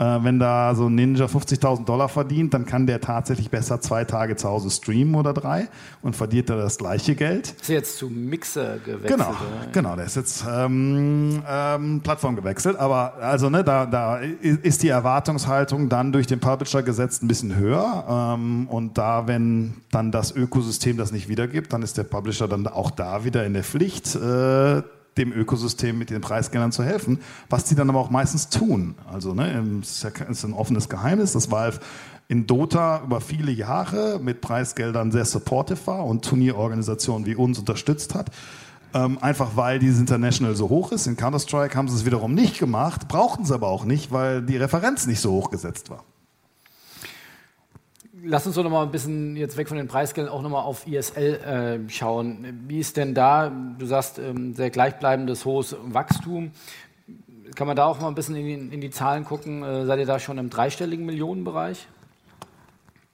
Äh, 0.00 0.18
wenn 0.22 0.38
da 0.38 0.74
so 0.74 0.86
ein 0.86 0.94
Ninja 0.94 1.26
50.000 1.26 1.84
Dollar 1.84 2.08
verdient, 2.08 2.54
dann 2.54 2.64
kann 2.64 2.86
der 2.86 3.02
tatsächlich 3.02 3.50
besser 3.50 3.82
zwei 3.82 4.06
Tage 4.06 4.34
zu 4.36 4.48
Hause 4.48 4.70
streamen 4.70 5.14
oder 5.14 5.34
drei 5.34 5.68
und 6.00 6.16
verdient 6.16 6.48
er 6.48 6.56
das 6.56 6.78
gleiche 6.78 7.14
Geld. 7.14 7.54
Ist 7.60 7.68
jetzt 7.68 7.98
zu 7.98 8.08
Mixer 8.08 8.78
gewechselt? 8.78 9.18
Genau, 9.18 9.28
oder? 9.28 9.72
genau, 9.72 9.96
der 9.96 10.06
ist 10.06 10.16
jetzt 10.16 10.46
ähm, 10.50 11.42
ähm, 11.46 12.00
Plattform 12.02 12.34
gewechselt, 12.34 12.78
aber 12.78 13.12
also 13.20 13.50
ne, 13.50 13.62
da, 13.62 13.84
da 13.84 14.20
ist 14.40 14.82
die 14.82 14.88
Erwartungshaltung 14.88 15.88
dann 15.88 16.12
durch 16.12 16.26
den 16.26 16.40
Publisher 16.40 16.82
gesetzt 16.82 17.22
ein 17.22 17.28
bisschen 17.28 17.56
höher. 17.56 18.36
Ähm, 18.36 18.68
und 18.68 18.98
da, 18.98 19.26
wenn 19.26 19.74
dann 19.90 20.12
das 20.12 20.34
Ökosystem 20.34 20.96
das 20.96 21.12
nicht 21.12 21.28
wiedergibt, 21.28 21.72
dann 21.72 21.82
ist 21.82 21.98
der 21.98 22.04
Publisher 22.04 22.48
dann 22.48 22.66
auch 22.66 22.90
da 22.90 23.24
wieder 23.24 23.44
in 23.44 23.54
der 23.54 23.64
Pflicht, 23.64 24.14
äh, 24.14 24.82
dem 25.16 25.32
Ökosystem 25.32 25.98
mit 25.98 26.10
den 26.10 26.20
Preisgeldern 26.20 26.72
zu 26.72 26.82
helfen, 26.84 27.20
was 27.48 27.64
die 27.64 27.74
dann 27.74 27.90
aber 27.90 27.98
auch 27.98 28.10
meistens 28.10 28.48
tun. 28.48 28.94
Also 29.12 29.34
ne, 29.34 29.80
es 29.82 30.04
ist 30.04 30.44
ein 30.44 30.52
offenes 30.52 30.88
Geheimnis, 30.88 31.32
dass 31.32 31.50
Valve 31.50 31.80
in 32.28 32.46
Dota 32.46 33.02
über 33.04 33.20
viele 33.20 33.50
Jahre 33.50 34.20
mit 34.22 34.40
Preisgeldern 34.40 35.10
sehr 35.10 35.24
supportive 35.24 35.84
war 35.86 36.06
und 36.06 36.24
Turnierorganisationen 36.24 37.26
wie 37.26 37.34
uns 37.34 37.58
unterstützt 37.58 38.14
hat. 38.14 38.30
Ähm, 38.92 39.18
einfach 39.20 39.56
weil 39.56 39.78
dieses 39.78 40.00
International 40.00 40.56
so 40.56 40.68
hoch 40.68 40.90
ist. 40.90 41.06
In 41.06 41.16
Counter-Strike 41.16 41.76
haben 41.76 41.88
sie 41.88 41.94
es 41.94 42.04
wiederum 42.04 42.34
nicht 42.34 42.58
gemacht, 42.58 43.06
brauchten 43.06 43.44
sie 43.44 43.54
aber 43.54 43.68
auch 43.68 43.84
nicht, 43.84 44.10
weil 44.10 44.42
die 44.42 44.56
Referenz 44.56 45.06
nicht 45.06 45.20
so 45.20 45.30
hoch 45.30 45.50
gesetzt 45.50 45.90
war. 45.90 46.04
Lass 48.22 48.46
uns 48.46 48.56
doch 48.56 48.64
noch 48.64 48.70
mal 48.70 48.82
ein 48.82 48.90
bisschen 48.90 49.36
jetzt 49.36 49.56
weg 49.56 49.68
von 49.68 49.78
den 49.78 49.88
Preisgeldern 49.88 50.32
auch 50.32 50.42
noch 50.42 50.50
mal 50.50 50.60
auf 50.60 50.86
ISL 50.86 51.34
äh, 51.86 51.90
schauen. 51.90 52.64
Wie 52.66 52.80
ist 52.80 52.96
denn 52.96 53.14
da, 53.14 53.50
du 53.50 53.86
sagst, 53.86 54.18
ähm, 54.18 54.54
sehr 54.54 54.70
gleichbleibendes 54.70 55.44
hohes 55.44 55.76
Wachstum. 55.84 56.50
Kann 57.54 57.66
man 57.66 57.76
da 57.76 57.86
auch 57.86 58.00
mal 58.00 58.08
ein 58.08 58.14
bisschen 58.14 58.36
in 58.36 58.44
die, 58.44 58.74
in 58.74 58.80
die 58.80 58.90
Zahlen 58.90 59.24
gucken? 59.24 59.62
Äh, 59.62 59.86
seid 59.86 60.00
ihr 60.00 60.06
da 60.06 60.18
schon 60.18 60.36
im 60.36 60.50
dreistelligen 60.50 61.06
Millionenbereich? 61.06 61.86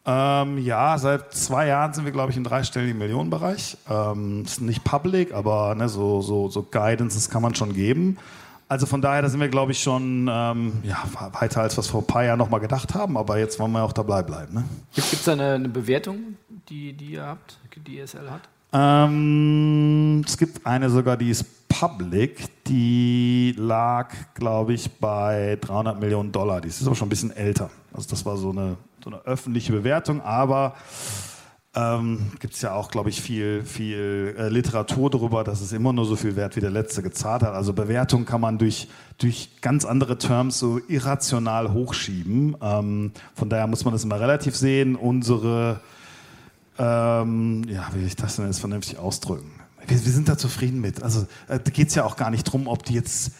Ähm, 0.06 0.58
ja, 0.58 0.96
seit 0.98 1.34
zwei 1.34 1.66
Jahren 1.66 1.92
sind 1.92 2.04
wir, 2.04 2.12
glaube 2.12 2.30
ich, 2.30 2.36
im 2.36 2.44
dreistelligen 2.44 2.96
Millionenbereich. 2.96 3.76
Ähm, 3.90 4.44
ist 4.44 4.60
nicht 4.60 4.84
public, 4.84 5.34
aber 5.34 5.74
ne, 5.74 5.88
so, 5.88 6.22
so, 6.22 6.48
so 6.48 6.62
Guidances 6.62 7.28
kann 7.28 7.42
man 7.42 7.56
schon 7.56 7.74
geben. 7.74 8.16
Also 8.68 8.86
von 8.86 9.00
daher, 9.00 9.22
da 9.22 9.28
sind 9.28 9.40
wir, 9.40 9.48
glaube 9.48 9.72
ich, 9.72 9.80
schon 9.80 10.28
ähm, 10.30 10.72
ja, 10.84 11.02
weiter, 11.40 11.62
als 11.62 11.76
wir 11.76 11.80
es 11.80 11.88
vor 11.88 12.02
ein 12.02 12.06
paar 12.06 12.24
Jahren 12.24 12.38
noch 12.38 12.50
mal 12.50 12.58
gedacht 12.58 12.94
haben. 12.94 13.16
Aber 13.16 13.38
jetzt 13.38 13.58
wollen 13.58 13.72
wir 13.72 13.82
auch 13.82 13.92
dabei 13.92 14.22
bleiben. 14.22 14.54
Ne? 14.54 14.64
Gibt 14.94 15.12
es 15.12 15.24
da 15.24 15.32
eine, 15.32 15.54
eine, 15.54 15.68
Bewertung, 15.68 16.36
die, 16.68 16.92
die 16.92 17.12
ihr 17.12 17.26
habt, 17.26 17.58
die 17.86 18.00
ESL 18.00 18.30
hat? 18.30 18.42
Ähm, 18.72 20.22
es 20.26 20.36
gibt 20.36 20.66
eine 20.66 20.90
sogar, 20.90 21.16
die 21.16 21.30
ist 21.30 21.65
public. 21.80 22.64
Die 22.66 23.54
lag, 23.56 24.12
glaube 24.34 24.74
ich, 24.74 24.90
bei 24.98 25.58
300 25.60 26.00
Millionen 26.00 26.32
Dollar. 26.32 26.60
Die 26.60 26.68
ist 26.68 26.84
aber 26.86 26.96
schon 26.96 27.06
ein 27.06 27.10
bisschen 27.10 27.30
älter. 27.30 27.70
Also 27.92 28.08
das 28.10 28.24
war 28.24 28.36
so 28.36 28.50
eine 28.50 28.76
so 29.06 29.10
eine 29.10 29.24
öffentliche 29.24 29.72
Bewertung, 29.72 30.20
aber 30.20 30.74
ähm, 31.76 32.32
gibt 32.40 32.54
es 32.54 32.62
ja 32.62 32.74
auch, 32.74 32.90
glaube 32.90 33.08
ich, 33.08 33.22
viel, 33.22 33.64
viel 33.64 34.34
äh, 34.36 34.48
Literatur 34.48 35.10
darüber, 35.10 35.44
dass 35.44 35.60
es 35.60 35.72
immer 35.72 35.92
nur 35.92 36.06
so 36.06 36.16
viel 36.16 36.34
wert 36.34 36.56
wie 36.56 36.60
der 36.60 36.70
letzte 36.70 37.02
gezahlt 37.02 37.42
hat. 37.42 37.54
Also 37.54 37.72
Bewertung 37.72 38.24
kann 38.24 38.40
man 38.40 38.58
durch, 38.58 38.88
durch 39.18 39.50
ganz 39.60 39.84
andere 39.84 40.18
Terms 40.18 40.58
so 40.58 40.80
irrational 40.88 41.72
hochschieben. 41.72 42.56
Ähm, 42.60 43.12
von 43.34 43.48
daher 43.48 43.68
muss 43.68 43.84
man 43.84 43.92
das 43.92 44.02
immer 44.02 44.18
relativ 44.18 44.56
sehen. 44.56 44.96
Unsere, 44.96 45.78
ähm, 46.76 47.62
ja, 47.68 47.88
wie 47.92 48.00
will 48.00 48.06
ich 48.08 48.16
das 48.16 48.34
denn 48.36 48.46
jetzt 48.46 48.58
vernünftig 48.58 48.98
ausdrücken? 48.98 49.52
Wir, 49.88 50.04
wir 50.04 50.12
sind 50.12 50.28
da 50.28 50.36
zufrieden 50.38 50.80
mit. 50.80 51.02
Also 51.02 51.26
äh, 51.48 51.58
da 51.58 51.70
geht 51.70 51.88
es 51.88 51.94
ja 51.94 52.04
auch 52.04 52.16
gar 52.16 52.30
nicht 52.30 52.46
darum, 52.46 52.68
ob 52.68 52.84
die 52.84 52.94
jetzt 52.94 53.32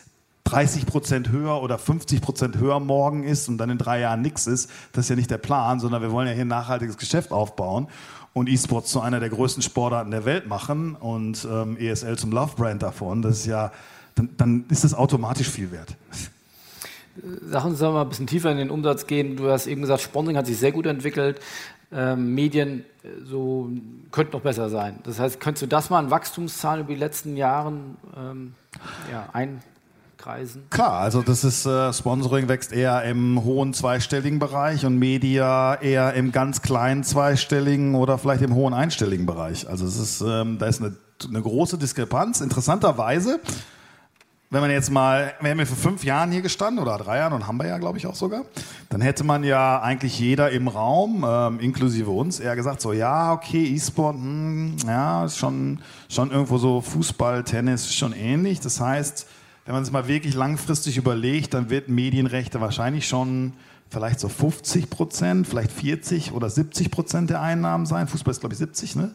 30 0.45 0.87
Prozent 0.87 1.31
höher 1.31 1.61
oder 1.61 1.77
50 1.77 2.21
Prozent 2.21 2.57
höher 2.59 2.79
morgen 2.79 3.25
ist 3.25 3.49
und 3.49 3.59
dann 3.59 3.69
in 3.71 3.79
drei 3.79 3.99
Jahren 4.01 4.23
nichts 4.23 4.47
ist, 4.47 4.71
das 4.93 5.07
ist 5.07 5.09
ja 5.11 5.17
nicht 5.17 5.31
der 5.31 5.39
Plan, 5.39 5.81
sondern 5.81 6.03
wir 6.03 6.13
wollen 6.13 6.29
ja 6.29 6.35
hier 6.35 6.45
ein 6.45 6.49
nachhaltiges 6.49 6.97
Geschäft 6.97 7.33
aufbauen 7.33 7.89
und 8.33 8.49
E-Sports 8.49 8.91
zu 8.91 9.01
einer 9.01 9.19
der 9.19 9.31
größten 9.31 9.63
Sportarten 9.63 10.11
der 10.11 10.25
Welt 10.25 10.47
machen 10.47 10.95
und 10.95 11.47
ähm, 11.51 11.77
ESL 11.79 12.17
zum 12.17 12.31
Love-Brand 12.31 12.83
davon. 12.83 13.23
Das 13.23 13.39
ist 13.39 13.47
ja, 13.47 13.73
dann, 14.15 14.29
dann 14.37 14.65
ist 14.69 14.85
das 14.85 14.95
automatisch 14.95 15.49
viel 15.49 15.73
wert. 15.73 15.97
Sag 17.49 17.65
uns 17.65 17.79
doch 17.79 17.93
mal 17.93 18.03
ein 18.03 18.09
bisschen 18.11 18.27
tiefer 18.27 18.53
in 18.53 18.59
den 18.59 18.71
Umsatz 18.71 19.07
gehen. 19.07 19.37
Du 19.37 19.51
hast 19.51 19.67
eben 19.67 19.81
gesagt, 19.81 20.03
Sponsoring 20.03 20.37
hat 20.37 20.47
sich 20.47 20.59
sehr 20.59 20.71
gut 20.71 20.85
entwickelt. 20.85 21.41
Ähm, 21.97 22.35
Medien 22.35 22.85
äh, 23.03 23.09
so 23.25 23.71
könnten 24.11 24.33
noch 24.33 24.43
besser 24.43 24.69
sein. 24.69 24.99
Das 25.05 25.19
heißt, 25.19 25.41
könntest 25.41 25.63
du 25.63 25.67
das 25.67 25.89
mal 25.89 26.05
in 26.05 26.11
Wachstumszahlen 26.11 26.85
über 26.85 26.93
die 26.93 27.01
letzten 27.01 27.37
Jahre 27.37 27.73
ähm, 28.17 28.55
ja, 29.11 29.29
ein, 29.33 29.63
Kreisen? 30.19 30.65
Klar, 30.71 31.01
also 31.01 31.23
das 31.23 31.45
ist 31.45 31.67
äh, 31.67 31.93
Sponsoring 31.93 32.49
wächst 32.49 32.73
eher 32.73 33.03
im 33.05 33.45
hohen 33.45 33.73
zweistelligen 33.73 34.39
Bereich 34.39 34.85
und 34.85 34.99
Media 34.99 35.77
eher 35.77 36.15
im 36.15 36.33
ganz 36.33 36.63
kleinen 36.63 37.05
zweistelligen 37.05 37.95
oder 37.95 38.19
vielleicht 38.19 38.43
im 38.43 38.55
hohen 38.55 38.75
einstelligen 38.75 39.25
Bereich. 39.25 39.69
Also 39.69 39.87
es 39.87 39.99
ist, 39.99 40.21
ähm, 40.23 40.59
da 40.59 40.67
ist 40.67 40.83
eine, 40.83 40.97
eine 41.29 41.41
große 41.41 41.79
Diskrepanz. 41.79 42.41
Interessanterweise, 42.41 43.41
wenn 44.49 44.61
man 44.61 44.71
jetzt 44.71 44.91
mal, 44.91 45.35
wir 45.41 45.51
haben 45.51 45.59
ja 45.59 45.65
vor 45.65 45.77
fünf 45.77 46.05
Jahren 46.05 46.31
hier 46.31 46.41
gestanden 46.41 46.81
oder 46.81 46.97
drei 46.99 47.19
Jahren 47.19 47.33
und 47.33 47.47
haben 47.49 47.59
wir 47.59 47.67
ja, 47.67 47.79
glaube 47.79 47.99
ich, 47.99 48.07
auch 48.07 48.15
sogar, 48.15 48.45
dann 48.89 49.01
hätte 49.01 49.25
man 49.25 49.43
ja 49.43 49.81
eigentlich 49.81 50.19
jeder 50.21 50.51
im 50.51 50.69
Raum, 50.69 51.25
ähm, 51.29 51.59
inklusive 51.59 52.11
uns, 52.11 52.39
eher 52.39 52.55
gesagt 52.55 52.81
so, 52.81 52.93
ja, 52.93 53.33
okay, 53.33 53.65
E-Sport, 53.75 54.15
hm, 54.15 54.77
ja, 54.87 55.25
ist 55.25 55.39
schon, 55.39 55.81
schon 56.09 56.31
irgendwo 56.31 56.59
so 56.59 56.81
Fußball, 56.81 57.43
Tennis, 57.43 57.93
schon 57.93 58.13
ähnlich. 58.13 58.61
Das 58.61 58.81
heißt, 58.81 59.27
wenn 59.65 59.75
man 59.75 59.83
es 59.83 59.91
mal 59.91 60.07
wirklich 60.07 60.35
langfristig 60.35 60.97
überlegt, 60.97 61.53
dann 61.53 61.69
wird 61.69 61.89
Medienrechte 61.89 62.61
wahrscheinlich 62.61 63.09
schon 63.09 63.53
vielleicht 63.91 64.21
so 64.21 64.29
50 64.29 64.91
Prozent, 64.91 65.49
vielleicht 65.49 65.73
40 65.73 66.33
oder 66.33 66.49
70 66.49 66.93
Prozent 66.93 67.31
der 67.31 67.43
Einnahmen 67.43 67.85
sein. 67.85 68.07
Fußball 68.07 68.31
ist, 68.31 68.41
glaube 68.41 68.55
ich, 68.55 68.59
70, 68.59 68.95
ne? 68.95 69.13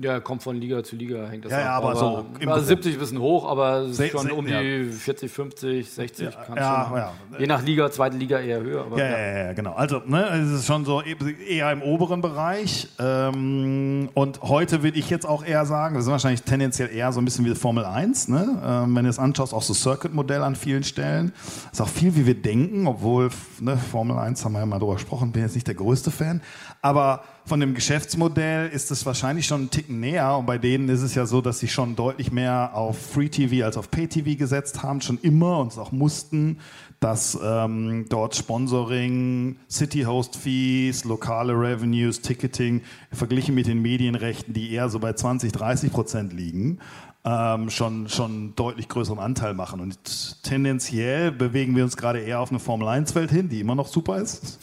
Ja, 0.00 0.20
kommt 0.20 0.42
von 0.42 0.56
Liga 0.56 0.84
zu 0.84 0.94
Liga, 0.94 1.26
hängt 1.28 1.44
das 1.44 1.52
ja, 1.52 1.58
ab. 1.58 1.64
Ja, 1.64 1.70
aber, 1.72 1.90
aber 1.90 1.98
so. 1.98 2.50
Also 2.50 2.66
70 2.66 2.92
ist 2.92 2.96
ein 2.96 3.00
bisschen 3.00 3.20
hoch, 3.20 3.48
aber 3.48 3.78
es 3.78 3.98
ist 3.98 4.10
schon 4.12 4.30
um 4.30 4.46
die 4.46 4.52
ja. 4.52 4.92
40, 4.92 5.30
50, 5.30 5.90
60. 5.90 6.24
Ja, 6.26 6.30
kann 6.30 6.56
ja. 6.56 7.12
Je 7.38 7.46
nach 7.46 7.62
Liga, 7.62 7.90
zweite 7.90 8.16
Liga 8.16 8.38
eher 8.38 8.60
höher. 8.60 8.86
ja, 8.96 9.04
ja, 9.04 9.38
ja, 9.46 9.52
genau. 9.52 9.72
Also, 9.72 10.00
ne, 10.06 10.26
es 10.28 10.60
ist 10.60 10.66
schon 10.66 10.84
so 10.84 11.02
eher 11.02 11.72
im 11.72 11.82
oberen 11.82 12.20
Bereich. 12.20 12.88
Ähm, 12.98 14.10
und 14.14 14.42
heute 14.42 14.82
würde 14.82 14.98
ich 14.98 15.10
jetzt 15.10 15.26
auch 15.26 15.44
eher 15.44 15.66
sagen, 15.66 15.96
wir 15.96 16.02
sind 16.02 16.12
wahrscheinlich 16.12 16.42
tendenziell 16.42 16.90
eher 16.94 17.12
so 17.12 17.20
ein 17.20 17.24
bisschen 17.24 17.44
wie 17.44 17.54
Formel 17.54 17.84
1. 17.84 18.28
Ne? 18.28 18.62
Ähm, 18.64 18.94
wenn 18.94 19.04
du 19.04 19.10
es 19.10 19.18
anschaust, 19.18 19.52
auch 19.52 19.62
so 19.62 19.74
Circuit-Modell 19.74 20.42
an 20.42 20.54
vielen 20.54 20.84
Stellen. 20.84 21.32
Ist 21.72 21.80
auch 21.80 21.88
viel, 21.88 22.14
wie 22.14 22.26
wir 22.26 22.40
denken, 22.40 22.86
obwohl 22.86 23.30
ne, 23.60 23.76
Formel 23.76 24.18
1 24.18 24.44
haben 24.44 24.52
wir 24.52 24.60
ja 24.60 24.66
mal 24.66 24.78
drüber 24.78 24.94
gesprochen, 24.94 25.32
bin 25.32 25.42
jetzt 25.42 25.54
nicht 25.54 25.66
der 25.66 25.74
größte 25.74 26.10
Fan. 26.10 26.40
Aber 26.82 27.24
von 27.50 27.58
dem 27.58 27.74
Geschäftsmodell 27.74 28.68
ist 28.68 28.92
es 28.92 29.04
wahrscheinlich 29.06 29.44
schon 29.44 29.62
einen 29.62 29.70
Ticken 29.70 29.98
näher. 29.98 30.36
Und 30.36 30.46
bei 30.46 30.56
denen 30.56 30.88
ist 30.88 31.02
es 31.02 31.16
ja 31.16 31.26
so, 31.26 31.40
dass 31.40 31.58
sie 31.58 31.66
schon 31.66 31.96
deutlich 31.96 32.30
mehr 32.30 32.70
auf 32.74 32.96
Free 32.96 33.28
TV 33.28 33.66
als 33.66 33.76
auf 33.76 33.90
Pay 33.90 34.06
TV 34.06 34.38
gesetzt 34.38 34.84
haben, 34.84 35.00
schon 35.00 35.18
immer 35.20 35.58
und 35.58 35.72
es 35.72 35.76
auch 35.78 35.90
mussten, 35.90 36.58
dass 37.00 37.36
ähm, 37.42 38.06
dort 38.08 38.36
Sponsoring, 38.36 39.56
City 39.68 40.02
Host 40.02 40.36
Fees, 40.36 41.02
lokale 41.02 41.54
Revenues, 41.54 42.20
Ticketing 42.20 42.82
verglichen 43.10 43.56
mit 43.56 43.66
den 43.66 43.82
Medienrechten, 43.82 44.54
die 44.54 44.70
eher 44.70 44.88
so 44.88 45.00
bei 45.00 45.12
20, 45.12 45.50
30 45.50 45.90
Prozent 45.90 46.32
liegen. 46.32 46.78
Ähm, 47.24 47.68
schon, 47.68 48.08
schon 48.08 48.54
deutlich 48.54 48.88
größeren 48.88 49.18
Anteil 49.18 49.54
machen. 49.54 49.80
Und 49.80 50.44
tendenziell 50.44 51.32
bewegen 51.32 51.74
wir 51.74 51.82
uns 51.82 51.96
gerade 51.96 52.20
eher 52.20 52.38
auf 52.38 52.50
eine 52.50 52.60
Formel 52.60 52.86
1-Welt 52.86 53.32
hin, 53.32 53.48
die 53.48 53.58
immer 53.58 53.74
noch 53.74 53.88
super 53.88 54.18
ist 54.18 54.60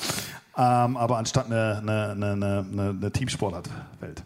ähm, 0.58 0.98
aber 0.98 1.18
anstatt 1.18 1.46
eine, 1.46 1.78
eine, 1.78 2.34
eine, 2.34 2.66
eine 2.90 3.12
Teamsportart-Welt. 3.12 4.24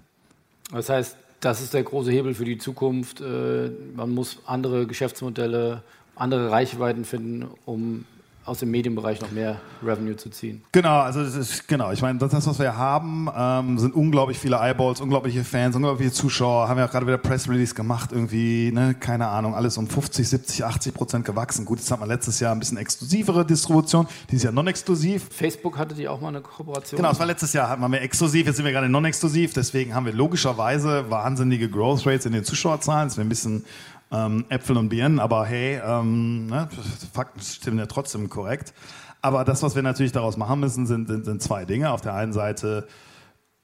Das 0.71 0.89
heißt, 0.89 1.17
das 1.41 1.61
ist 1.61 1.73
der 1.73 1.83
große 1.83 2.11
Hebel 2.11 2.33
für 2.33 2.45
die 2.45 2.57
Zukunft. 2.57 3.19
Äh, 3.19 3.71
man 3.95 4.11
muss 4.11 4.39
andere 4.45 4.87
Geschäftsmodelle, 4.87 5.81
andere 6.15 6.51
Reichweiten 6.51 7.03
finden, 7.03 7.49
um 7.65 8.05
aus 8.51 8.59
dem 8.59 8.69
Medienbereich 8.69 9.21
noch 9.21 9.31
mehr 9.31 9.61
Revenue 9.81 10.17
zu 10.17 10.29
ziehen. 10.29 10.61
Genau, 10.73 10.99
also 10.99 11.23
das 11.23 11.35
ist, 11.35 11.69
genau. 11.69 11.93
Ich 11.93 12.01
meine, 12.01 12.19
das, 12.19 12.45
was 12.45 12.59
wir 12.59 12.75
haben, 12.75 13.29
ähm, 13.33 13.79
sind 13.79 13.95
unglaublich 13.95 14.37
viele 14.37 14.57
Eyeballs, 14.57 14.99
unglaubliche 14.99 15.45
Fans, 15.45 15.73
unglaubliche 15.73 16.11
Zuschauer. 16.11 16.67
Haben 16.67 16.77
ja 16.77 16.85
auch 16.85 16.91
gerade 16.91 17.07
wieder 17.07 17.17
Press 17.17 17.47
Release 17.47 17.73
gemacht, 17.73 18.11
irgendwie, 18.11 18.73
ne, 18.73 18.93
keine 18.93 19.29
Ahnung, 19.29 19.55
alles 19.55 19.77
um 19.77 19.87
50, 19.87 20.27
70, 20.27 20.65
80 20.65 20.93
Prozent 20.93 21.25
gewachsen. 21.25 21.63
Gut, 21.63 21.79
jetzt 21.79 21.89
hat 21.89 22.01
man 22.01 22.09
letztes 22.09 22.41
Jahr 22.41 22.51
ein 22.51 22.59
bisschen 22.59 22.77
exklusivere 22.77 23.45
Distribution, 23.45 24.05
dieses 24.29 24.43
Jahr 24.43 24.53
non-exklusiv. 24.53 25.29
Facebook 25.31 25.77
hatte 25.77 25.95
die 25.95 26.09
auch 26.09 26.19
mal 26.19 26.27
eine 26.27 26.41
Kooperation. 26.41 26.97
Genau, 26.97 27.11
es 27.11 27.19
war 27.19 27.25
letztes 27.25 27.53
Jahr, 27.53 27.69
hatten 27.69 27.81
wir 27.81 27.87
mehr 27.87 28.01
exklusiv, 28.01 28.47
jetzt 28.47 28.57
sind 28.57 28.65
wir 28.65 28.73
gerade 28.73 28.89
non-exklusiv, 28.89 29.53
deswegen 29.53 29.95
haben 29.95 30.05
wir 30.05 30.13
logischerweise 30.13 31.09
wahnsinnige 31.09 31.69
Growth 31.69 32.05
Rates 32.05 32.25
in 32.25 32.33
den 32.33 32.43
Zuschauerzahlen. 32.43 33.07
Das 33.07 33.15
wäre 33.15 33.25
ein 33.25 33.29
bisschen 33.29 33.63
ähm, 34.11 34.45
Äpfel 34.49 34.77
und 34.77 34.89
Birnen, 34.89 35.19
aber 35.19 35.45
hey, 35.45 35.79
ähm, 35.85 36.47
ne, 36.47 36.67
Fakten 37.13 37.41
stimmen 37.41 37.79
ja 37.79 37.85
trotzdem 37.85 38.29
korrekt. 38.29 38.73
Aber 39.21 39.45
das, 39.45 39.61
was 39.61 39.75
wir 39.75 39.83
natürlich 39.83 40.11
daraus 40.11 40.37
machen 40.37 40.59
müssen, 40.59 40.87
sind, 40.87 41.07
sind, 41.07 41.25
sind 41.25 41.41
zwei 41.41 41.65
Dinge. 41.65 41.91
Auf 41.91 42.01
der 42.01 42.15
einen 42.15 42.33
Seite 42.33 42.87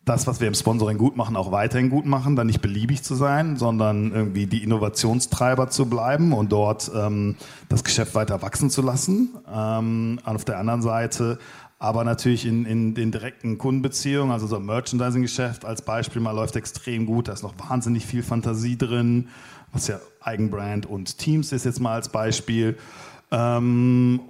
das, 0.08 0.26
was 0.26 0.40
wir 0.40 0.48
im 0.48 0.54
Sponsoring 0.54 0.98
gut 0.98 1.18
machen, 1.18 1.36
auch 1.36 1.52
weiterhin 1.52 1.90
gut 1.90 2.06
machen, 2.06 2.36
dann 2.36 2.48
nicht 2.48 2.62
beliebig 2.62 3.04
zu 3.04 3.16
sein, 3.16 3.58
sondern 3.58 4.14
irgendwie 4.14 4.46
die 4.46 4.64
Innovationstreiber 4.64 5.70
zu 5.70 5.88
bleiben 5.88 6.32
und 6.32 6.52
dort 6.52 6.90
ähm, 6.96 7.36
das 7.68 7.84
Geschäft 7.84 8.16
weiter 8.16 8.42
wachsen 8.42 8.70
zu 8.70 8.82
lassen. 8.82 9.36
Ähm, 9.54 10.20
auf 10.24 10.46
der 10.46 10.60
anderen 10.60 10.82
Seite 10.82 11.40
aber 11.80 12.04
natürlich 12.04 12.46
in, 12.46 12.66
in 12.66 12.96
den 12.96 13.12
direkten 13.12 13.60
Kundenbeziehungen, 13.60 14.32
also 14.32 14.48
so 14.48 14.56
ein 14.56 14.66
Merchandising-Geschäft 14.66 15.64
als 15.64 15.84
Beispiel 15.84 16.22
mal 16.22 16.32
läuft 16.32 16.56
extrem 16.56 17.06
gut, 17.06 17.28
da 17.28 17.34
ist 17.34 17.44
noch 17.44 17.54
wahnsinnig 17.70 18.06
viel 18.06 18.24
Fantasie 18.24 18.78
drin 18.78 19.28
was 19.72 19.88
ja 19.88 20.00
Eigenbrand 20.22 20.86
und 20.86 21.18
Teams 21.18 21.52
ist 21.52 21.66
jetzt 21.66 21.80
mal 21.80 21.96
als 21.96 22.10
Beispiel. 22.10 22.78
Ähm, 23.32 24.22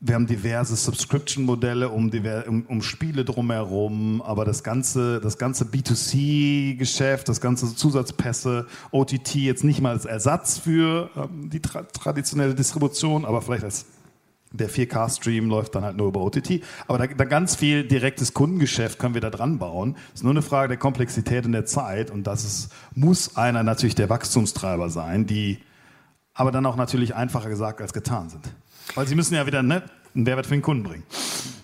wir 0.00 0.14
haben 0.14 0.26
diverse 0.26 0.76
Subscription-Modelle 0.76 1.88
um, 1.88 2.10
um, 2.46 2.66
um, 2.66 2.82
Spiele 2.82 3.24
drumherum, 3.24 4.20
aber 4.22 4.44
das 4.44 4.62
ganze, 4.62 5.20
das 5.20 5.38
ganze 5.38 5.64
B2C-Geschäft, 5.64 7.28
das 7.28 7.40
ganze 7.40 7.74
Zusatzpässe, 7.74 8.66
OTT 8.90 9.36
jetzt 9.36 9.64
nicht 9.64 9.80
mal 9.80 9.90
als 9.92 10.04
Ersatz 10.04 10.58
für 10.58 11.10
ähm, 11.16 11.48
die 11.50 11.60
tra 11.60 11.82
traditionelle 11.82 12.54
Distribution, 12.54 13.24
aber 13.24 13.40
vielleicht 13.40 13.64
als 13.64 13.86
der 14.56 14.70
4K-Stream 14.70 15.48
läuft 15.48 15.74
dann 15.74 15.84
halt 15.84 15.96
nur 15.96 16.08
über 16.08 16.20
OTT. 16.20 16.60
Aber 16.86 16.98
da, 16.98 17.06
da, 17.06 17.24
ganz 17.24 17.56
viel 17.56 17.84
direktes 17.84 18.34
Kundengeschäft 18.34 18.98
können 18.98 19.14
wir 19.14 19.20
da 19.20 19.30
dran 19.30 19.58
bauen. 19.58 19.96
Es 20.08 20.20
ist 20.20 20.22
nur 20.24 20.32
eine 20.32 20.42
Frage 20.42 20.68
der 20.68 20.76
Komplexität 20.76 21.44
in 21.44 21.52
der 21.52 21.66
Zeit 21.66 22.10
und 22.10 22.26
das 22.26 22.44
ist, 22.44 22.72
muss 22.94 23.36
einer 23.36 23.62
natürlich 23.62 23.94
der 23.94 24.08
Wachstumstreiber 24.08 24.90
sein, 24.90 25.26
die 25.26 25.58
aber 26.34 26.52
dann 26.52 26.66
auch 26.66 26.76
natürlich 26.76 27.14
einfacher 27.14 27.48
gesagt 27.48 27.80
als 27.80 27.92
getan 27.92 28.28
sind. 28.28 28.44
Weil 28.94 29.06
sie 29.06 29.14
müssen 29.14 29.34
ja 29.34 29.46
wieder 29.46 29.62
ne, 29.62 29.82
einen 30.14 30.24
Mehrwert 30.24 30.46
für 30.46 30.54
den 30.54 30.62
Kunden 30.62 30.82
bringen 30.82 31.02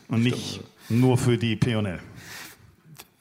und 0.08 0.22
nicht 0.22 0.62
nur 0.88 1.18
für 1.18 1.38
die 1.38 1.56
P&L. 1.56 2.00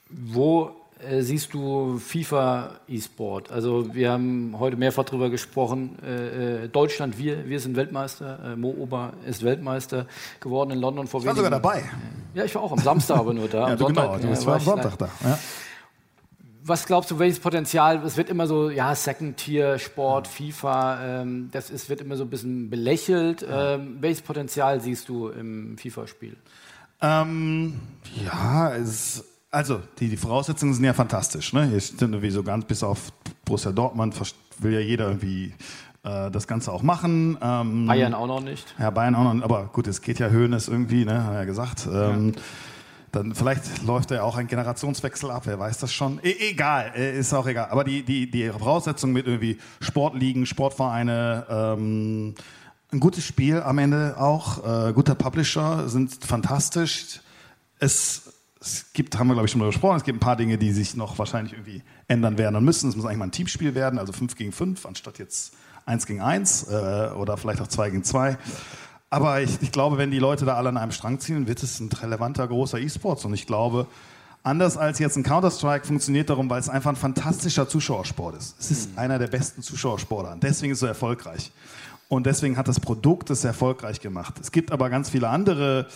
Wo 0.10 0.81
äh, 1.04 1.22
siehst 1.22 1.54
du 1.54 1.98
FIFA 1.98 2.80
E-Sport? 2.88 3.52
Also 3.52 3.94
wir 3.94 4.12
haben 4.12 4.56
heute 4.60 4.78
mehrfach 4.78 5.04
darüber 5.04 5.30
gesprochen. 5.30 5.98
Äh, 6.04 6.66
äh, 6.66 6.68
Deutschland, 6.68 7.18
wir, 7.18 7.48
wir 7.48 7.60
sind 7.60 7.76
Weltmeister. 7.76 8.54
Äh, 8.54 8.56
Mo 8.56 8.70
Ober 8.78 9.14
ist 9.28 9.44
Weltmeister 9.44 10.06
geworden 10.40 10.72
in 10.72 10.80
London 10.80 11.08
vor 11.08 11.22
ich 11.22 11.28
war 11.28 11.36
sogar 11.36 11.52
dabei. 11.52 11.84
Ja, 12.34 12.46
ich 12.46 12.54
war 12.56 12.62
auch 12.64 12.72
am 12.72 12.80
Samstag 12.80 13.18
aber 13.18 13.34
nur 13.34 13.48
da. 13.48 13.60
ja, 13.68 13.74
am 13.74 13.78
Sonntag, 13.78 14.04
genau, 14.04 14.18
du 14.18 14.28
bist 14.28 14.48
am 14.48 14.60
Sonntag 14.60 14.98
da. 14.98 15.10
Ja. 15.24 15.40
Was 16.64 16.86
glaubst 16.86 17.10
du, 17.10 17.18
welches 17.18 17.40
Potenzial? 17.40 18.04
Es 18.06 18.18
wird 18.18 18.30
immer 18.30 18.46
so, 18.46 18.70
ja, 18.70 18.94
Second-Tier-Sport, 18.94 20.28
FIFA, 20.28 21.22
ähm, 21.22 21.50
das 21.52 21.72
ist, 21.72 21.90
wird 21.90 22.02
immer 22.02 22.18
so 22.18 22.24
ein 22.24 22.30
bisschen 22.30 22.70
belächelt. 22.70 23.44
Ähm, 23.50 23.98
welches 24.00 24.22
Potenzial 24.22 24.80
siehst 24.80 25.10
du 25.10 25.30
im 25.30 25.78
FIFA-Spiel? 25.80 26.38
Ähm, 27.02 27.80
ja, 28.24 28.76
es 28.76 29.31
also, 29.52 29.82
die, 30.00 30.08
die 30.08 30.18
Voraussetzungen 30.18 30.74
sind 30.74 30.86
ja 30.86 30.94
fantastisch. 30.94 31.52
Ne? 31.52 31.66
Hier 31.68 31.80
sind 31.80 32.02
irgendwie 32.02 32.32
so 32.32 32.42
ganz 32.42 32.66
bis 32.66 32.84
auf 32.84 33.12
Borussia 33.46 33.72
Dortmund 33.72 34.16
will 34.60 34.74
ja 34.74 34.80
jeder 34.80 35.08
irgendwie 35.08 35.54
äh, 36.04 36.32
das 36.32 36.48
Ganze 36.48 36.72
auch 36.72 36.84
machen. 36.84 37.38
Ähm, 37.42 37.86
Bayern 37.86 38.14
auch 38.14 38.28
noch 38.28 38.42
nicht. 38.42 38.74
Ja, 38.80 38.90
Bayern 38.92 39.16
auch 39.16 39.24
noch 39.24 39.34
nicht. 39.34 39.44
Aber 39.44 39.66
gut, 39.66 39.88
es 39.88 40.02
geht 40.02 40.20
ja 40.20 40.30
Höhnes 40.30 40.68
irgendwie, 40.68 41.04
ne? 41.04 41.24
hat 41.24 41.34
er 41.34 41.40
ja 41.40 41.46
gesagt. 41.46 41.88
Ähm, 41.92 42.34
ja. 42.34 42.42
Dann 43.12 43.36
vielleicht 43.36 43.84
läuft 43.84 44.12
ja 44.12 44.24
auch 44.24 44.38
ein 44.38 44.48
Generationswechsel 44.48 45.32
ab, 45.32 45.42
wer 45.46 45.60
weiß 45.60 45.80
das 45.80 45.92
schon. 45.92 46.20
E 46.24 46.34
egal, 46.52 46.94
äh, 46.96 47.20
ist 47.20 47.34
auch 47.34 47.46
egal. 47.46 47.68
Aber 47.70 47.84
die, 47.84 48.04
die, 48.04 48.32
die 48.32 48.50
Voraussetzungen 48.50 49.12
mit 49.12 49.28
irgendwie 49.28 49.58
Sportligen, 49.82 50.46
Sportvereine, 50.46 51.46
ähm, 51.50 52.36
ein 52.94 53.00
gutes 53.02 53.26
Spiel 53.26 53.62
am 53.62 53.78
Ende 53.80 54.16
auch, 54.18 54.88
äh, 54.88 54.94
guter 54.94 55.16
Publisher 55.16 55.90
sind 55.90 56.24
fantastisch. 56.24 57.20
Es 57.80 58.31
es 58.62 58.86
gibt, 58.94 59.18
haben 59.18 59.28
wir 59.28 59.34
glaube 59.34 59.48
ich 59.48 59.52
schon 59.52 59.60
mal 59.60 59.68
gesprochen, 59.68 59.98
es 59.98 60.04
gibt 60.04 60.18
ein 60.18 60.20
paar 60.20 60.36
Dinge, 60.36 60.58
die 60.58 60.72
sich 60.72 60.96
noch 60.96 61.18
wahrscheinlich 61.18 61.54
irgendwie 61.54 61.82
ändern 62.08 62.38
werden 62.38 62.56
und 62.56 62.64
müssen. 62.64 62.90
Es 62.90 62.96
muss 62.96 63.06
eigentlich 63.06 63.18
mal 63.18 63.26
ein 63.26 63.32
Teamspiel 63.32 63.74
werden, 63.74 63.98
also 63.98 64.14
5 64.14 64.36
gegen 64.36 64.52
5, 64.52 64.86
anstatt 64.86 65.18
jetzt 65.18 65.54
1 65.86 66.06
gegen 66.06 66.22
1 66.22 66.68
äh, 66.70 67.10
oder 67.16 67.38
vielleicht 67.38 67.60
auch 67.62 67.68
2 67.68 67.90
gegen 67.90 68.04
2. 68.04 68.38
Aber 69.10 69.42
ich, 69.42 69.62
ich, 69.62 69.72
glaube, 69.72 69.98
wenn 69.98 70.12
die 70.12 70.20
Leute 70.20 70.46
da 70.46 70.56
alle 70.56 70.70
an 70.70 70.78
einem 70.78 70.92
Strang 70.92 71.20
ziehen, 71.20 71.48
wird 71.48 71.62
es 71.64 71.80
ein 71.80 71.90
relevanter, 71.92 72.48
großer 72.48 72.80
E-Sports. 72.80 73.26
Und 73.26 73.34
ich 73.34 73.46
glaube, 73.46 73.88
anders 74.44 74.78
als 74.78 75.00
jetzt 75.00 75.18
ein 75.18 75.24
Counter-Strike 75.24 75.86
funktioniert 75.86 76.30
darum, 76.30 76.50
weil 76.50 76.60
es 76.60 76.70
einfach 76.70 76.92
ein 76.92 76.96
fantastischer 76.96 77.68
Zuschauersport 77.68 78.38
ist. 78.38 78.56
Es 78.60 78.72
ist 78.72 78.92
mhm. 78.92 79.00
einer 79.00 79.20
der 79.20 79.28
besten 79.28 79.64
Zuschauersportarten. 79.64 80.40
Deswegen 80.40 80.72
ist 80.72 80.78
es 80.78 80.82
so 80.82 80.88
erfolgreich. 80.88 81.52
Und 82.08 82.26
deswegen 82.26 82.58
hat 82.58 82.68
das 82.68 82.80
Produkt 82.80 83.30
es 83.30 83.44
erfolgreich 83.44 84.02
gemacht. 84.02 84.36
Es 84.40 84.52
gibt 84.52 84.72
aber 84.72 84.90
ganz 84.90 85.10
viele 85.10 85.30
andere 85.30 85.88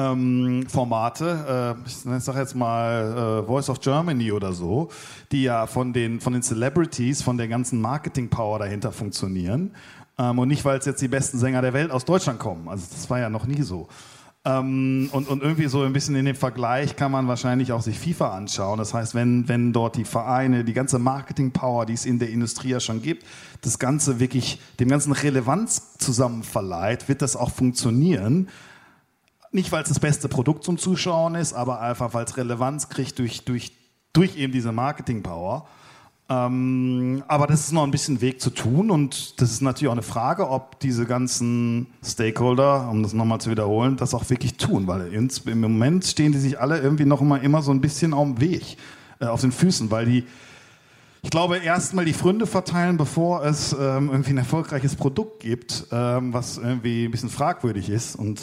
ähm, 0.00 0.66
Formate, 0.68 1.76
äh, 1.84 1.88
ich 1.88 2.22
sage 2.22 2.38
jetzt 2.38 2.54
mal 2.54 3.42
äh, 3.42 3.46
Voice 3.46 3.68
of 3.68 3.80
Germany 3.80 4.32
oder 4.32 4.52
so, 4.52 4.88
die 5.32 5.42
ja 5.44 5.66
von 5.66 5.92
den, 5.92 6.20
von 6.20 6.32
den 6.32 6.42
Celebrities, 6.42 7.22
von 7.22 7.36
der 7.36 7.48
ganzen 7.48 7.80
Marketing-Power 7.80 8.58
dahinter 8.58 8.92
funktionieren. 8.92 9.72
Ähm, 10.18 10.38
und 10.38 10.48
nicht, 10.48 10.64
weil 10.64 10.78
es 10.78 10.86
jetzt 10.86 11.02
die 11.02 11.08
besten 11.08 11.38
Sänger 11.38 11.62
der 11.62 11.72
Welt 11.72 11.90
aus 11.90 12.04
Deutschland 12.04 12.38
kommen. 12.38 12.68
Also 12.68 12.86
das 12.90 13.08
war 13.10 13.18
ja 13.18 13.30
noch 13.30 13.46
nie 13.46 13.62
so. 13.62 13.88
Ähm, 14.42 15.10
und, 15.12 15.28
und 15.28 15.42
irgendwie 15.42 15.66
so 15.66 15.82
ein 15.82 15.92
bisschen 15.92 16.14
in 16.14 16.24
dem 16.24 16.36
Vergleich 16.36 16.96
kann 16.96 17.12
man 17.12 17.28
wahrscheinlich 17.28 17.72
auch 17.72 17.82
sich 17.82 17.98
FIFA 17.98 18.30
anschauen. 18.30 18.78
Das 18.78 18.94
heißt, 18.94 19.14
wenn, 19.14 19.48
wenn 19.48 19.74
dort 19.74 19.96
die 19.96 20.04
Vereine, 20.04 20.64
die 20.64 20.72
ganze 20.72 20.98
Marketing-Power, 20.98 21.84
die 21.84 21.92
es 21.92 22.06
in 22.06 22.18
der 22.18 22.30
Industrie 22.30 22.70
ja 22.70 22.80
schon 22.80 23.02
gibt, 23.02 23.26
das 23.60 23.78
Ganze 23.78 24.18
wirklich 24.18 24.58
dem 24.78 24.88
ganzen 24.88 25.12
Relevanz 25.12 25.98
zusammen 25.98 26.42
verleiht, 26.42 27.08
wird 27.08 27.20
das 27.20 27.36
auch 27.36 27.50
funktionieren. 27.50 28.48
Nicht, 29.52 29.72
weil 29.72 29.82
es 29.82 29.88
das 29.88 29.98
beste 29.98 30.28
Produkt 30.28 30.64
zum 30.64 30.78
Zuschauen 30.78 31.34
ist, 31.34 31.52
aber 31.52 31.80
einfach, 31.80 32.14
weil 32.14 32.24
es 32.24 32.36
Relevanz 32.36 32.88
kriegt 32.88 33.18
durch, 33.18 33.44
durch, 33.44 33.72
durch 34.12 34.36
eben 34.36 34.52
diese 34.52 34.70
Marketing-Power. 34.70 35.66
Ähm, 36.30 37.24
aber 37.26 37.48
das 37.48 37.62
ist 37.62 37.72
noch 37.72 37.82
ein 37.82 37.90
bisschen 37.90 38.20
Weg 38.20 38.40
zu 38.40 38.50
tun 38.50 38.92
und 38.92 39.40
das 39.40 39.50
ist 39.50 39.62
natürlich 39.62 39.88
auch 39.88 39.94
eine 39.94 40.02
Frage, 40.02 40.48
ob 40.48 40.78
diese 40.78 41.04
ganzen 41.04 41.88
Stakeholder, 42.04 42.88
um 42.88 43.02
das 43.02 43.12
nochmal 43.12 43.40
zu 43.40 43.50
wiederholen, 43.50 43.96
das 43.96 44.14
auch 44.14 44.30
wirklich 44.30 44.56
tun, 44.56 44.86
weil 44.86 45.12
ins, 45.12 45.38
im 45.38 45.60
Moment 45.60 46.04
stehen 46.04 46.30
die 46.30 46.38
sich 46.38 46.60
alle 46.60 46.78
irgendwie 46.78 47.04
noch 47.04 47.20
immer, 47.20 47.40
immer 47.40 47.62
so 47.62 47.72
ein 47.72 47.80
bisschen 47.80 48.14
auf 48.14 48.24
dem 48.24 48.40
Weg, 48.40 48.76
äh, 49.18 49.26
auf 49.26 49.40
den 49.40 49.50
Füßen, 49.50 49.90
weil 49.90 50.06
die, 50.06 50.24
ich 51.22 51.30
glaube, 51.30 51.58
erstmal 51.58 52.04
die 52.04 52.12
Fründe 52.12 52.46
verteilen, 52.46 52.96
bevor 52.96 53.44
es 53.44 53.72
ähm, 53.72 54.10
irgendwie 54.10 54.30
ein 54.30 54.38
erfolgreiches 54.38 54.94
Produkt 54.94 55.40
gibt, 55.40 55.86
ähm, 55.90 56.32
was 56.32 56.58
irgendwie 56.58 57.06
ein 57.06 57.10
bisschen 57.10 57.28
fragwürdig 57.28 57.90
ist 57.90 58.14
und 58.14 58.40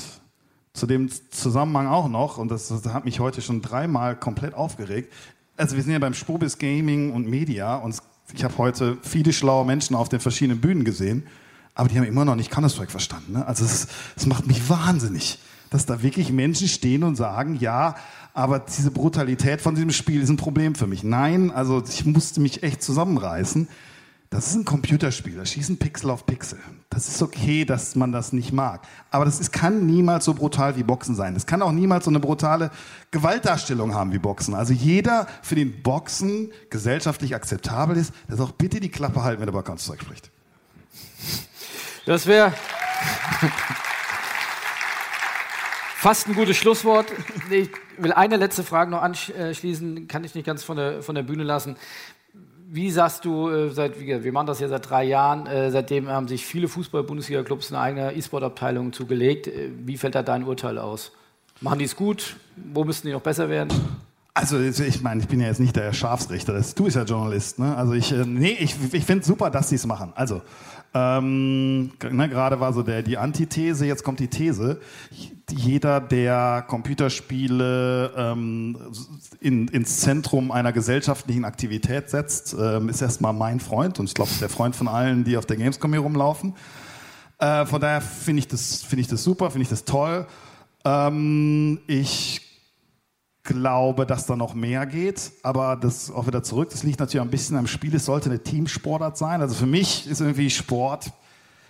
zu 0.78 0.86
dem 0.86 1.10
Zusammenhang 1.32 1.88
auch 1.88 2.08
noch, 2.08 2.38
und 2.38 2.50
das, 2.50 2.72
hat 2.94 3.06
mich 3.06 3.20
heute 3.20 3.42
schon 3.42 3.62
dreimal 3.62 4.16
komplett 4.16 4.54
aufgeregt. 4.54 5.12
Also 5.58 5.76
wir 5.76 5.84
sind 5.84 5.92
ja 5.92 6.00
beim 6.00 6.14
Spobis 6.14 6.60
Gaming 6.60 7.12
und 7.12 7.28
Media 7.28 7.76
und 7.76 7.98
ich 8.34 8.44
habe 8.44 8.58
heute 8.58 8.98
viele 9.02 9.34
schlaue 9.34 9.66
Menschen 9.66 9.96
auf 9.96 10.08
den 10.08 10.20
verschiedenen 10.20 10.62
Bühnen 10.62 10.84
gesehen, 10.84 11.26
aber 11.74 11.90
die 11.90 11.98
haben 11.98 12.06
immer 12.06 12.26
noch 12.26 12.36
nicht 12.36 12.52
Counter-Strike 12.52 12.92
verstanden. 12.92 13.34
Ne? 13.34 13.46
Also 13.46 13.66
es 13.66 14.26
macht 14.26 14.46
mich 14.48 14.70
wahnsinnig, 14.70 15.40
dass 15.70 15.86
da 15.86 16.04
wirklich 16.04 16.32
Menschen 16.32 16.68
stehen 16.68 17.04
und 17.04 17.16
sagen, 17.16 17.58
ja, 17.60 17.96
aber 18.34 18.60
diese 18.60 18.92
Brutalität 18.92 19.62
von 19.62 19.74
diesem 19.74 19.92
Spiel 19.92 20.22
ist 20.22 20.30
ein 20.30 20.38
Problem 20.38 20.76
für 20.76 20.86
mich. 20.86 21.04
Nein, 21.04 21.50
also 21.50 21.84
ich 21.88 22.06
musste 22.06 22.40
mich 22.40 22.62
echt 22.62 22.84
zusammenreißen. 22.84 23.68
Das 24.30 24.48
ist 24.48 24.56
ein 24.56 24.66
Computerspiel, 24.66 25.38
da 25.38 25.46
schießen 25.46 25.78
Pixel 25.78 26.10
auf 26.10 26.26
Pixel. 26.26 26.60
Das 26.90 27.08
ist 27.08 27.22
okay, 27.22 27.64
dass 27.64 27.96
man 27.96 28.12
das 28.12 28.34
nicht 28.34 28.52
mag. 28.52 28.82
Aber 29.10 29.24
das 29.24 29.40
ist, 29.40 29.54
kann 29.54 29.86
niemals 29.86 30.26
so 30.26 30.34
brutal 30.34 30.76
wie 30.76 30.84
Boxen 30.84 31.16
sein. 31.16 31.34
Es 31.36 31.46
kann 31.46 31.62
auch 31.62 31.72
niemals 31.72 32.04
so 32.04 32.12
eine 32.12 32.20
brutale 32.20 32.70
Gewaltdarstellung 33.12 33.96
haben 33.96 34.12
wie 34.12 34.20
Boxen. 34.20 34.54
Also 34.54 34.74
jeder, 34.74 35.28
für 35.42 35.56
den 35.56 35.82
Boxen 35.82 36.52
gesellschaftlich 36.70 37.36
akzeptabel 37.36 37.96
ist, 37.96 38.14
der 38.28 38.36
soll 38.36 38.48
auch 38.48 38.52
bitte 38.52 38.82
die 38.82 38.90
Klappe 38.90 39.24
halten, 39.24 39.40
wenn 39.42 39.48
er 39.48 39.54
über 39.54 39.64
Counter-Strike 39.64 40.04
spricht. 40.04 40.30
Das 42.06 42.28
wäre 42.28 42.54
fast 45.96 46.28
ein 46.28 46.36
gutes 46.36 46.58
Schlusswort. 46.58 47.08
Ich 47.50 47.70
will 47.98 48.12
eine 48.12 48.36
letzte 48.36 48.66
Frage 48.66 48.92
noch 48.92 49.02
anschließen, 49.02 50.10
kann 50.10 50.26
ich 50.26 50.36
nicht 50.36 50.46
ganz 50.46 50.66
von 50.66 50.76
der, 50.76 51.02
von 51.02 51.16
der 51.16 51.24
Bühne 51.24 51.44
lassen 51.44 51.78
wie 52.70 52.91
sagst 52.91 53.24
du, 53.24 53.49
äh, 53.49 53.70
seit, 53.70 53.99
wir 53.99 54.32
machen 54.32 54.47
das 54.47 54.59
ja 54.59 54.68
seit 54.68 54.89
drei 54.89 55.05
Jahren, 55.05 55.47
äh, 55.47 55.72
seitdem 55.72 56.09
haben 56.09 56.28
sich 56.28 56.45
viele 56.45 56.68
Fußball-Bundesliga-Clubs 56.68 57.72
eine 57.72 57.82
eigene 57.82 58.15
E-Sport-Abteilung 58.15 58.91
zugelegt. 58.93 59.47
Äh, 59.47 59.72
wie 59.86 59.97
fällt 59.97 60.15
da 60.15 60.24
dein 60.24 60.43
Urteil 60.43 60.78
aus? 60.78 61.11
Machen 61.61 61.80
die 61.80 61.86
es 61.86 61.95
gut? 61.95 62.36
Wo 62.55 62.84
müssten 62.84 63.07
die 63.07 63.13
noch 63.13 63.22
besser 63.22 63.49
werden? 63.49 63.70
Also 64.34 64.59
ich 64.59 65.01
meine, 65.01 65.22
ich 65.22 65.28
bin 65.28 65.39
ja 65.39 65.47
jetzt 65.47 65.59
nicht 65.59 65.76
der 65.76 65.93
Schafsrichter, 65.93 66.53
du 66.53 66.84
bist 66.84 66.95
ja 66.95 67.03
Journalist. 67.03 67.57
Ne? 67.57 67.76
Also 67.76 67.93
ich, 67.93 68.11
nee, 68.11 68.55
ich, 68.59 68.76
ich 68.91 69.03
finde 69.03 69.22
es 69.22 69.28
super, 69.28 69.49
dass 69.49 69.70
sie 69.70 69.76
es 69.76 69.88
machen. 69.88 70.11
Also 70.13 70.43
ähm, 70.98 71.91
ne, 72.10 72.30
gerade 72.30 72.60
war 72.60 72.74
so 72.74 72.82
der, 72.82 73.04
die 73.04 73.18
Antithese, 73.18 73.86
jetzt 73.86 74.04
kommt 74.04 74.20
die 74.20 74.30
These. 74.30 74.80
Jeder, 75.50 76.02
der 76.02 76.66
Computerspiele 76.68 78.14
ähm, 78.18 78.78
in, 79.39 79.68
ins 79.68 80.00
Zentrum 80.00 80.52
einer 80.52 80.74
gesellschaftlichen 80.74 81.45
Aktivität 81.45 82.10
setzt, 82.10 82.56
ähm, 82.60 82.89
ist 82.89 83.02
erstmal 83.02 83.34
mein 83.34 83.60
Freund 83.60 84.00
und 84.00 84.08
ich 84.08 84.16
glaube, 84.16 84.32
der 84.39 84.50
Freund 84.50 84.76
von 84.76 84.88
allen, 84.88 85.24
die 85.24 85.38
auf 85.38 85.45
der 85.45 85.58
Gamescom 85.58 85.91
hier 85.91 86.02
rumlaufen. 86.02 86.56
Äh, 87.38 87.66
von 87.66 87.80
daher 87.80 88.02
finde 88.02 88.39
ich, 88.39 88.48
das, 88.48 88.84
find 88.84 89.02
ich 89.02 89.08
das 89.08 89.24
super, 89.24 89.52
finde 89.52 89.64
ich 89.64 89.70
das 89.70 89.86
toll. 89.86 90.26
Ähm, 90.84 91.80
ich 91.86 92.47
glaube, 93.48 94.06
dass 94.06 94.28
da 94.28 94.36
noch 94.36 94.54
mehr 94.54 94.86
geht, 94.86 95.32
aber 95.41 95.76
das 95.76 96.12
auch 96.12 96.28
wieder 96.28 96.43
zurück. 96.43 96.70
Das 96.70 96.84
liegt 96.84 97.00
natürlich 97.00 97.26
ein 97.26 97.32
bisschen 97.32 97.58
am 97.58 97.66
Spiel. 97.66 97.95
Es 97.95 98.06
sollte 98.06 98.30
eine 98.30 98.43
Teamsportart 98.43 99.18
sein. 99.18 99.41
Also 99.41 99.56
für 99.56 99.66
mich 99.66 100.08
ist 100.08 100.22
irgendwie 100.22 100.50
Sport. 100.50 101.12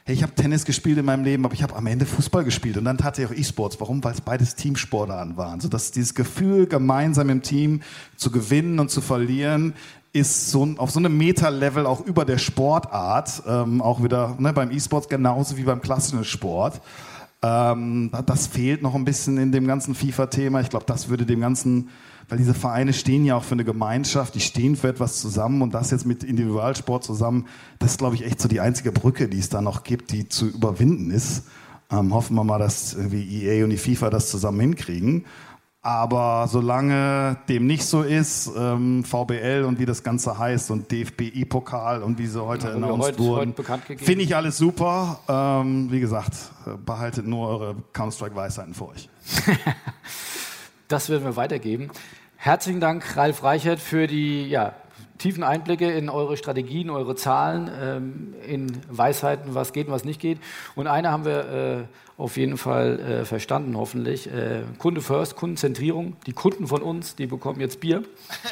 Hey, 0.03 0.15
ich 0.15 0.23
habe 0.23 0.33
Tennis 0.33 0.65
gespielt 0.65 0.97
in 0.97 1.05
meinem 1.05 1.23
Leben, 1.23 1.45
aber 1.45 1.53
ich 1.53 1.63
habe 1.63 1.75
am 1.75 1.85
Ende 1.85 2.05
Fußball 2.05 2.43
gespielt 2.43 2.77
und 2.77 2.85
dann 2.85 2.97
hatte 3.03 3.21
ich 3.21 3.27
auch 3.29 3.33
E-Sports. 3.33 3.79
Warum? 3.79 4.03
Weil 4.03 4.13
es 4.13 4.21
beides 4.21 4.55
Teamsportarten 4.55 5.37
waren. 5.37 5.59
So 5.59 5.67
dass 5.67 5.91
dieses 5.91 6.15
Gefühl, 6.15 6.65
gemeinsam 6.65 7.29
im 7.29 7.41
Team 7.41 7.81
zu 8.15 8.31
gewinnen 8.31 8.79
und 8.79 8.89
zu 8.89 9.01
verlieren, 9.01 9.73
ist 10.13 10.49
so 10.49 10.67
auf 10.77 10.91
so 10.91 10.99
einem 10.99 11.17
Meta-Level 11.17 11.85
auch 11.85 12.01
über 12.05 12.25
der 12.25 12.37
Sportart, 12.37 13.43
ähm, 13.47 13.81
auch 13.81 14.03
wieder 14.03 14.35
ne, 14.39 14.51
beim 14.51 14.71
E-Sports 14.71 15.09
genauso 15.09 15.57
wie 15.57 15.63
beim 15.63 15.81
klassischen 15.81 16.23
Sport. 16.23 16.81
Ähm, 17.43 18.11
das 18.25 18.47
fehlt 18.47 18.81
noch 18.81 18.95
ein 18.95 19.05
bisschen 19.05 19.37
in 19.37 19.51
dem 19.51 19.67
ganzen 19.67 19.93
FIFA-Thema. 19.93 20.61
Ich 20.61 20.69
glaube, 20.69 20.85
das 20.85 21.09
würde 21.09 21.25
dem 21.25 21.39
ganzen, 21.39 21.89
weil 22.29 22.37
diese 22.37 22.53
Vereine 22.53 22.93
stehen 22.93 23.25
ja 23.25 23.35
auch 23.35 23.43
für 23.43 23.53
eine 23.53 23.63
Gemeinschaft, 23.63 24.33
die 24.35 24.39
stehen 24.39 24.75
für 24.75 24.87
etwas 24.87 25.19
zusammen 25.21 25.61
und 25.61 25.73
das 25.73 25.91
jetzt 25.91 26.05
mit 26.05 26.23
Individualsport 26.23 27.03
zusammen, 27.03 27.45
das 27.79 27.91
ist, 27.91 27.97
glaube 27.99 28.15
ich, 28.15 28.25
echt 28.25 28.41
so 28.41 28.47
die 28.47 28.59
einzige 28.59 28.91
Brücke, 28.91 29.29
die 29.29 29.39
es 29.39 29.49
da 29.49 29.61
noch 29.61 29.83
gibt, 29.83 30.11
die 30.11 30.27
zu 30.27 30.47
überwinden 30.47 31.11
ist. 31.11 31.43
Ähm, 31.91 32.13
hoffen 32.13 32.35
wir 32.35 32.43
mal, 32.43 32.59
dass 32.59 32.93
irgendwie 32.93 33.45
EA 33.45 33.63
und 33.63 33.69
die 33.69 33.77
FIFA 33.77 34.09
das 34.09 34.29
zusammen 34.29 34.59
hinkriegen. 34.59 35.25
Aber 35.87 36.49
solange 36.49 37.37
dem 37.47 37.65
nicht 37.65 37.85
so 37.85 38.01
ist, 38.01 38.51
ähm, 38.57 39.05
VBL 39.05 39.63
und 39.65 39.79
wie 39.79 39.85
das 39.85 40.03
Ganze 40.03 40.37
heißt 40.37 40.69
und 40.69 40.91
DFB-pokal 40.91 42.03
und 42.03 42.17
wie 42.17 42.27
sie 42.27 42.43
heute 42.43 42.67
ja, 42.67 42.73
announced 42.73 43.17
wurden, 43.17 43.55
finde 43.95 44.25
ich 44.25 44.35
alles 44.35 44.57
super. 44.57 45.21
Ähm, 45.29 45.89
wie 45.89 46.01
gesagt, 46.01 46.33
behaltet 46.85 47.25
nur 47.25 47.47
eure 47.47 47.75
Counter-Strike-Weisheiten 47.93 48.73
für 48.73 48.89
euch. 48.89 49.07
das 50.89 51.07
werden 51.07 51.23
wir 51.23 51.37
weitergeben. 51.37 51.89
Herzlichen 52.35 52.81
Dank, 52.81 53.15
Ralf 53.15 53.43
Reichert, 53.43 53.79
für 53.79 54.07
die 54.07 54.45
ja, 54.45 54.73
tiefen 55.17 55.43
Einblicke 55.43 55.91
in 55.91 56.09
eure 56.09 56.37
Strategien, 56.37 56.89
eure 56.89 57.15
Zahlen, 57.15 57.69
ähm, 57.81 58.33
in 58.47 58.71
Weisheiten, 58.89 59.55
was 59.55 59.73
geht 59.73 59.87
und 59.87 59.93
was 59.93 60.05
nicht 60.05 60.19
geht. 60.19 60.39
Und 60.75 60.87
eine 60.87 61.11
haben 61.11 61.25
wir 61.25 61.49
äh, 61.49 61.83
auf 62.21 62.37
jeden 62.37 62.57
Fall 62.57 62.99
äh, 62.99 63.25
verstanden, 63.25 63.77
hoffentlich. 63.77 64.27
Äh, 64.27 64.61
Kunde 64.79 65.01
first, 65.01 65.35
Kundenzentrierung. 65.35 66.15
Die 66.25 66.33
Kunden 66.33 66.67
von 66.67 66.81
uns, 66.81 67.15
die 67.15 67.27
bekommen 67.27 67.61
jetzt 67.61 67.79
Bier. 67.79 68.03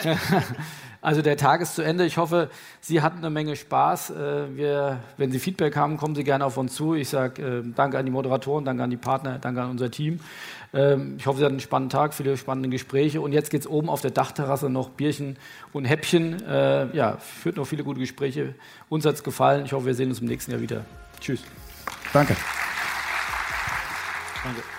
also 1.05 1.21
der 1.21 1.37
Tag 1.37 1.61
ist 1.61 1.75
zu 1.75 1.83
Ende. 1.83 2.03
Ich 2.05 2.17
hoffe, 2.17 2.49
Sie 2.81 3.03
hatten 3.03 3.19
eine 3.19 3.29
Menge 3.29 3.55
Spaß. 3.55 4.09
Äh, 4.09 4.57
wir, 4.57 4.99
wenn 5.17 5.31
Sie 5.31 5.37
Feedback 5.37 5.75
haben, 5.75 5.97
kommen 5.97 6.15
Sie 6.15 6.23
gerne 6.23 6.43
auf 6.43 6.57
uns 6.57 6.73
zu. 6.73 6.95
Ich 6.95 7.09
sage 7.09 7.41
äh, 7.41 7.63
danke 7.75 7.99
an 7.99 8.05
die 8.05 8.11
Moderatoren, 8.11 8.65
danke 8.65 8.81
an 8.81 8.89
die 8.89 8.97
Partner, 8.97 9.37
danke 9.37 9.61
an 9.61 9.69
unser 9.69 9.91
Team. 9.91 10.19
Ähm, 10.73 11.17
ich 11.19 11.27
hoffe, 11.27 11.37
Sie 11.37 11.45
hatten 11.45 11.53
einen 11.53 11.59
spannenden 11.59 11.91
Tag, 11.91 12.15
viele 12.15 12.35
spannende 12.37 12.69
Gespräche. 12.69 13.21
Und 13.21 13.33
jetzt 13.33 13.51
geht 13.51 13.61
es 13.61 13.67
oben 13.67 13.87
auf 13.87 14.01
der 14.01 14.09
Dachterrasse 14.09 14.67
noch 14.69 14.89
Bierchen 14.89 15.37
und 15.73 15.85
Häppchen. 15.85 16.41
Äh, 16.43 16.87
ja, 16.95 17.17
führt 17.17 17.57
noch 17.57 17.65
viele 17.65 17.83
gute 17.83 17.99
Gespräche. 17.99 18.55
Uns 18.89 19.05
hat 19.05 19.13
es 19.13 19.23
gefallen. 19.23 19.65
Ich 19.65 19.73
hoffe, 19.73 19.85
wir 19.85 19.93
sehen 19.93 20.09
uns 20.09 20.21
im 20.21 20.27
nächsten 20.27 20.51
Jahr 20.51 20.61
wieder. 20.61 20.85
Tschüss. 21.21 21.43
Danke. 22.13 22.35
Danke. 24.43 24.74